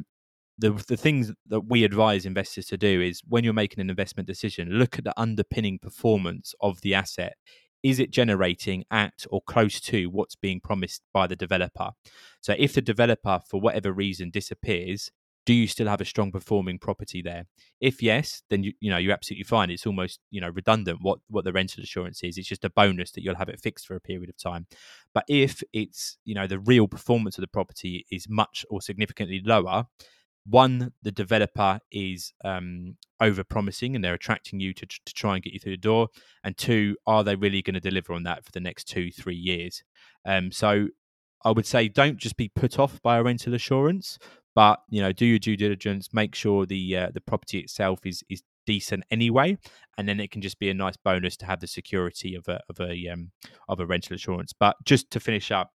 the 0.57 0.71
the 0.87 0.97
things 0.97 1.31
that 1.47 1.61
we 1.61 1.83
advise 1.83 2.25
investors 2.25 2.67
to 2.67 2.77
do 2.77 3.01
is 3.01 3.21
when 3.27 3.43
you're 3.43 3.53
making 3.53 3.81
an 3.81 3.89
investment 3.89 4.27
decision, 4.27 4.69
look 4.69 4.97
at 4.97 5.03
the 5.03 5.19
underpinning 5.19 5.79
performance 5.79 6.53
of 6.61 6.81
the 6.81 6.93
asset. 6.93 7.35
Is 7.81 7.99
it 7.99 8.11
generating 8.11 8.85
at 8.91 9.25
or 9.29 9.41
close 9.41 9.81
to 9.81 10.05
what's 10.05 10.35
being 10.35 10.61
promised 10.61 11.01
by 11.13 11.27
the 11.27 11.35
developer? 11.35 11.91
So 12.39 12.55
if 12.57 12.73
the 12.73 12.81
developer, 12.81 13.41
for 13.45 13.59
whatever 13.59 13.91
reason, 13.91 14.29
disappears, 14.29 15.11
do 15.45 15.53
you 15.53 15.67
still 15.67 15.87
have 15.87 16.01
a 16.01 16.05
strong 16.05 16.31
performing 16.31 16.79
property 16.79 17.21
there? 17.21 17.45
If 17.81 18.01
yes 18.01 18.43
then 18.49 18.63
you 18.63 18.73
you 18.79 18.89
know 18.89 18.97
you're 18.97 19.13
absolutely 19.13 19.43
fine. 19.43 19.69
It's 19.69 19.85
almost 19.85 20.19
you 20.31 20.41
know 20.41 20.49
redundant 20.49 20.99
what 21.01 21.19
what 21.29 21.43
the 21.45 21.53
rental 21.53 21.83
assurance 21.83 22.23
is. 22.23 22.37
It's 22.37 22.47
just 22.47 22.65
a 22.65 22.69
bonus 22.69 23.11
that 23.11 23.23
you'll 23.23 23.35
have 23.35 23.49
it 23.49 23.59
fixed 23.59 23.87
for 23.87 23.95
a 23.95 24.01
period 24.01 24.29
of 24.29 24.37
time. 24.37 24.67
But 25.13 25.25
if 25.27 25.63
it's 25.73 26.17
you 26.23 26.35
know 26.35 26.47
the 26.47 26.59
real 26.59 26.87
performance 26.87 27.37
of 27.37 27.41
the 27.41 27.47
property 27.47 28.05
is 28.11 28.27
much 28.29 28.65
or 28.69 28.81
significantly 28.81 29.41
lower 29.43 29.85
one 30.45 30.91
the 31.01 31.11
developer 31.11 31.79
is 31.91 32.33
um, 32.43 32.97
over 33.21 33.43
promising 33.43 33.95
and 33.95 34.03
they're 34.03 34.13
attracting 34.13 34.59
you 34.59 34.73
to, 34.73 34.85
to 34.85 35.13
try 35.13 35.35
and 35.35 35.43
get 35.43 35.53
you 35.53 35.59
through 35.59 35.71
the 35.71 35.77
door 35.77 36.09
and 36.43 36.57
two 36.57 36.97
are 37.07 37.23
they 37.23 37.35
really 37.35 37.61
going 37.61 37.73
to 37.73 37.79
deliver 37.79 38.13
on 38.13 38.23
that 38.23 38.43
for 38.43 38.51
the 38.51 38.59
next 38.59 38.85
two 38.85 39.11
three 39.11 39.35
years? 39.35 39.83
Um, 40.25 40.51
so 40.51 40.87
I 41.45 41.51
would 41.51 41.65
say 41.65 41.87
don't 41.87 42.17
just 42.17 42.37
be 42.37 42.49
put 42.49 42.79
off 42.79 43.01
by 43.01 43.17
a 43.17 43.23
rental 43.23 43.53
assurance, 43.53 44.17
but 44.55 44.79
you 44.89 45.01
know, 45.01 45.11
do 45.11 45.25
your 45.25 45.39
due 45.39 45.57
diligence. 45.57 46.09
Make 46.13 46.35
sure 46.35 46.65
the 46.65 46.97
uh, 46.97 47.09
the 47.13 47.21
property 47.21 47.59
itself 47.59 47.99
is 48.05 48.23
is 48.29 48.43
decent 48.65 49.03
anyway, 49.11 49.57
and 49.97 50.07
then 50.07 50.19
it 50.19 50.31
can 50.31 50.41
just 50.41 50.59
be 50.59 50.69
a 50.69 50.73
nice 50.73 50.97
bonus 50.97 51.37
to 51.37 51.45
have 51.45 51.59
the 51.59 51.67
security 51.67 52.35
of 52.35 52.47
a 52.47 52.59
of 52.69 52.79
a 52.79 53.07
um, 53.09 53.31
of 53.67 53.79
a 53.79 53.85
rental 53.85 54.13
insurance. 54.13 54.53
But 54.53 54.75
just 54.85 55.11
to 55.11 55.19
finish 55.19 55.51
up, 55.51 55.71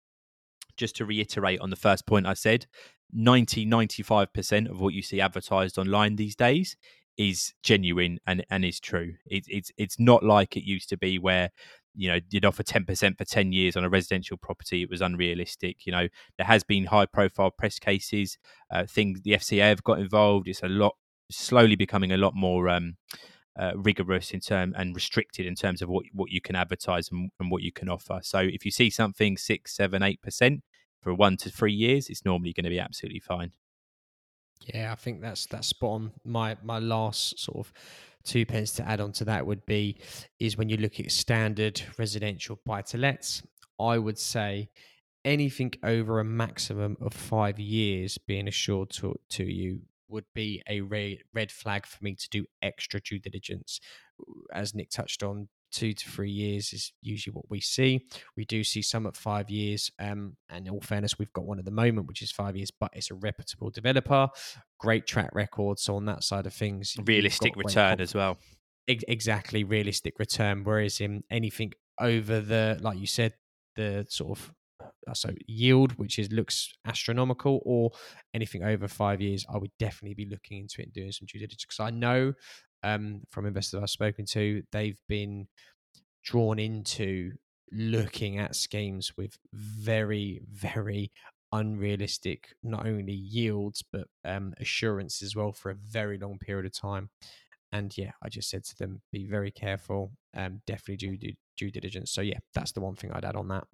just 0.78 0.96
to 0.98 1.06
reiterate 1.06 1.60
on 1.60 1.70
the 1.70 1.76
first 1.76 2.06
point 2.06 2.28
I 2.28 2.34
said, 2.34 2.68
90 3.14 3.66
95% 3.66 4.70
of 4.70 4.80
what 4.80 4.94
you 4.94 5.02
see 5.02 5.22
advertised 5.22 5.78
online 5.78 6.16
these 6.16 6.36
days 6.36 6.76
is 7.18 7.54
genuine 7.64 8.20
and 8.28 8.46
and 8.50 8.64
is 8.64 8.80
true. 8.80 9.14
It, 9.26 9.46
it's 9.48 9.72
it's 9.78 10.00
not 10.00 10.24
like 10.24 10.56
it 10.56 10.64
used 10.64 10.90
to 10.90 10.98
be 10.98 11.20
where 11.20 11.50
you 11.98 12.10
know 12.10 12.20
you'd 12.30 12.46
offer 12.46 12.64
10% 12.64 13.18
for 13.18 13.26
10 13.26 13.52
years 13.52 13.76
on 13.76 13.84
a 13.84 13.90
residential 13.90 14.38
property 14.38 14.84
it 14.84 14.90
was 14.90 15.02
unrealistic 15.02 15.86
you 15.86 15.92
know. 15.92 16.08
There 16.38 16.46
has 16.46 16.64
been 16.64 16.86
high 16.86 17.08
profile 17.08 17.52
press 17.52 17.80
cases 17.80 18.38
uh, 18.72 18.86
things 18.86 19.22
the 19.22 19.32
fca 19.32 19.70
have 19.70 19.84
got 19.84 20.00
involved 20.00 20.48
it's 20.48 20.64
a 20.64 20.68
lot 20.68 20.96
slowly 21.30 21.76
becoming 21.76 22.12
a 22.12 22.18
lot 22.18 22.34
more 22.36 22.70
um, 22.70 22.96
uh, 23.60 23.72
rigorous 23.76 24.32
in 24.32 24.40
term 24.40 24.74
and 24.78 24.96
restricted 24.96 25.46
in 25.46 25.56
terms 25.56 25.82
of 25.82 25.90
what 25.90 26.06
what 26.14 26.32
you 26.32 26.40
can 26.40 26.56
advertise 26.56 27.10
and, 27.12 27.32
and 27.40 27.52
what 27.52 27.64
you 27.64 27.72
can 27.72 27.90
offer. 27.90 28.20
So 28.22 28.40
if 28.40 28.66
you 28.66 28.72
see 28.72 28.90
something 28.90 29.38
six 29.38 29.76
seven 29.76 30.04
eight 30.04 30.22
percent 30.22 30.64
for 31.02 31.14
one 31.14 31.38
to 31.38 31.50
three 31.50 31.74
years 31.74 32.10
it's 32.10 32.26
normally 32.26 32.54
going 32.54 32.66
to 32.66 32.70
be 32.70 32.80
absolutely 32.80 33.20
fine. 33.20 33.52
Yeah, 34.62 34.92
I 34.92 34.96
think 34.96 35.22
that's 35.22 35.46
that's 35.46 35.68
spot 35.68 35.92
on. 35.92 36.12
My 36.24 36.58
my 36.64 36.80
last 36.80 37.40
sort 37.40 37.68
of 37.68 37.74
two 38.28 38.46
pence 38.46 38.74
to 38.74 38.88
add 38.88 39.02
on 39.02 39.12
to 39.14 39.26
that 39.26 39.46
would 39.46 39.66
be 39.66 39.98
is 40.40 40.58
when 40.58 40.70
you 40.70 40.78
look 40.78 41.00
at 41.00 41.12
standard 41.12 41.82
residential 41.98 42.60
buy 42.66 42.82
to 42.84 42.98
lets, 42.98 43.42
I 43.80 43.98
would 43.98 44.20
say 44.20 44.70
anything 45.26 45.74
over 45.84 46.20
a 46.20 46.24
maximum 46.24 46.98
of 47.02 47.14
five 47.14 47.60
years 47.60 48.18
being 48.18 48.48
assured 48.48 48.90
to, 48.92 49.16
to 49.30 49.44
you 49.44 49.82
would 50.10 50.26
be 50.34 50.62
a 50.70 50.82
red, 50.82 51.18
red 51.34 51.52
flag 51.52 51.86
for 51.86 52.04
me 52.04 52.16
to 52.16 52.30
do 52.30 52.46
extra 52.62 53.00
due 53.00 53.20
diligence. 53.20 53.80
As 54.54 54.74
Nick 54.74 54.90
touched 54.90 55.24
on, 55.24 55.50
two 55.72 55.94
to 55.94 56.10
three 56.10 56.32
years 56.32 56.74
is 56.74 56.92
usually 57.02 57.34
what 57.34 57.50
we 57.50 57.60
see. 57.60 58.06
We 58.36 58.46
do 58.46 58.64
see 58.64 58.82
some 58.82 59.08
at 59.08 59.16
five 59.16 59.50
years. 59.50 59.92
Um, 60.00 60.38
and 60.50 60.68
in 60.68 60.74
all 60.74 60.82
fairness, 60.82 61.20
we've 61.20 61.34
got 61.34 61.46
one 61.46 61.60
at 61.60 61.66
the 61.66 61.72
moment, 61.72 62.08
which 62.08 62.22
is 62.22 62.32
five 62.32 62.56
years, 62.56 62.72
but 62.72 62.92
it's 62.94 63.12
a 63.12 63.16
reputable 63.16 63.70
developer, 63.70 64.28
great 64.80 65.08
track 65.08 65.30
record. 65.34 65.80
So 65.80 65.96
on 65.96 66.06
that 66.06 66.24
side 66.24 66.46
of 66.46 66.54
things, 66.54 66.96
realistic 67.06 67.56
return 67.56 68.00
as 68.00 68.14
well. 68.14 68.38
Exactly, 68.88 69.64
realistic 69.64 70.18
return. 70.18 70.64
Whereas 70.64 71.02
in 71.02 71.24
anything 71.30 71.74
over 72.00 72.40
the, 72.40 72.78
like 72.82 72.98
you 72.98 73.08
said, 73.08 73.34
the 73.76 74.06
sort 74.10 74.40
of 74.40 74.54
uh, 75.08 75.14
so 75.14 75.30
yield, 75.48 75.94
which 75.94 76.20
is 76.20 76.32
looks 76.32 76.74
astronomical, 76.86 77.62
or 77.66 77.92
anything 78.34 78.64
over 78.64 78.88
five 78.88 79.22
years, 79.22 79.46
I 79.52 79.58
would 79.58 79.72
definitely 79.80 80.16
be 80.16 80.30
looking 80.30 80.60
into 80.60 80.82
it 80.82 80.86
and 80.86 80.94
doing 80.94 81.12
some 81.12 81.26
due 81.26 81.40
diligence 81.40 81.66
because 81.66 81.80
I 81.80 81.90
know 81.90 82.34
um, 82.84 83.22
from 83.30 83.46
investors 83.46 83.82
I've 83.82 83.90
spoken 83.90 84.26
to, 84.28 84.64
they've 84.72 85.00
been 85.08 85.48
drawn 86.24 86.60
into 86.60 87.34
looking 87.72 88.38
at 88.38 88.56
schemes 88.56 89.14
with 89.18 89.38
very, 89.54 90.42
very 90.52 91.12
unrealistic 91.54 92.50
not 92.62 92.86
only 92.86 93.14
yields 93.14 93.82
but 93.94 94.06
um, 94.26 94.54
assurance 94.60 95.22
as 95.24 95.34
well 95.34 95.54
for 95.54 95.70
a 95.70 95.76
very 95.76 96.18
long 96.18 96.38
period 96.40 96.66
of 96.66 96.74
time. 96.74 97.10
And 97.72 97.98
yeah, 97.98 98.12
I 98.24 98.30
just 98.30 98.50
said 98.50 98.64
to 98.66 98.78
them, 98.78 99.02
be 99.12 99.26
very 99.26 99.52
careful. 99.52 100.12
Um, 100.36 100.62
definitely 100.66 100.98
do 100.98 101.18
due, 101.18 101.34
due 101.58 101.72
diligence. 101.72 102.12
So 102.12 102.22
yeah, 102.22 102.40
that's 102.54 102.72
the 102.72 102.82
one 102.82 102.96
thing 102.96 103.12
I'd 103.12 103.26
add 103.26 103.36
on 103.36 103.50
that 103.50 103.66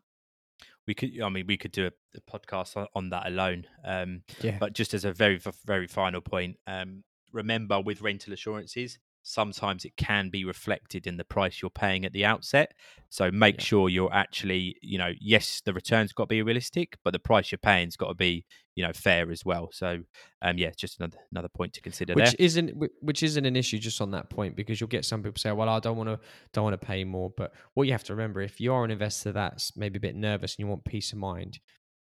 we 0.87 0.93
could 0.93 1.11
i 1.21 1.29
mean 1.29 1.45
we 1.47 1.57
could 1.57 1.71
do 1.71 1.87
a, 1.87 1.91
a 2.17 2.21
podcast 2.21 2.75
on, 2.75 2.87
on, 2.95 3.09
that 3.09 3.27
alone 3.27 3.65
um 3.85 4.21
yeah. 4.41 4.57
but 4.59 4.73
just 4.73 4.93
as 4.93 5.05
a 5.05 5.13
very 5.13 5.39
very 5.65 5.87
final 5.87 6.21
point 6.21 6.57
um 6.67 7.03
remember 7.33 7.81
with 7.81 8.01
rental 8.01 8.33
assurances, 8.33 8.99
sometimes 9.23 9.85
it 9.85 9.95
can 9.95 10.29
be 10.29 10.43
reflected 10.45 11.07
in 11.07 11.17
the 11.17 11.23
price 11.23 11.61
you're 11.61 11.71
paying 11.71 12.05
at 12.05 12.13
the 12.13 12.25
outset. 12.25 12.73
So 13.09 13.31
make 13.31 13.55
yeah. 13.55 13.63
sure 13.63 13.89
you're 13.89 14.13
actually, 14.13 14.75
you 14.81 14.97
know, 14.97 15.11
yes, 15.19 15.61
the 15.65 15.73
return's 15.73 16.13
got 16.13 16.23
to 16.23 16.27
be 16.27 16.41
realistic, 16.41 16.97
but 17.03 17.13
the 17.13 17.19
price 17.19 17.51
you're 17.51 17.57
paying's 17.57 17.95
got 17.95 18.09
to 18.09 18.15
be, 18.15 18.45
you 18.75 18.85
know, 18.85 18.91
fair 18.93 19.31
as 19.31 19.45
well. 19.45 19.69
So, 19.71 19.99
um, 20.41 20.57
yeah, 20.57 20.71
just 20.75 20.99
another 20.99 21.17
another 21.31 21.47
point 21.47 21.73
to 21.73 21.81
consider. 21.81 22.13
Which 22.13 22.35
isn't 22.37 22.71
which 23.01 23.23
isn't 23.23 23.45
an 23.45 23.55
issue 23.55 23.79
just 23.79 24.01
on 24.01 24.11
that 24.11 24.29
point 24.29 24.55
because 24.55 24.79
you'll 24.79 24.89
get 24.89 25.05
some 25.05 25.23
people 25.23 25.39
say, 25.39 25.51
well, 25.51 25.69
I 25.69 25.79
don't 25.79 25.97
want 25.97 26.09
to 26.09 26.19
don't 26.51 26.65
want 26.65 26.79
to 26.79 26.85
pay 26.85 27.03
more. 27.03 27.31
But 27.35 27.53
what 27.73 27.87
you 27.87 27.93
have 27.93 28.03
to 28.05 28.13
remember, 28.13 28.41
if 28.41 28.59
you're 28.59 28.83
an 28.83 28.91
investor 28.91 29.31
that's 29.31 29.75
maybe 29.77 29.97
a 29.97 30.01
bit 30.01 30.15
nervous 30.15 30.53
and 30.53 30.59
you 30.59 30.67
want 30.67 30.83
peace 30.85 31.13
of 31.13 31.19
mind, 31.19 31.59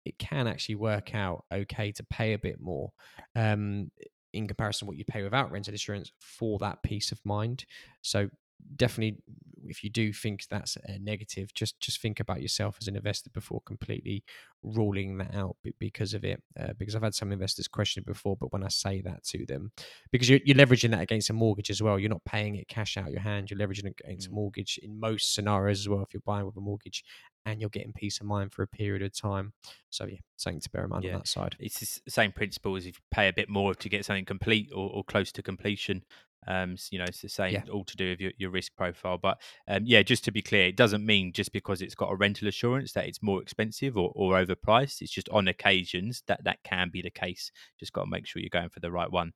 it 0.04 0.18
can 0.18 0.46
actually 0.46 0.76
work 0.76 1.14
out 1.14 1.44
okay 1.52 1.92
to 1.92 2.04
pay 2.04 2.34
a 2.34 2.38
bit 2.38 2.60
more. 2.60 2.92
Um, 3.34 3.90
in 4.32 4.46
comparison 4.46 4.86
to 4.86 4.88
what 4.88 4.96
you 4.96 5.04
pay 5.04 5.22
without 5.22 5.50
rented 5.50 5.74
insurance 5.74 6.12
for 6.18 6.58
that 6.58 6.82
peace 6.82 7.12
of 7.12 7.20
mind. 7.24 7.64
So 8.02 8.30
definitely 8.76 9.18
if 9.66 9.84
you 9.84 9.90
do 9.90 10.12
think 10.12 10.46
that's 10.48 10.76
a 10.86 10.98
negative 10.98 11.52
just 11.54 11.78
just 11.80 12.00
think 12.00 12.18
about 12.18 12.40
yourself 12.40 12.78
as 12.80 12.88
an 12.88 12.96
investor 12.96 13.30
before 13.30 13.60
completely 13.66 14.24
ruling 14.62 15.18
that 15.18 15.34
out 15.34 15.56
because 15.78 16.14
of 16.14 16.24
it 16.24 16.42
uh, 16.58 16.72
because 16.78 16.94
i've 16.96 17.02
had 17.02 17.14
some 17.14 17.30
investors 17.30 17.68
question 17.68 18.00
it 18.00 18.06
before 18.06 18.36
but 18.36 18.52
when 18.52 18.64
i 18.64 18.68
say 18.68 19.00
that 19.00 19.22
to 19.22 19.44
them 19.46 19.70
because 20.12 20.28
you're, 20.30 20.40
you're, 20.44 20.56
leveraging 20.56 20.90
that 20.90 21.02
against 21.02 21.30
a 21.30 21.32
mortgage 21.32 21.70
as 21.70 21.82
well 21.82 21.98
you're 21.98 22.08
not 22.08 22.24
paying 22.24 22.56
it 22.56 22.68
cash 22.68 22.96
out 22.96 23.10
your 23.10 23.20
hand 23.20 23.50
you're 23.50 23.58
leveraging 23.58 23.86
it 23.86 23.94
against 24.04 24.28
mm. 24.28 24.32
a 24.32 24.34
mortgage 24.34 24.78
in 24.82 24.98
most 24.98 25.34
scenarios 25.34 25.80
as 25.80 25.88
well 25.88 26.02
if 26.02 26.14
you're 26.14 26.22
buying 26.24 26.46
with 26.46 26.56
a 26.56 26.60
mortgage 26.60 27.04
and 27.46 27.60
you're 27.60 27.70
getting 27.70 27.92
peace 27.92 28.20
of 28.20 28.26
mind 28.26 28.52
for 28.52 28.62
a 28.62 28.68
period 28.68 29.02
of 29.02 29.18
time 29.18 29.52
so 29.88 30.06
yeah 30.06 30.18
something 30.36 30.60
to 30.60 30.70
bear 30.70 30.84
in 30.84 30.90
mind 30.90 31.04
yeah. 31.04 31.12
on 31.12 31.18
that 31.18 31.28
side 31.28 31.56
it's 31.58 32.00
the 32.04 32.10
same 32.10 32.32
principle 32.32 32.76
as 32.76 32.86
if 32.86 32.96
you 32.96 33.02
pay 33.10 33.28
a 33.28 33.32
bit 33.32 33.48
more 33.48 33.74
to 33.74 33.88
get 33.88 34.04
something 34.04 34.24
complete 34.24 34.70
or, 34.74 34.90
or 34.90 35.04
close 35.04 35.32
to 35.32 35.42
completion 35.42 36.02
um, 36.46 36.76
you 36.90 36.98
know, 36.98 37.04
it's 37.04 37.20
the 37.20 37.28
same, 37.28 37.52
yeah. 37.52 37.62
all 37.72 37.84
to 37.84 37.96
do 37.96 38.10
with 38.10 38.20
your, 38.20 38.32
your 38.38 38.50
risk 38.50 38.74
profile. 38.76 39.18
But 39.18 39.40
um, 39.68 39.82
yeah, 39.84 40.02
just 40.02 40.24
to 40.24 40.32
be 40.32 40.42
clear, 40.42 40.66
it 40.66 40.76
doesn't 40.76 41.04
mean 41.04 41.32
just 41.32 41.52
because 41.52 41.82
it's 41.82 41.94
got 41.94 42.10
a 42.10 42.16
rental 42.16 42.48
assurance 42.48 42.92
that 42.92 43.06
it's 43.06 43.22
more 43.22 43.42
expensive 43.42 43.96
or, 43.96 44.10
or 44.14 44.34
overpriced. 44.34 45.02
It's 45.02 45.12
just 45.12 45.28
on 45.28 45.48
occasions 45.48 46.22
that 46.28 46.44
that 46.44 46.62
can 46.64 46.90
be 46.90 47.02
the 47.02 47.10
case. 47.10 47.52
Just 47.78 47.92
got 47.92 48.04
to 48.04 48.10
make 48.10 48.26
sure 48.26 48.40
you're 48.40 48.48
going 48.50 48.70
for 48.70 48.80
the 48.80 48.90
right 48.90 49.10
one. 49.10 49.32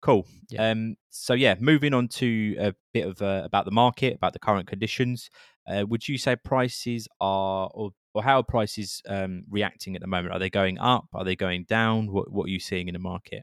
Cool. 0.00 0.26
Yeah. 0.50 0.70
Um, 0.70 0.96
so 1.10 1.32
yeah, 1.34 1.54
moving 1.58 1.94
on 1.94 2.08
to 2.08 2.56
a 2.58 2.74
bit 2.92 3.06
of 3.06 3.22
uh, 3.22 3.42
about 3.44 3.64
the 3.64 3.70
market, 3.70 4.16
about 4.16 4.34
the 4.34 4.38
current 4.38 4.66
conditions. 4.66 5.30
Uh, 5.66 5.84
would 5.88 6.06
you 6.06 6.18
say 6.18 6.36
prices 6.36 7.08
are, 7.20 7.70
or 7.72 7.90
or 8.14 8.22
how 8.22 8.38
are 8.38 8.44
prices 8.44 9.02
um, 9.08 9.42
reacting 9.50 9.96
at 9.96 10.00
the 10.00 10.06
moment? 10.06 10.34
Are 10.34 10.38
they 10.38 10.50
going 10.50 10.78
up? 10.78 11.06
Are 11.14 11.24
they 11.24 11.36
going 11.36 11.64
down? 11.64 12.12
What 12.12 12.30
what 12.30 12.46
are 12.46 12.50
you 12.50 12.60
seeing 12.60 12.88
in 12.88 12.92
the 12.92 13.00
market? 13.00 13.42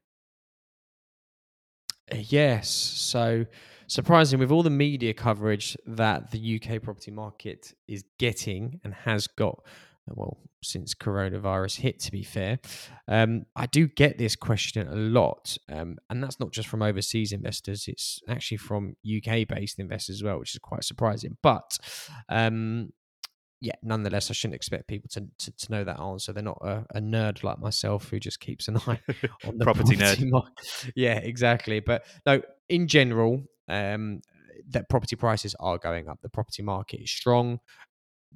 Yes. 2.14 2.70
So 2.70 3.46
surprising 3.88 4.40
with 4.40 4.52
all 4.52 4.64
the 4.64 4.70
media 4.70 5.14
coverage 5.14 5.78
that 5.86 6.32
the 6.32 6.62
UK 6.62 6.82
property 6.82 7.12
market 7.12 7.74
is 7.88 8.04
getting 8.20 8.80
and 8.84 8.94
has 8.94 9.28
got, 9.28 9.64
well, 10.08 10.38
since 10.64 10.94
coronavirus 10.94 11.78
hit, 11.82 12.00
to 12.02 12.12
be 12.12 12.24
fair, 12.24 12.60
um, 13.08 13.46
I 13.56 13.66
do 13.66 13.88
get 13.88 14.18
this 14.18 14.36
question 14.36 14.88
a 14.88 14.96
lot. 14.96 15.58
Um, 15.70 15.98
and 16.10 16.24
that's 16.24 16.40
not 16.40 16.52
just 16.52 16.68
from 16.68 16.82
overseas 16.82 17.32
investors, 17.32 17.88
it's 17.88 18.20
actually 18.28 18.58
from 18.58 18.96
UK 19.06 19.48
based 19.48 19.80
investors 19.80 20.18
as 20.18 20.24
well, 20.24 20.40
which 20.40 20.54
is 20.54 20.60
quite 20.60 20.84
surprising. 20.84 21.38
But 21.42 21.78
um, 22.30 22.92
yeah, 23.62 23.76
nonetheless, 23.84 24.32
I 24.32 24.34
shouldn't 24.34 24.56
expect 24.56 24.88
people 24.88 25.08
to, 25.14 25.28
to, 25.38 25.52
to 25.52 25.72
know 25.72 25.84
that 25.84 26.00
answer. 26.00 26.34
They're 26.34 26.44
not 26.44 26.58
a, 26.62 26.86
a, 26.96 27.00
nerd 27.00 27.44
like 27.44 27.60
myself 27.60 28.10
who 28.10 28.20
just 28.20 28.40
keeps 28.40 28.68
an 28.68 28.78
eye 28.78 29.00
on 29.46 29.60
the 29.60 29.64
property, 29.64 29.96
property 29.96 29.98
nerd. 29.98 30.30
Market. 30.32 30.92
Yeah, 30.96 31.18
exactly. 31.18 31.80
But 31.80 32.04
no, 32.26 32.42
in 32.70 32.88
general, 32.88 33.44
um, 33.68 34.22
that 34.70 34.90
property 34.90 35.16
prices 35.16 35.56
are 35.60 35.78
going 35.78 36.10
up. 36.10 36.20
The 36.22 36.30
property 36.30 36.64
market 36.64 37.02
is 37.02 37.12
strong. 37.12 37.60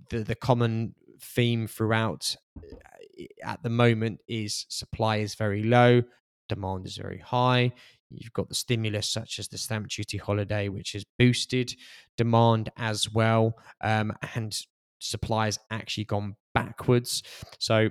The 0.09 0.19
the 0.19 0.35
common 0.35 0.93
theme 1.21 1.67
throughout 1.67 2.35
uh, 2.57 3.23
at 3.43 3.63
the 3.63 3.69
moment 3.69 4.19
is 4.27 4.65
supply 4.69 5.17
is 5.17 5.35
very 5.35 5.63
low, 5.63 6.01
demand 6.49 6.85
is 6.85 6.97
very 6.97 7.19
high. 7.19 7.71
You've 8.09 8.33
got 8.33 8.49
the 8.49 8.55
stimulus 8.55 9.09
such 9.09 9.39
as 9.39 9.47
the 9.47 9.57
stamp 9.57 9.87
duty 9.87 10.17
holiday, 10.17 10.69
which 10.69 10.93
has 10.93 11.05
boosted 11.17 11.73
demand 12.17 12.69
as 12.77 13.11
well, 13.11 13.57
um, 13.81 14.13
and 14.35 14.55
supply 14.99 15.45
has 15.45 15.59
actually 15.71 16.05
gone 16.05 16.35
backwards. 16.53 17.23
So 17.59 17.89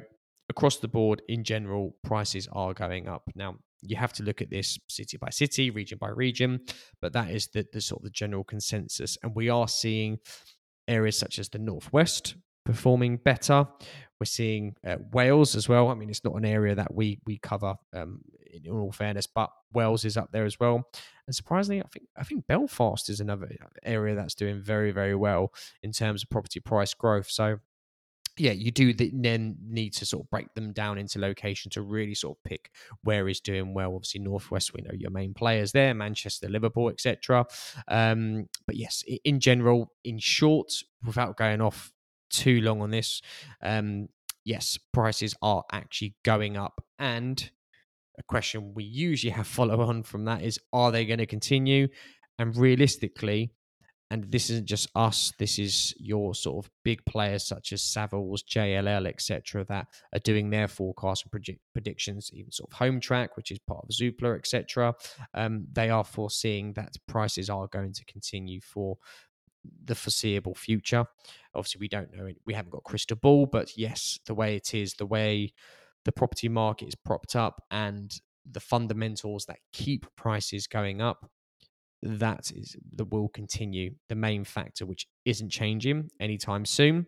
across 0.48 0.78
the 0.78 0.88
board, 0.88 1.22
in 1.28 1.44
general, 1.44 1.96
prices 2.04 2.48
are 2.52 2.74
going 2.74 3.08
up. 3.08 3.24
Now, 3.34 3.56
you 3.82 3.96
have 3.96 4.12
to 4.14 4.22
look 4.22 4.40
at 4.40 4.50
this 4.50 4.78
city 4.88 5.16
by 5.18 5.30
city, 5.30 5.70
region 5.70 5.98
by 6.00 6.08
region, 6.08 6.60
but 7.02 7.12
that 7.12 7.30
is 7.30 7.48
the, 7.48 7.66
the 7.72 7.80
sort 7.80 8.00
of 8.00 8.04
the 8.04 8.10
general 8.10 8.44
consensus. 8.44 9.18
And 9.22 9.34
we 9.34 9.48
are 9.50 9.68
seeing 9.68 10.18
areas 10.88 11.18
such 11.18 11.38
as 11.38 11.48
the 11.48 11.58
northwest 11.58 12.36
performing 12.64 13.16
better. 13.18 13.66
We're 14.20 14.26
seeing 14.26 14.76
uh, 14.86 14.96
Wales 15.12 15.56
as 15.56 15.68
well. 15.68 15.88
I 15.88 15.94
mean, 15.94 16.08
it's 16.08 16.24
not 16.24 16.34
an 16.34 16.44
area 16.44 16.74
that 16.74 16.94
we 16.94 17.18
we 17.26 17.38
cover 17.38 17.74
um, 17.92 18.20
in 18.52 18.70
all 18.70 18.92
fairness, 18.92 19.26
but 19.26 19.50
Wales 19.72 20.04
is 20.04 20.16
up 20.16 20.30
there 20.32 20.44
as 20.44 20.58
well. 20.60 20.88
And 21.26 21.34
surprisingly, 21.34 21.82
I 21.82 21.88
think 21.88 22.08
I 22.16 22.24
think 22.24 22.46
Belfast 22.46 23.08
is 23.10 23.20
another 23.20 23.50
area 23.82 24.14
that's 24.14 24.34
doing 24.34 24.60
very 24.60 24.92
very 24.92 25.14
well 25.14 25.52
in 25.82 25.92
terms 25.92 26.22
of 26.22 26.30
property 26.30 26.60
price 26.60 26.94
growth. 26.94 27.28
So 27.30 27.58
yeah, 28.36 28.52
you 28.52 28.72
do 28.72 28.92
then 28.92 29.56
need 29.62 29.92
to 29.94 30.06
sort 30.06 30.24
of 30.24 30.30
break 30.30 30.52
them 30.54 30.72
down 30.72 30.98
into 30.98 31.20
location 31.20 31.70
to 31.70 31.82
really 31.82 32.14
sort 32.14 32.36
of 32.36 32.42
pick 32.44 32.70
where 33.02 33.28
is 33.28 33.40
doing 33.40 33.74
well. 33.74 33.94
Obviously, 33.94 34.20
Northwest, 34.20 34.74
we 34.74 34.82
know 34.82 34.94
your 34.94 35.10
main 35.10 35.34
players 35.34 35.70
there, 35.70 35.94
Manchester, 35.94 36.48
Liverpool, 36.48 36.88
etc. 36.88 37.46
Um, 37.86 38.48
but 38.66 38.76
yes, 38.76 39.04
in 39.24 39.38
general, 39.38 39.92
in 40.02 40.18
short, 40.18 40.72
without 41.04 41.36
going 41.36 41.60
off 41.60 41.92
too 42.30 42.60
long 42.60 42.82
on 42.82 42.90
this, 42.90 43.20
um, 43.62 44.08
yes, 44.44 44.78
prices 44.92 45.34
are 45.42 45.64
actually 45.72 46.14
going 46.24 46.56
up. 46.56 46.82
And 46.98 47.50
a 48.18 48.22
question 48.22 48.74
we 48.74 48.84
usually 48.84 49.32
have 49.32 49.46
follow 49.46 49.80
on 49.80 50.02
from 50.02 50.24
that 50.26 50.42
is, 50.42 50.58
are 50.72 50.92
they 50.92 51.06
going 51.06 51.18
to 51.18 51.26
continue? 51.26 51.88
And 52.38 52.56
realistically, 52.56 53.52
and 54.10 54.30
this 54.30 54.50
isn't 54.50 54.66
just 54.66 54.88
us 54.94 55.32
this 55.38 55.58
is 55.58 55.94
your 55.98 56.34
sort 56.34 56.64
of 56.64 56.70
big 56.84 57.04
players 57.06 57.44
such 57.44 57.72
as 57.72 57.82
savills 57.82 58.44
jll 58.48 59.06
etc 59.06 59.64
that 59.64 59.86
are 60.12 60.20
doing 60.20 60.50
their 60.50 60.68
forecasts 60.68 61.22
and 61.22 61.32
predict- 61.32 61.60
predictions 61.72 62.30
even 62.32 62.50
sort 62.52 62.70
of 62.70 62.78
Hometrack, 62.78 63.30
which 63.34 63.50
is 63.50 63.58
part 63.66 63.84
of 63.84 63.90
zoopla 63.90 64.36
etc 64.36 64.94
um, 65.34 65.66
they 65.72 65.90
are 65.90 66.04
foreseeing 66.04 66.72
that 66.74 66.94
prices 67.08 67.48
are 67.50 67.66
going 67.68 67.92
to 67.92 68.04
continue 68.04 68.60
for 68.60 68.96
the 69.84 69.94
foreseeable 69.94 70.54
future 70.54 71.04
obviously 71.54 71.78
we 71.78 71.88
don't 71.88 72.14
know 72.14 72.28
we 72.46 72.54
haven't 72.54 72.72
got 72.72 72.84
crystal 72.84 73.16
ball 73.16 73.46
but 73.46 73.76
yes 73.76 74.18
the 74.26 74.34
way 74.34 74.56
it 74.56 74.74
is 74.74 74.94
the 74.94 75.06
way 75.06 75.52
the 76.04 76.12
property 76.12 76.48
market 76.48 76.88
is 76.88 76.94
propped 76.94 77.34
up 77.34 77.62
and 77.70 78.20
the 78.50 78.60
fundamentals 78.60 79.46
that 79.46 79.58
keep 79.72 80.06
prices 80.16 80.66
going 80.66 81.00
up 81.00 81.30
that 82.04 82.52
is 82.54 82.76
that 82.94 83.06
will 83.06 83.28
continue. 83.28 83.94
The 84.08 84.14
main 84.14 84.44
factor, 84.44 84.86
which 84.86 85.06
isn't 85.24 85.50
changing 85.50 86.10
anytime 86.20 86.64
soon, 86.64 87.06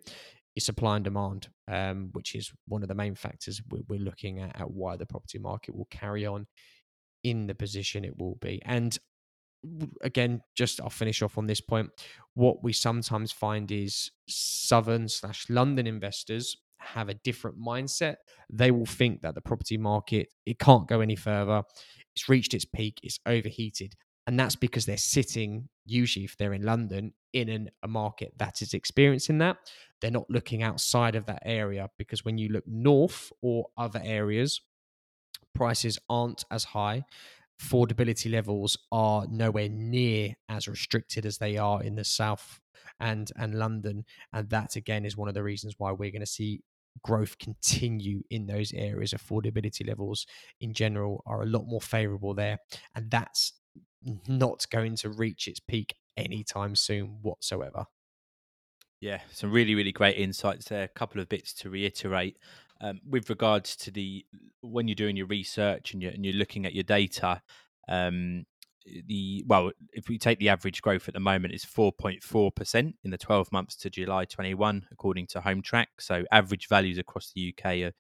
is 0.57 0.65
supply 0.65 0.97
and 0.97 1.05
demand, 1.05 1.49
um, 1.69 2.09
which 2.13 2.35
is 2.35 2.51
one 2.67 2.83
of 2.83 2.89
the 2.89 2.95
main 2.95 3.15
factors 3.15 3.61
we're, 3.71 4.01
looking 4.01 4.41
at, 4.41 4.59
at 4.59 4.71
why 4.71 4.97
the 4.97 5.07
property 5.07 5.39
market 5.39 5.77
will 5.77 5.89
carry 5.91 6.25
on 6.25 6.47
in 7.25 7.47
the 7.47 7.55
position 7.55 8.05
it 8.05 8.19
will 8.19 8.37
be. 8.41 8.61
And 8.65 8.97
again, 10.03 10.41
just 10.55 10.81
I'll 10.81 10.91
finish 10.91 11.23
off 11.23 11.39
on 11.39 11.47
this 11.47 11.61
point. 11.61 11.91
What 12.35 12.63
we 12.63 12.73
sometimes 12.73 13.33
find 13.33 13.71
is 13.71 14.11
southern 14.29 15.09
slash 15.09 15.47
London 15.49 15.87
investors 15.87 16.57
have 16.79 17.09
a 17.09 17.15
different 17.15 17.59
mindset. 17.59 18.17
They 18.51 18.71
will 18.71 18.87
think 18.87 19.23
that 19.23 19.35
the 19.35 19.41
property 19.41 19.77
market 19.77 20.29
it 20.45 20.59
can't 20.59 20.89
go 20.89 21.01
any 21.01 21.17
further. 21.17 21.63
It's 22.15 22.29
reached 22.29 22.55
its 22.55 22.65
peak. 22.65 23.01
It's 23.03 23.19
overheated. 23.27 23.95
And 24.27 24.39
that's 24.39 24.57
because 24.57 24.87
they're 24.87 24.97
sitting, 24.97 25.69
usually, 25.85 26.25
if 26.25 26.37
they're 26.37 26.53
in 26.53 26.63
London, 26.63 27.13
in 27.33 27.49
an, 27.49 27.71
a 27.83 27.89
market 27.89 28.33
that 28.39 28.61
is 28.61 28.75
experiencing 28.75 29.39
that. 29.39 29.57
They're 30.01 30.11
not 30.11 30.29
looking 30.29 30.63
outside 30.63 31.15
of 31.15 31.27
that 31.27 31.43
area 31.45 31.89
because 31.97 32.25
when 32.25 32.37
you 32.37 32.49
look 32.49 32.65
north 32.67 33.31
or 33.41 33.67
other 33.77 34.01
areas, 34.05 34.61
prices 35.55 35.99
aren't 36.09 36.45
as 36.51 36.65
high. 36.65 37.05
Affordability 37.61 38.31
levels 38.31 38.77
are 38.93 39.27
nowhere 39.29 39.69
near 39.69 40.35
as 40.49 40.69
restricted 40.69 41.25
as 41.25 41.39
they 41.39 41.57
are 41.57 41.83
in 41.83 41.95
the 41.95 42.05
south 42.05 42.61
and 43.01 43.31
and 43.37 43.55
London, 43.55 44.05
and 44.33 44.51
that 44.51 44.77
again 44.77 45.05
is 45.05 45.17
one 45.17 45.29
of 45.29 45.35
the 45.35 45.43
reasons 45.43 45.75
why 45.79 45.93
we're 45.93 46.11
going 46.11 46.21
to 46.21 46.27
see 46.27 46.63
growth 47.03 47.39
continue 47.39 48.23
in 48.31 48.47
those 48.47 48.73
areas. 48.73 49.13
Affordability 49.13 49.87
levels 49.87 50.27
in 50.61 50.73
general 50.75 51.23
are 51.27 51.43
a 51.43 51.47
lot 51.47 51.65
more 51.67 51.81
favorable 51.81 52.35
there, 52.35 52.59
and 52.95 53.11
that's 53.11 53.55
not 54.29 54.67
going 54.71 54.97
to 54.97 55.11
reach 55.11 55.49
its 55.49 55.61
peak 55.61 55.95
anytime 56.17 56.75
soon 56.77 57.19
whatsoever. 57.23 57.87
Yeah, 59.01 59.23
some 59.31 59.53
really, 59.53 59.75
really 59.75 59.93
great 59.93 60.17
insights 60.17 60.69
there. 60.69 60.85
A 60.85 60.89
couple 60.89 61.21
of 61.21 61.29
bits 61.29 61.53
to 61.55 61.71
reiterate. 61.71 62.39
Um, 62.81 63.01
with 63.09 63.31
regards 63.31 63.75
to 63.77 63.91
the 63.91 64.25
when 64.61 64.87
you're 64.89 64.95
doing 64.95 65.17
your 65.17 65.27
research 65.27 65.93
and 65.93 66.03
you're, 66.03 66.13
and 66.13 66.25
you're 66.25 66.35
looking 66.35 66.67
at 66.67 66.75
your 66.75 66.85
data, 66.85 67.41
um, 67.89 68.45
the 69.07 69.45
well, 69.47 69.73
if 69.93 70.09
we 70.09 70.19
take 70.19 70.39
the 70.39 70.49
average 70.49 70.83
growth 70.83 71.09
at 71.09 71.15
the 71.15 71.21
moment 71.21 71.55
is 71.55 71.65
4.4% 71.65 72.95
in 73.03 73.11
the 73.11 73.19
12 73.19 73.53
months 73.53 73.77
to 73.77 73.91
July 73.91 74.25
21, 74.25 74.87
according 74.93 75.27
to 75.29 75.41
Hometrack. 75.41 75.87
So 75.99 76.25
average 76.31 76.69
values 76.69 76.99
across 76.99 77.33
the 77.35 77.53
UK 77.53 77.83
are 77.83 77.93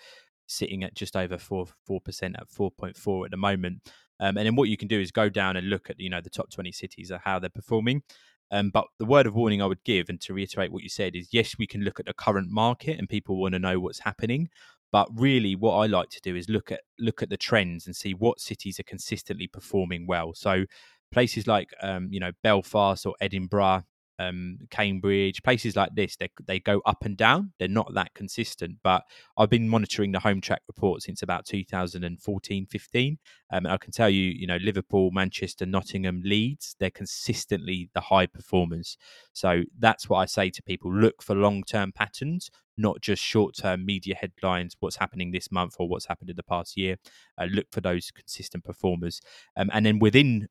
sitting 0.46 0.84
at 0.84 0.94
just 0.94 1.16
over 1.16 1.38
four 1.38 1.66
four 1.84 2.00
percent 2.00 2.36
at 2.38 2.48
4.4 2.48 3.24
at 3.24 3.30
the 3.30 3.36
moment. 3.36 3.80
Um, 4.18 4.38
and 4.38 4.46
then 4.46 4.56
what 4.56 4.68
you 4.68 4.76
can 4.76 4.88
do 4.88 5.00
is 5.00 5.10
go 5.10 5.28
down 5.28 5.56
and 5.56 5.68
look 5.68 5.90
at 5.90 6.00
you 6.00 6.08
know 6.08 6.20
the 6.20 6.30
top 6.30 6.50
20 6.50 6.72
cities 6.72 7.10
and 7.10 7.20
how 7.24 7.38
they're 7.38 7.50
performing. 7.50 8.02
Um, 8.50 8.70
but 8.70 8.86
the 8.98 9.04
word 9.04 9.26
of 9.26 9.34
warning 9.34 9.60
I 9.60 9.66
would 9.66 9.82
give, 9.84 10.08
and 10.08 10.20
to 10.22 10.34
reiterate 10.34 10.72
what 10.72 10.82
you 10.82 10.88
said, 10.88 11.16
is 11.16 11.28
yes, 11.32 11.56
we 11.58 11.66
can 11.66 11.82
look 11.82 11.98
at 11.98 12.06
the 12.06 12.14
current 12.14 12.50
market 12.50 12.98
and 12.98 13.08
people 13.08 13.40
want 13.40 13.54
to 13.54 13.58
know 13.58 13.80
what's 13.80 14.00
happening. 14.00 14.48
But 14.92 15.08
really, 15.14 15.56
what 15.56 15.76
I 15.76 15.86
like 15.86 16.10
to 16.10 16.20
do 16.20 16.36
is 16.36 16.48
look 16.48 16.70
at 16.70 16.80
look 16.98 17.22
at 17.22 17.28
the 17.28 17.36
trends 17.36 17.86
and 17.86 17.96
see 17.96 18.14
what 18.14 18.40
cities 18.40 18.78
are 18.78 18.84
consistently 18.84 19.48
performing 19.48 20.06
well. 20.06 20.32
So 20.34 20.64
places 21.12 21.46
like 21.46 21.70
um, 21.82 22.08
you 22.10 22.20
know 22.20 22.32
Belfast 22.42 23.04
or 23.04 23.14
Edinburgh, 23.20 23.82
um, 24.18 24.58
Cambridge, 24.70 25.42
places 25.42 25.76
like 25.76 25.94
this, 25.94 26.16
they 26.16 26.28
they 26.46 26.58
go 26.58 26.80
up 26.86 27.04
and 27.04 27.16
down. 27.16 27.52
They're 27.58 27.68
not 27.68 27.94
that 27.94 28.14
consistent. 28.14 28.78
But 28.82 29.02
I've 29.36 29.50
been 29.50 29.68
monitoring 29.68 30.12
the 30.12 30.18
Hometrack 30.18 30.58
report 30.68 31.02
since 31.02 31.22
about 31.22 31.46
2014, 31.46 32.66
15. 32.66 33.18
Um, 33.52 33.58
and 33.58 33.68
I 33.68 33.76
can 33.76 33.92
tell 33.92 34.10
you, 34.10 34.22
you 34.22 34.46
know, 34.46 34.56
Liverpool, 34.56 35.10
Manchester, 35.12 35.66
Nottingham, 35.66 36.22
Leeds, 36.24 36.76
they're 36.80 36.90
consistently 36.90 37.90
the 37.94 38.00
high 38.00 38.26
performers. 38.26 38.96
So 39.32 39.62
that's 39.78 40.08
what 40.08 40.18
I 40.18 40.26
say 40.26 40.50
to 40.50 40.62
people: 40.62 40.92
look 40.92 41.22
for 41.22 41.34
long 41.34 41.62
term 41.62 41.92
patterns, 41.92 42.50
not 42.76 43.00
just 43.00 43.22
short 43.22 43.54
term 43.56 43.84
media 43.84 44.14
headlines. 44.14 44.76
What's 44.80 44.96
happening 44.96 45.30
this 45.30 45.52
month 45.52 45.76
or 45.78 45.88
what's 45.88 46.06
happened 46.06 46.30
in 46.30 46.36
the 46.36 46.42
past 46.42 46.76
year? 46.76 46.96
Uh, 47.38 47.46
look 47.50 47.66
for 47.70 47.80
those 47.80 48.10
consistent 48.10 48.64
performers, 48.64 49.20
um, 49.56 49.70
and 49.72 49.84
then 49.84 49.98
within 49.98 50.48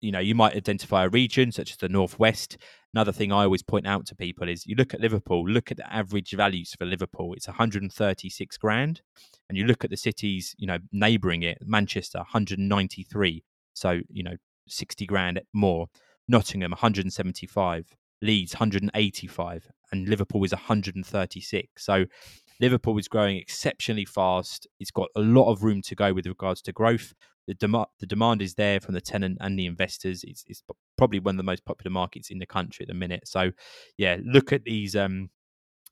you 0.00 0.12
know, 0.12 0.18
you 0.18 0.34
might 0.34 0.56
identify 0.56 1.04
a 1.04 1.08
region 1.08 1.52
such 1.52 1.72
as 1.72 1.76
the 1.76 1.88
Northwest. 1.88 2.56
Another 2.94 3.12
thing 3.12 3.32
I 3.32 3.44
always 3.44 3.62
point 3.62 3.86
out 3.86 4.06
to 4.06 4.14
people 4.14 4.48
is 4.48 4.66
you 4.66 4.74
look 4.74 4.94
at 4.94 5.00
Liverpool, 5.00 5.48
look 5.48 5.70
at 5.70 5.76
the 5.76 5.92
average 5.92 6.32
values 6.32 6.74
for 6.78 6.84
Liverpool, 6.84 7.34
it's 7.34 7.46
136 7.46 8.56
grand. 8.58 9.02
And 9.48 9.56
you 9.56 9.64
look 9.64 9.84
at 9.84 9.90
the 9.90 9.96
cities, 9.96 10.54
you 10.58 10.66
know, 10.66 10.78
neighbouring 10.92 11.42
it, 11.42 11.58
Manchester, 11.64 12.18
193. 12.18 13.44
So, 13.74 14.00
you 14.08 14.22
know, 14.22 14.36
60 14.68 15.06
grand 15.06 15.40
more. 15.52 15.86
Nottingham, 16.28 16.72
175. 16.72 17.96
Leeds, 18.22 18.54
185. 18.54 19.68
And 19.92 20.08
Liverpool 20.08 20.44
is 20.44 20.52
136. 20.52 21.84
So 21.84 22.06
Liverpool 22.60 22.98
is 22.98 23.08
growing 23.08 23.36
exceptionally 23.36 24.04
fast. 24.04 24.66
It's 24.80 24.90
got 24.90 25.08
a 25.16 25.20
lot 25.20 25.50
of 25.50 25.62
room 25.62 25.82
to 25.82 25.94
go 25.94 26.12
with 26.12 26.26
regards 26.26 26.62
to 26.62 26.72
growth. 26.72 27.14
The, 27.46 27.54
dem- 27.54 27.84
the 28.00 28.06
demand 28.06 28.42
is 28.42 28.54
there 28.54 28.80
from 28.80 28.94
the 28.94 29.00
tenant 29.00 29.38
and 29.40 29.58
the 29.58 29.66
investors. 29.66 30.24
It's, 30.24 30.44
it's 30.48 30.62
probably 30.98 31.20
one 31.20 31.34
of 31.34 31.38
the 31.38 31.44
most 31.44 31.64
popular 31.64 31.92
markets 31.92 32.30
in 32.30 32.38
the 32.38 32.46
country 32.46 32.84
at 32.84 32.88
the 32.88 32.94
minute. 32.94 33.28
So, 33.28 33.52
yeah, 33.96 34.16
look 34.24 34.52
at 34.52 34.64
these 34.64 34.96
um, 34.96 35.30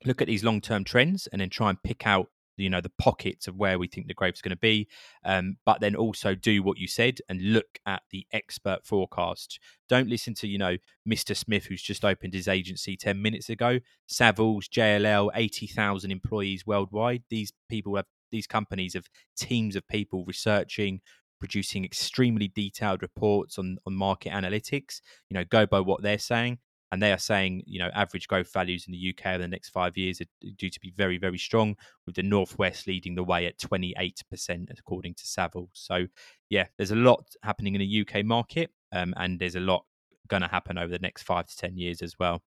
look 0.05 0.21
at 0.21 0.29
these 0.29 0.45
long 0.45 0.61
term 0.61 0.85
trends 0.85 1.27
and 1.29 1.41
then 1.41 1.51
try 1.51 1.71
and 1.71 1.83
pick 1.83 2.07
out 2.07 2.29
you 2.57 2.71
know 2.71 2.81
the 2.81 2.93
pockets 2.99 3.47
of 3.49 3.57
where 3.57 3.79
we 3.79 3.87
think 3.87 4.07
the 4.07 4.15
growth 4.15 4.35
is 4.35 4.43
going 4.43 4.51
to 4.51 4.57
be 4.57 4.89
um, 5.25 5.57
but 5.65 5.81
then 5.81 5.97
also 5.97 6.35
do 6.35 6.63
what 6.63 6.79
you 6.79 6.87
said 6.87 7.19
and 7.29 7.53
look 7.53 7.79
at 7.87 8.03
the 8.11 8.27
expert 8.33 8.81
forecast. 8.85 9.59
Don't 9.89 10.09
listen 10.09 10.35
to 10.35 10.49
you 10.49 10.59
know 10.59 10.77
mr 11.09 11.37
smith 11.37 11.67
who's 11.67 11.83
just 11.83 12.05
opened 12.05 12.35
his 12.35 12.49
agency 12.49 12.97
10 12.97 13.21
minutes 13.21 13.49
ago. 13.49 13.81
Savills 14.11 14.69
jll 14.69 15.31
80000 15.35 16.11
employees 16.11 16.67
worldwide. 16.67 17.23
These 17.31 17.53
people 17.69 17.97
have 17.97 18.07
these 18.31 18.47
companies 18.47 18.95
have 18.95 19.09
teams 19.37 19.77
of 19.77 19.87
people 19.89 20.25
researching 20.27 21.01
producing 21.41 21.85
extremely 21.85 22.49
detailed 22.49 23.03
reports 23.03 23.59
on 23.59 23.79
on 23.87 23.95
market 23.95 24.33
analytics. 24.33 25.01
You 25.31 25.35
know 25.35 25.45
go 25.45 25.67
by 25.67 25.81
what 25.81 26.03
they're 26.03 26.19
saying 26.19 26.59
and 26.95 27.03
they 27.03 27.13
are 27.13 27.19
saying 27.19 27.61
you 27.67 27.81
know 27.81 27.91
average 27.93 28.29
growth 28.29 28.53
values 28.53 28.87
in 28.87 28.93
the 28.93 29.11
UK 29.11 29.27
over 29.35 29.39
the 29.39 29.49
next 29.49 29.71
five 29.71 29.97
years 29.97 30.21
are 30.21 30.51
due 30.57 30.71
to 30.71 30.79
be 30.79 30.93
very 30.97 31.19
very 31.19 31.39
strong, 31.39 31.77
with 32.07 32.15
the 32.15 32.23
northwest 32.23 32.87
leading 32.87 33.17
the 33.17 33.25
way 33.25 33.47
at 33.47 33.59
28% 33.59 34.79
according 34.79 35.15
to 35.15 35.25
Savills. 35.25 35.71
So 35.73 36.07
yeah, 36.51 36.67
there's 36.77 36.93
a 36.93 36.97
lot 36.97 37.25
happening 37.43 37.75
in 37.75 37.81
the 37.81 38.07
UK 38.07 38.25
market, 38.25 38.71
um, 38.93 39.13
and 39.17 39.41
there's 39.41 39.57
a 39.57 39.61
lot 39.61 39.85
going 40.29 40.43
to 40.43 40.49
happen 40.49 40.79
over 40.79 40.93
the 40.93 41.01
next 41.01 41.25
five 41.25 41.49
to 41.49 41.57
ten 41.57 41.77
years 41.77 42.01
as 42.01 42.17
well. 42.17 42.43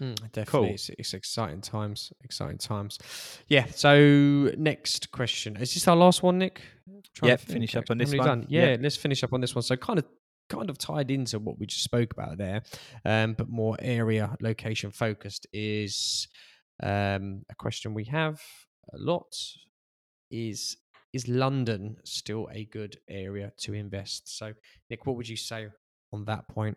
Mm, 0.00 0.16
definitely, 0.32 0.44
cool. 0.44 0.64
it's, 0.64 0.90
it's, 0.98 1.14
exciting 1.14 1.60
times. 1.60 2.12
Exciting 2.24 2.58
times. 2.58 2.98
Yeah. 3.46 3.66
So 3.66 4.50
next 4.56 5.12
question 5.12 5.56
is 5.56 5.74
this 5.74 5.86
our 5.86 5.94
last 5.94 6.24
one, 6.24 6.38
Nick? 6.38 6.62
Yeah. 7.22 7.36
Finish 7.36 7.76
up 7.76 7.84
on 7.90 7.98
this 7.98 8.12
one. 8.12 8.46
Yeah, 8.48 8.70
yeah, 8.70 8.76
let's 8.80 8.96
finish 8.96 9.22
up 9.22 9.32
on 9.32 9.40
this 9.40 9.54
one. 9.54 9.62
So 9.62 9.76
kind 9.76 10.00
of 10.00 10.06
kind 10.52 10.68
of 10.68 10.78
tied 10.78 11.10
into 11.10 11.38
what 11.38 11.58
we 11.58 11.66
just 11.66 11.82
spoke 11.82 12.12
about 12.12 12.36
there, 12.36 12.62
um, 13.04 13.32
but 13.32 13.48
more 13.48 13.76
area 13.80 14.36
location 14.40 14.90
focused 14.90 15.46
is 15.52 16.28
um, 16.82 17.42
a 17.50 17.54
question 17.56 17.94
we 17.94 18.04
have 18.04 18.40
a 18.92 18.98
lot. 18.98 19.34
Is 20.30 20.76
is 21.12 21.28
London 21.28 21.96
still 22.04 22.48
a 22.52 22.64
good 22.66 22.96
area 23.08 23.52
to 23.60 23.74
invest? 23.74 24.36
So, 24.36 24.52
Nick, 24.88 25.06
what 25.06 25.16
would 25.16 25.28
you 25.28 25.36
say 25.36 25.68
on 26.12 26.24
that 26.24 26.48
point? 26.48 26.76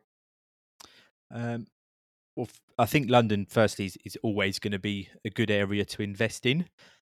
Um, 1.34 1.68
well, 2.36 2.50
I 2.78 2.86
think 2.86 3.10
London, 3.10 3.48
firstly, 3.50 3.86
is, 3.86 3.98
is 4.04 4.18
always 4.24 4.60
going 4.60 4.74
to 4.74 4.80
be 4.80 5.10
a 5.24 5.30
good 5.30 5.50
area 5.50 5.86
to 5.86 6.02
invest 6.02 6.46
in. 6.46 6.66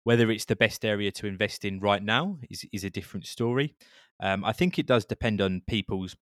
Whether 0.04 0.32
it's 0.32 0.46
the 0.46 0.56
best 0.56 0.84
area 0.84 1.12
to 1.12 1.28
invest 1.28 1.64
in 1.64 1.78
right 1.78 2.02
now 2.02 2.38
is 2.50 2.64
is 2.72 2.84
a 2.84 2.90
different 2.90 3.26
story. 3.26 3.76
Um, 4.20 4.44
I 4.44 4.52
think 4.52 4.78
it 4.78 4.86
does 4.86 5.04
depend 5.04 5.40
on 5.40 5.62
people's 5.68 6.16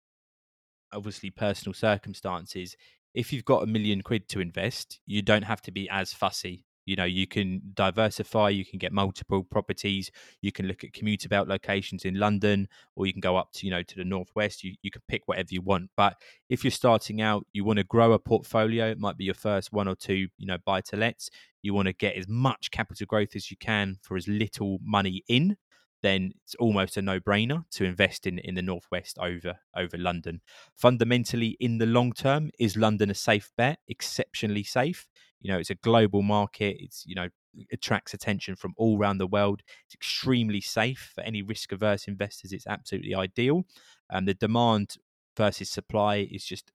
obviously 0.94 1.30
personal 1.30 1.74
circumstances, 1.74 2.76
if 3.14 3.34
you've 3.34 3.46
got 3.46 3.64
a 3.64 3.68
million 3.68 4.02
quid 4.02 4.28
to 4.30 4.40
invest, 4.40 5.00
you 5.06 5.22
don't 5.22 5.44
have 5.44 5.62
to 5.64 5.72
be 5.72 5.90
as 5.90 6.14
fussy. 6.14 6.66
You 6.86 6.96
know, 6.96 7.06
you 7.06 7.28
can 7.28 7.62
diversify, 7.76 8.50
you 8.50 8.66
can 8.66 8.80
get 8.80 8.92
multiple 8.92 9.44
properties, 9.44 10.10
you 10.42 10.52
can 10.52 10.66
look 10.66 10.84
at 10.84 10.92
commuter 10.92 11.30
belt 11.30 11.48
locations 11.48 12.04
in 12.04 12.16
London, 12.16 12.68
or 12.96 13.06
you 13.06 13.14
can 13.14 13.20
go 13.20 13.38
up 13.38 13.52
to, 13.54 13.68
you 13.68 13.72
know, 13.72 13.84
to 13.84 13.96
the 13.96 14.04
northwest. 14.04 14.64
You 14.64 14.74
you 14.82 14.90
can 14.90 15.04
pick 15.08 15.28
whatever 15.28 15.50
you 15.52 15.62
want. 15.62 15.92
But 15.96 16.16
if 16.50 16.64
you're 16.64 16.72
starting 16.72 17.22
out, 17.22 17.46
you 17.54 17.64
want 17.64 17.78
to 17.78 17.84
grow 17.84 18.14
a 18.14 18.20
portfolio, 18.20 18.90
it 18.90 18.98
might 19.00 19.18
be 19.18 19.26
your 19.26 19.36
first 19.36 19.72
one 19.72 19.88
or 19.88 19.96
two, 19.96 20.30
you 20.40 20.48
know, 20.48 20.58
buy 20.66 20.82
to 20.82 20.98
lets. 20.98 21.30
You 21.62 21.76
want 21.76 21.88
to 21.88 21.94
get 21.94 22.16
as 22.16 22.28
much 22.28 22.72
capital 22.72 23.06
growth 23.06 23.36
as 23.36 23.52
you 23.52 23.58
can 23.58 23.98
for 24.02 24.18
as 24.18 24.28
little 24.28 24.80
money 24.82 25.24
in 25.28 25.58
then 26.02 26.32
it's 26.44 26.56
almost 26.56 26.98
a 26.98 27.02
no-brainer 27.02 27.64
to 27.72 27.84
invest 27.84 28.26
in 28.26 28.40
in 28.40 28.56
the 28.56 28.62
northwest 28.62 29.18
over 29.20 29.56
over 29.76 29.98
London. 29.98 30.42
Fundamentally, 30.76 31.58
in 31.60 31.78
the 31.78 31.86
long 31.86 32.14
term, 32.14 32.50
is 32.60 32.78
London 32.78 33.10
a 33.10 33.16
safe 33.16 33.52
bet? 33.58 33.80
Exceptionally 33.88 34.64
safe. 34.64 35.08
You 35.42 35.52
know, 35.52 35.60
it's 35.60 35.70
a 35.70 35.76
global 35.76 36.22
market. 36.22 36.78
It's 36.80 37.04
you 37.06 37.16
know 37.16 37.30
attracts 37.72 38.14
attention 38.14 38.56
from 38.56 38.74
all 38.78 38.98
around 38.98 39.18
the 39.18 39.28
world. 39.28 39.62
It's 39.86 39.96
extremely 39.96 40.62
safe 40.62 41.12
for 41.16 41.22
any 41.22 41.42
risk-averse 41.42 42.08
investors. 42.08 42.54
It's 42.54 42.68
absolutely 42.68 43.16
ideal. 43.16 43.64
And 44.10 44.28
the 44.28 44.34
demand 44.34 44.96
versus 45.36 45.70
supply 45.70 46.28
is 46.32 46.46
just 46.46 46.72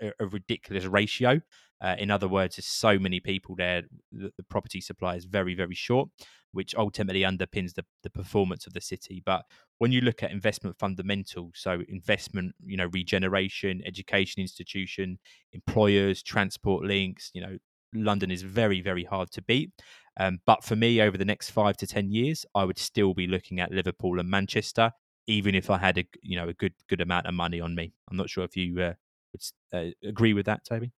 a, 0.00 0.26
ridiculous 0.26 0.84
ratio. 0.84 1.40
Uh, 1.80 1.96
in 1.98 2.10
other 2.10 2.28
words, 2.28 2.56
there's 2.56 2.66
so 2.66 2.98
many 2.98 3.20
people 3.20 3.54
there. 3.56 3.82
The, 4.12 4.30
the 4.36 4.42
property 4.44 4.80
supply 4.80 5.16
is 5.16 5.24
very, 5.24 5.54
very 5.54 5.74
short 5.74 6.08
which 6.52 6.74
ultimately 6.74 7.22
underpins 7.22 7.74
the, 7.74 7.84
the 8.02 8.10
performance 8.10 8.66
of 8.66 8.72
the 8.72 8.80
city. 8.80 9.22
But 9.24 9.44
when 9.78 9.92
you 9.92 10.00
look 10.00 10.22
at 10.22 10.30
investment 10.30 10.76
fundamentals, 10.78 11.52
so 11.54 11.82
investment, 11.88 12.54
you 12.64 12.76
know, 12.76 12.88
regeneration, 12.92 13.82
education 13.86 14.40
institution, 14.40 15.18
employers, 15.52 16.22
transport 16.22 16.84
links, 16.84 17.30
you 17.34 17.40
know, 17.40 17.56
London 17.94 18.30
is 18.30 18.42
very, 18.42 18.80
very 18.80 19.04
hard 19.04 19.30
to 19.32 19.42
beat. 19.42 19.70
Um, 20.18 20.40
but 20.46 20.64
for 20.64 20.76
me, 20.76 21.00
over 21.00 21.16
the 21.16 21.24
next 21.24 21.50
five 21.50 21.76
to 21.78 21.86
ten 21.86 22.10
years, 22.10 22.44
I 22.54 22.64
would 22.64 22.78
still 22.78 23.14
be 23.14 23.26
looking 23.26 23.60
at 23.60 23.72
Liverpool 23.72 24.20
and 24.20 24.28
Manchester, 24.28 24.92
even 25.26 25.54
if 25.54 25.70
I 25.70 25.78
had 25.78 25.98
a 25.98 26.04
you 26.22 26.36
know 26.36 26.48
a 26.48 26.54
good 26.54 26.74
good 26.88 27.00
amount 27.00 27.26
of 27.26 27.34
money 27.34 27.60
on 27.60 27.74
me. 27.74 27.92
I'm 28.10 28.16
not 28.16 28.30
sure 28.30 28.44
if 28.44 28.56
you 28.56 28.80
uh, 28.80 28.94
would 29.32 29.42
uh, 29.72 29.90
agree 30.06 30.34
with 30.34 30.46
that, 30.46 30.64
Tobi. 30.64 30.90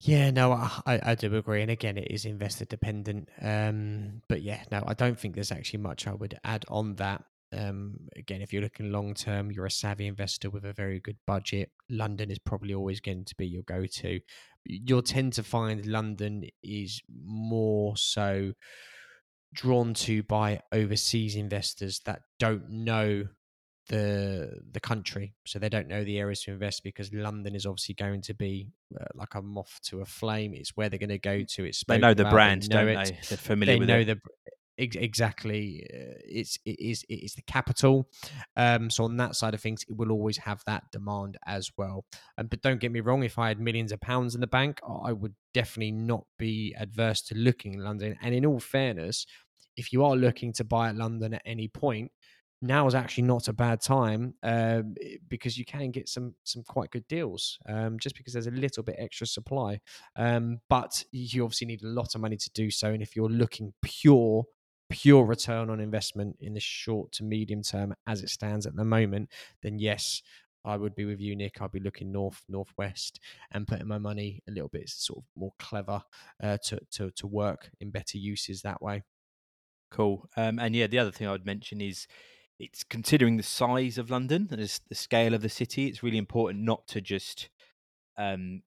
Yeah, 0.00 0.30
no, 0.30 0.52
I, 0.52 1.00
I 1.02 1.14
do 1.14 1.34
agree. 1.36 1.62
And 1.62 1.70
again, 1.70 1.96
it 1.96 2.10
is 2.10 2.24
investor 2.26 2.64
dependent. 2.64 3.30
Um, 3.40 4.22
but 4.28 4.42
yeah, 4.42 4.62
no, 4.70 4.84
I 4.86 4.94
don't 4.94 5.18
think 5.18 5.34
there's 5.34 5.52
actually 5.52 5.80
much 5.80 6.06
I 6.06 6.12
would 6.14 6.38
add 6.44 6.64
on 6.68 6.96
that. 6.96 7.24
Um, 7.56 8.08
again, 8.16 8.42
if 8.42 8.52
you're 8.52 8.62
looking 8.62 8.92
long 8.92 9.14
term, 9.14 9.50
you're 9.50 9.66
a 9.66 9.70
savvy 9.70 10.06
investor 10.06 10.50
with 10.50 10.64
a 10.64 10.72
very 10.72 11.00
good 11.00 11.16
budget. 11.26 11.70
London 11.88 12.30
is 12.30 12.38
probably 12.38 12.74
always 12.74 13.00
going 13.00 13.24
to 13.24 13.34
be 13.36 13.46
your 13.46 13.62
go 13.62 13.86
to. 13.86 14.20
You'll 14.64 15.02
tend 15.02 15.32
to 15.34 15.42
find 15.42 15.86
London 15.86 16.44
is 16.62 17.00
more 17.24 17.96
so 17.96 18.52
drawn 19.54 19.94
to 19.94 20.22
by 20.24 20.60
overseas 20.72 21.36
investors 21.36 22.00
that 22.04 22.20
don't 22.38 22.68
know 22.68 23.24
the 23.88 24.60
the 24.72 24.80
country, 24.80 25.34
so 25.46 25.58
they 25.58 25.68
don't 25.68 25.88
know 25.88 26.04
the 26.04 26.18
areas 26.18 26.42
to 26.42 26.52
invest 26.52 26.82
because 26.82 27.12
London 27.12 27.54
is 27.54 27.66
obviously 27.66 27.94
going 27.94 28.22
to 28.22 28.34
be 28.34 28.68
uh, 29.00 29.04
like 29.14 29.34
a 29.34 29.42
moth 29.42 29.80
to 29.84 30.00
a 30.00 30.04
flame. 30.06 30.54
It's 30.54 30.76
where 30.76 30.88
they're 30.88 30.98
going 30.98 31.10
to 31.10 31.18
go 31.18 31.42
to. 31.42 31.64
It's 31.64 31.84
they 31.86 31.98
know 31.98 32.14
the 32.14 32.24
brand, 32.24 32.62
they 32.62 32.74
know 32.74 32.84
don't 32.86 33.02
it. 33.02 33.04
they? 33.06 33.18
They're 33.28 33.38
familiar 33.38 33.74
they 33.74 33.78
with 33.78 33.88
know 33.88 33.98
it. 34.00 34.04
The, 34.06 34.20
exactly 34.78 35.86
uh, 35.92 36.18
it's 36.24 36.58
it 36.66 36.78
is 36.78 37.02
it 37.08 37.14
is 37.14 37.34
the 37.34 37.42
capital 37.42 38.08
um 38.56 38.90
so 38.90 39.04
on 39.04 39.16
that 39.16 39.34
side 39.34 39.54
of 39.54 39.60
things 39.60 39.82
it 39.88 39.96
will 39.96 40.12
always 40.12 40.36
have 40.36 40.62
that 40.66 40.82
demand 40.92 41.38
as 41.46 41.70
well 41.78 42.04
um, 42.36 42.46
but 42.46 42.60
don't 42.60 42.80
get 42.80 42.92
me 42.92 43.00
wrong 43.00 43.22
if 43.22 43.38
i 43.38 43.48
had 43.48 43.58
millions 43.58 43.90
of 43.90 44.00
pounds 44.00 44.34
in 44.34 44.40
the 44.40 44.46
bank 44.46 44.78
i 45.04 45.12
would 45.12 45.34
definitely 45.54 45.92
not 45.92 46.24
be 46.38 46.74
adverse 46.78 47.22
to 47.22 47.34
looking 47.34 47.72
in 47.72 47.80
london 47.80 48.16
and 48.20 48.34
in 48.34 48.44
all 48.44 48.60
fairness 48.60 49.24
if 49.78 49.92
you 49.92 50.04
are 50.04 50.14
looking 50.14 50.52
to 50.52 50.62
buy 50.62 50.88
at 50.90 50.96
london 50.96 51.32
at 51.32 51.42
any 51.46 51.68
point 51.68 52.10
now 52.66 52.86
is 52.86 52.94
actually 52.94 53.24
not 53.24 53.48
a 53.48 53.52
bad 53.52 53.80
time 53.80 54.34
um, 54.42 54.94
because 55.28 55.56
you 55.58 55.64
can 55.64 55.90
get 55.90 56.08
some 56.08 56.34
some 56.44 56.62
quite 56.62 56.90
good 56.90 57.06
deals 57.08 57.58
um, 57.68 57.98
just 57.98 58.16
because 58.16 58.32
there's 58.32 58.46
a 58.46 58.52
little 58.52 58.82
bit 58.82 58.96
extra 58.98 59.26
supply. 59.26 59.80
Um, 60.16 60.60
but 60.68 61.04
you 61.12 61.44
obviously 61.44 61.66
need 61.66 61.82
a 61.82 61.88
lot 61.88 62.14
of 62.14 62.20
money 62.20 62.36
to 62.36 62.50
do 62.54 62.70
so, 62.70 62.88
and 62.88 63.02
if 63.02 63.16
you're 63.16 63.28
looking 63.28 63.72
pure 63.82 64.44
pure 64.88 65.24
return 65.24 65.68
on 65.68 65.80
investment 65.80 66.36
in 66.40 66.54
the 66.54 66.60
short 66.60 67.10
to 67.10 67.24
medium 67.24 67.62
term 67.62 67.92
as 68.06 68.22
it 68.22 68.28
stands 68.28 68.66
at 68.66 68.76
the 68.76 68.84
moment, 68.84 69.30
then 69.62 69.78
yes. 69.78 70.22
I 70.64 70.76
would 70.76 70.96
be 70.96 71.04
with 71.04 71.20
you, 71.20 71.36
Nick. 71.36 71.62
I'd 71.62 71.70
be 71.70 71.78
looking 71.78 72.10
north, 72.10 72.42
northwest, 72.48 73.20
and 73.52 73.68
putting 73.68 73.86
my 73.86 73.98
money 73.98 74.42
a 74.48 74.50
little 74.50 74.68
bit 74.68 74.88
sort 74.88 75.20
of 75.20 75.24
more 75.36 75.52
clever 75.60 76.02
uh, 76.42 76.58
to 76.64 76.80
to 76.90 77.12
to 77.12 77.26
work 77.28 77.70
in 77.80 77.92
better 77.92 78.18
uses 78.18 78.62
that 78.62 78.82
way. 78.82 79.04
Cool. 79.90 80.28
Um, 80.36 80.58
and 80.58 80.74
yeah, 80.74 80.88
the 80.88 80.98
other 80.98 81.12
thing 81.12 81.28
I 81.28 81.32
would 81.32 81.46
mention 81.46 81.80
is 81.80 82.06
it's 82.58 82.84
considering 82.84 83.36
the 83.36 83.42
size 83.42 83.98
of 83.98 84.10
London 84.10 84.48
and 84.50 84.60
the 84.60 84.94
scale 84.94 85.34
of 85.34 85.42
the 85.42 85.48
city. 85.48 85.86
It's 85.86 86.02
really 86.02 86.18
important 86.18 86.64
not 86.64 86.86
to 86.88 87.00
just 87.00 87.48
um, 88.16 88.62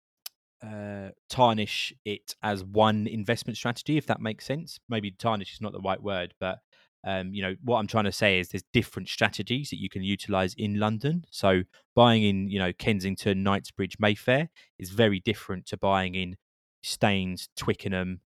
uh, 0.63 1.09
tarnish 1.29 1.93
it 2.05 2.35
as 2.43 2.63
one 2.63 3.07
investment 3.07 3.57
strategy, 3.57 3.97
if 3.97 4.05
that 4.07 4.21
makes 4.21 4.45
sense. 4.45 4.79
Maybe 4.89 5.11
tarnish 5.11 5.53
is 5.53 5.61
not 5.61 5.73
the 5.73 5.79
right 5.79 6.01
word, 6.01 6.33
but 6.39 6.59
um, 7.05 7.33
you 7.33 7.41
know 7.41 7.55
what 7.63 7.79
I'm 7.79 7.87
trying 7.87 8.05
to 8.05 8.11
say 8.11 8.39
is 8.39 8.49
there's 8.49 8.63
different 8.73 9.07
strategies 9.07 9.69
that 9.69 9.79
you 9.79 9.89
can 9.89 10.03
utilize 10.03 10.53
in 10.55 10.79
London. 10.79 11.25
So 11.31 11.63
buying 11.95 12.23
in, 12.23 12.49
you 12.49 12.59
know, 12.59 12.73
Kensington, 12.73 13.41
Knightsbridge, 13.41 13.97
Mayfair 13.99 14.49
is 14.77 14.89
very 14.89 15.19
different 15.19 15.65
to 15.67 15.77
buying 15.77 16.15
in 16.15 16.35
Staines, 16.83 17.49
Twickenham, 17.55 18.21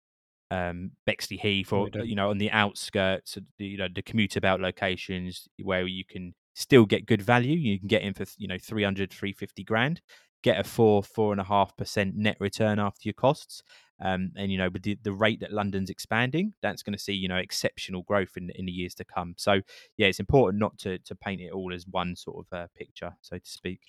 um, 0.51 0.92
Bexleyheath, 1.07 1.72
or 1.72 1.88
you 2.05 2.14
know, 2.14 2.30
on 2.30 2.38
the 2.38 2.51
outskirts, 2.51 3.36
of 3.36 3.44
the, 3.59 3.66
you 3.66 3.78
know, 3.78 3.88
the 3.92 4.03
commuter 4.03 4.40
belt 4.40 4.61
locations 4.61 5.49
where 5.62 5.86
you 5.86 6.05
can 6.05 6.34
still 6.55 6.86
get 6.86 7.07
good 7.07 7.22
value. 7.22 7.57
You 7.57 7.78
can 7.78 7.88
get 7.88 8.03
in 8.03 8.14
for 8.14 8.24
you 8.36 8.49
know 8.49 8.59
300, 8.61 9.11
350 9.11 9.64
grand, 9.64 10.01
get 10.42 10.59
a 10.59 10.64
four, 10.64 11.03
four 11.03 11.32
and 11.32 11.40
a 11.40 11.44
half 11.44 11.76
percent 11.76 12.16
net 12.16 12.36
return 12.40 12.78
after 12.78 13.03
your 13.05 13.14
costs. 13.14 13.62
Um, 14.01 14.30
and 14.36 14.53
you 14.53 14.59
know, 14.59 14.68
with 14.68 14.82
the, 14.82 14.96
the 15.03 15.12
rate 15.12 15.40
that 15.40 15.53
London's 15.53 15.90
expanding, 15.90 16.55
that's 16.62 16.82
going 16.82 16.92
to 16.92 16.99
see 17.03 17.14
you 17.14 17.28
know 17.28 17.36
exceptional 17.36 18.03
growth 18.03 18.36
in 18.36 18.51
in 18.55 18.66
the 18.66 18.72
years 18.72 18.94
to 18.96 19.05
come. 19.05 19.34
So 19.36 19.61
yeah, 19.96 20.07
it's 20.07 20.20
important 20.20 20.61
not 20.61 20.78
to 20.78 20.99
to 20.99 21.14
paint 21.14 21.40
it 21.40 21.53
all 21.53 21.74
as 21.74 21.86
one 21.86 22.16
sort 22.16 22.46
of 22.46 22.59
uh, 22.59 22.66
picture, 22.76 23.16
so 23.22 23.38
to 23.38 23.51
speak. 23.51 23.80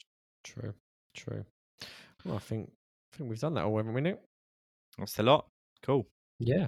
True, 0.43 0.73
true. 1.15 1.45
Well, 2.25 2.35
I 2.35 2.39
think 2.39 2.71
I 3.13 3.17
think 3.17 3.29
we've 3.29 3.39
done 3.39 3.53
that 3.55 3.65
all, 3.65 3.77
haven't 3.77 3.93
we, 3.93 4.01
Nick? 4.01 4.19
That's 4.97 5.19
a 5.19 5.23
lot. 5.23 5.45
Cool. 5.83 6.05
Yeah. 6.39 6.67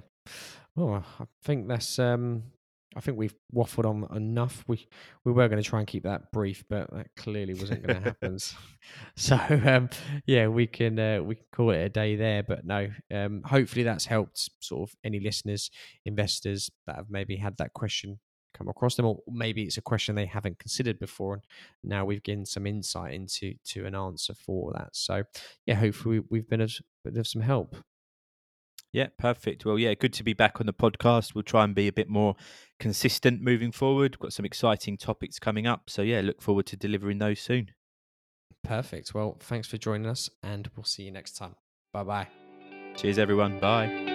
Well, 0.76 1.04
I 1.20 1.24
think 1.42 1.68
that's 1.68 1.98
um 1.98 2.44
I 2.94 3.00
think 3.00 3.16
we've 3.16 3.34
waffled 3.54 3.86
on 3.86 4.06
enough. 4.14 4.64
We 4.66 4.86
we 5.24 5.32
were 5.32 5.48
going 5.48 5.62
to 5.62 5.68
try 5.68 5.78
and 5.78 5.88
keep 5.88 6.02
that 6.04 6.30
brief, 6.32 6.64
but 6.68 6.90
that 6.92 7.08
clearly 7.16 7.54
wasn't 7.54 7.86
going 7.86 8.02
to 8.02 8.08
happen. 8.08 8.38
so 9.16 9.38
um, 9.64 9.88
yeah, 10.26 10.46
we 10.48 10.66
can 10.66 10.98
uh, 10.98 11.22
we 11.22 11.36
can 11.36 11.44
call 11.52 11.70
it 11.70 11.78
a 11.78 11.88
day 11.88 12.16
there. 12.16 12.42
But 12.42 12.64
no, 12.64 12.88
um, 13.12 13.42
hopefully 13.44 13.82
that's 13.82 14.04
helped 14.04 14.50
sort 14.60 14.88
of 14.90 14.96
any 15.04 15.20
listeners, 15.20 15.70
investors 16.04 16.70
that 16.86 16.96
have 16.96 17.10
maybe 17.10 17.36
had 17.36 17.56
that 17.58 17.72
question 17.72 18.18
come 18.54 18.68
across 18.68 18.96
them, 18.96 19.06
or 19.06 19.18
maybe 19.28 19.62
it's 19.62 19.78
a 19.78 19.82
question 19.82 20.14
they 20.14 20.26
haven't 20.26 20.58
considered 20.58 20.98
before, 20.98 21.34
and 21.34 21.42
now 21.82 22.04
we've 22.04 22.22
given 22.22 22.44
some 22.44 22.66
insight 22.66 23.14
into 23.14 23.54
to 23.64 23.86
an 23.86 23.94
answer 23.94 24.34
for 24.34 24.72
that. 24.74 24.90
So 24.92 25.22
yeah, 25.64 25.76
hopefully 25.76 26.20
we've 26.28 26.48
been 26.48 26.60
of, 26.60 26.72
been 27.04 27.18
of 27.18 27.26
some 27.26 27.42
help. 27.42 27.76
Yeah, 28.92 29.08
perfect. 29.18 29.64
Well, 29.64 29.78
yeah, 29.78 29.94
good 29.94 30.12
to 30.14 30.22
be 30.22 30.34
back 30.34 30.60
on 30.60 30.66
the 30.66 30.72
podcast. 30.72 31.34
We'll 31.34 31.44
try 31.44 31.64
and 31.64 31.74
be 31.74 31.88
a 31.88 31.92
bit 31.92 32.10
more 32.10 32.36
consistent 32.78 33.40
moving 33.40 33.72
forward. 33.72 34.18
Got 34.18 34.34
some 34.34 34.44
exciting 34.44 34.98
topics 34.98 35.38
coming 35.38 35.66
up. 35.66 35.88
So, 35.88 36.02
yeah, 36.02 36.20
look 36.20 36.42
forward 36.42 36.66
to 36.66 36.76
delivering 36.76 37.18
those 37.18 37.40
soon. 37.40 37.70
Perfect. 38.62 39.14
Well, 39.14 39.38
thanks 39.40 39.66
for 39.66 39.78
joining 39.78 40.06
us, 40.06 40.30
and 40.42 40.70
we'll 40.76 40.84
see 40.84 41.04
you 41.04 41.10
next 41.10 41.36
time. 41.36 41.56
Bye 41.92 42.04
bye. 42.04 42.28
Cheers, 42.96 43.18
everyone. 43.18 43.58
Bye. 43.58 44.11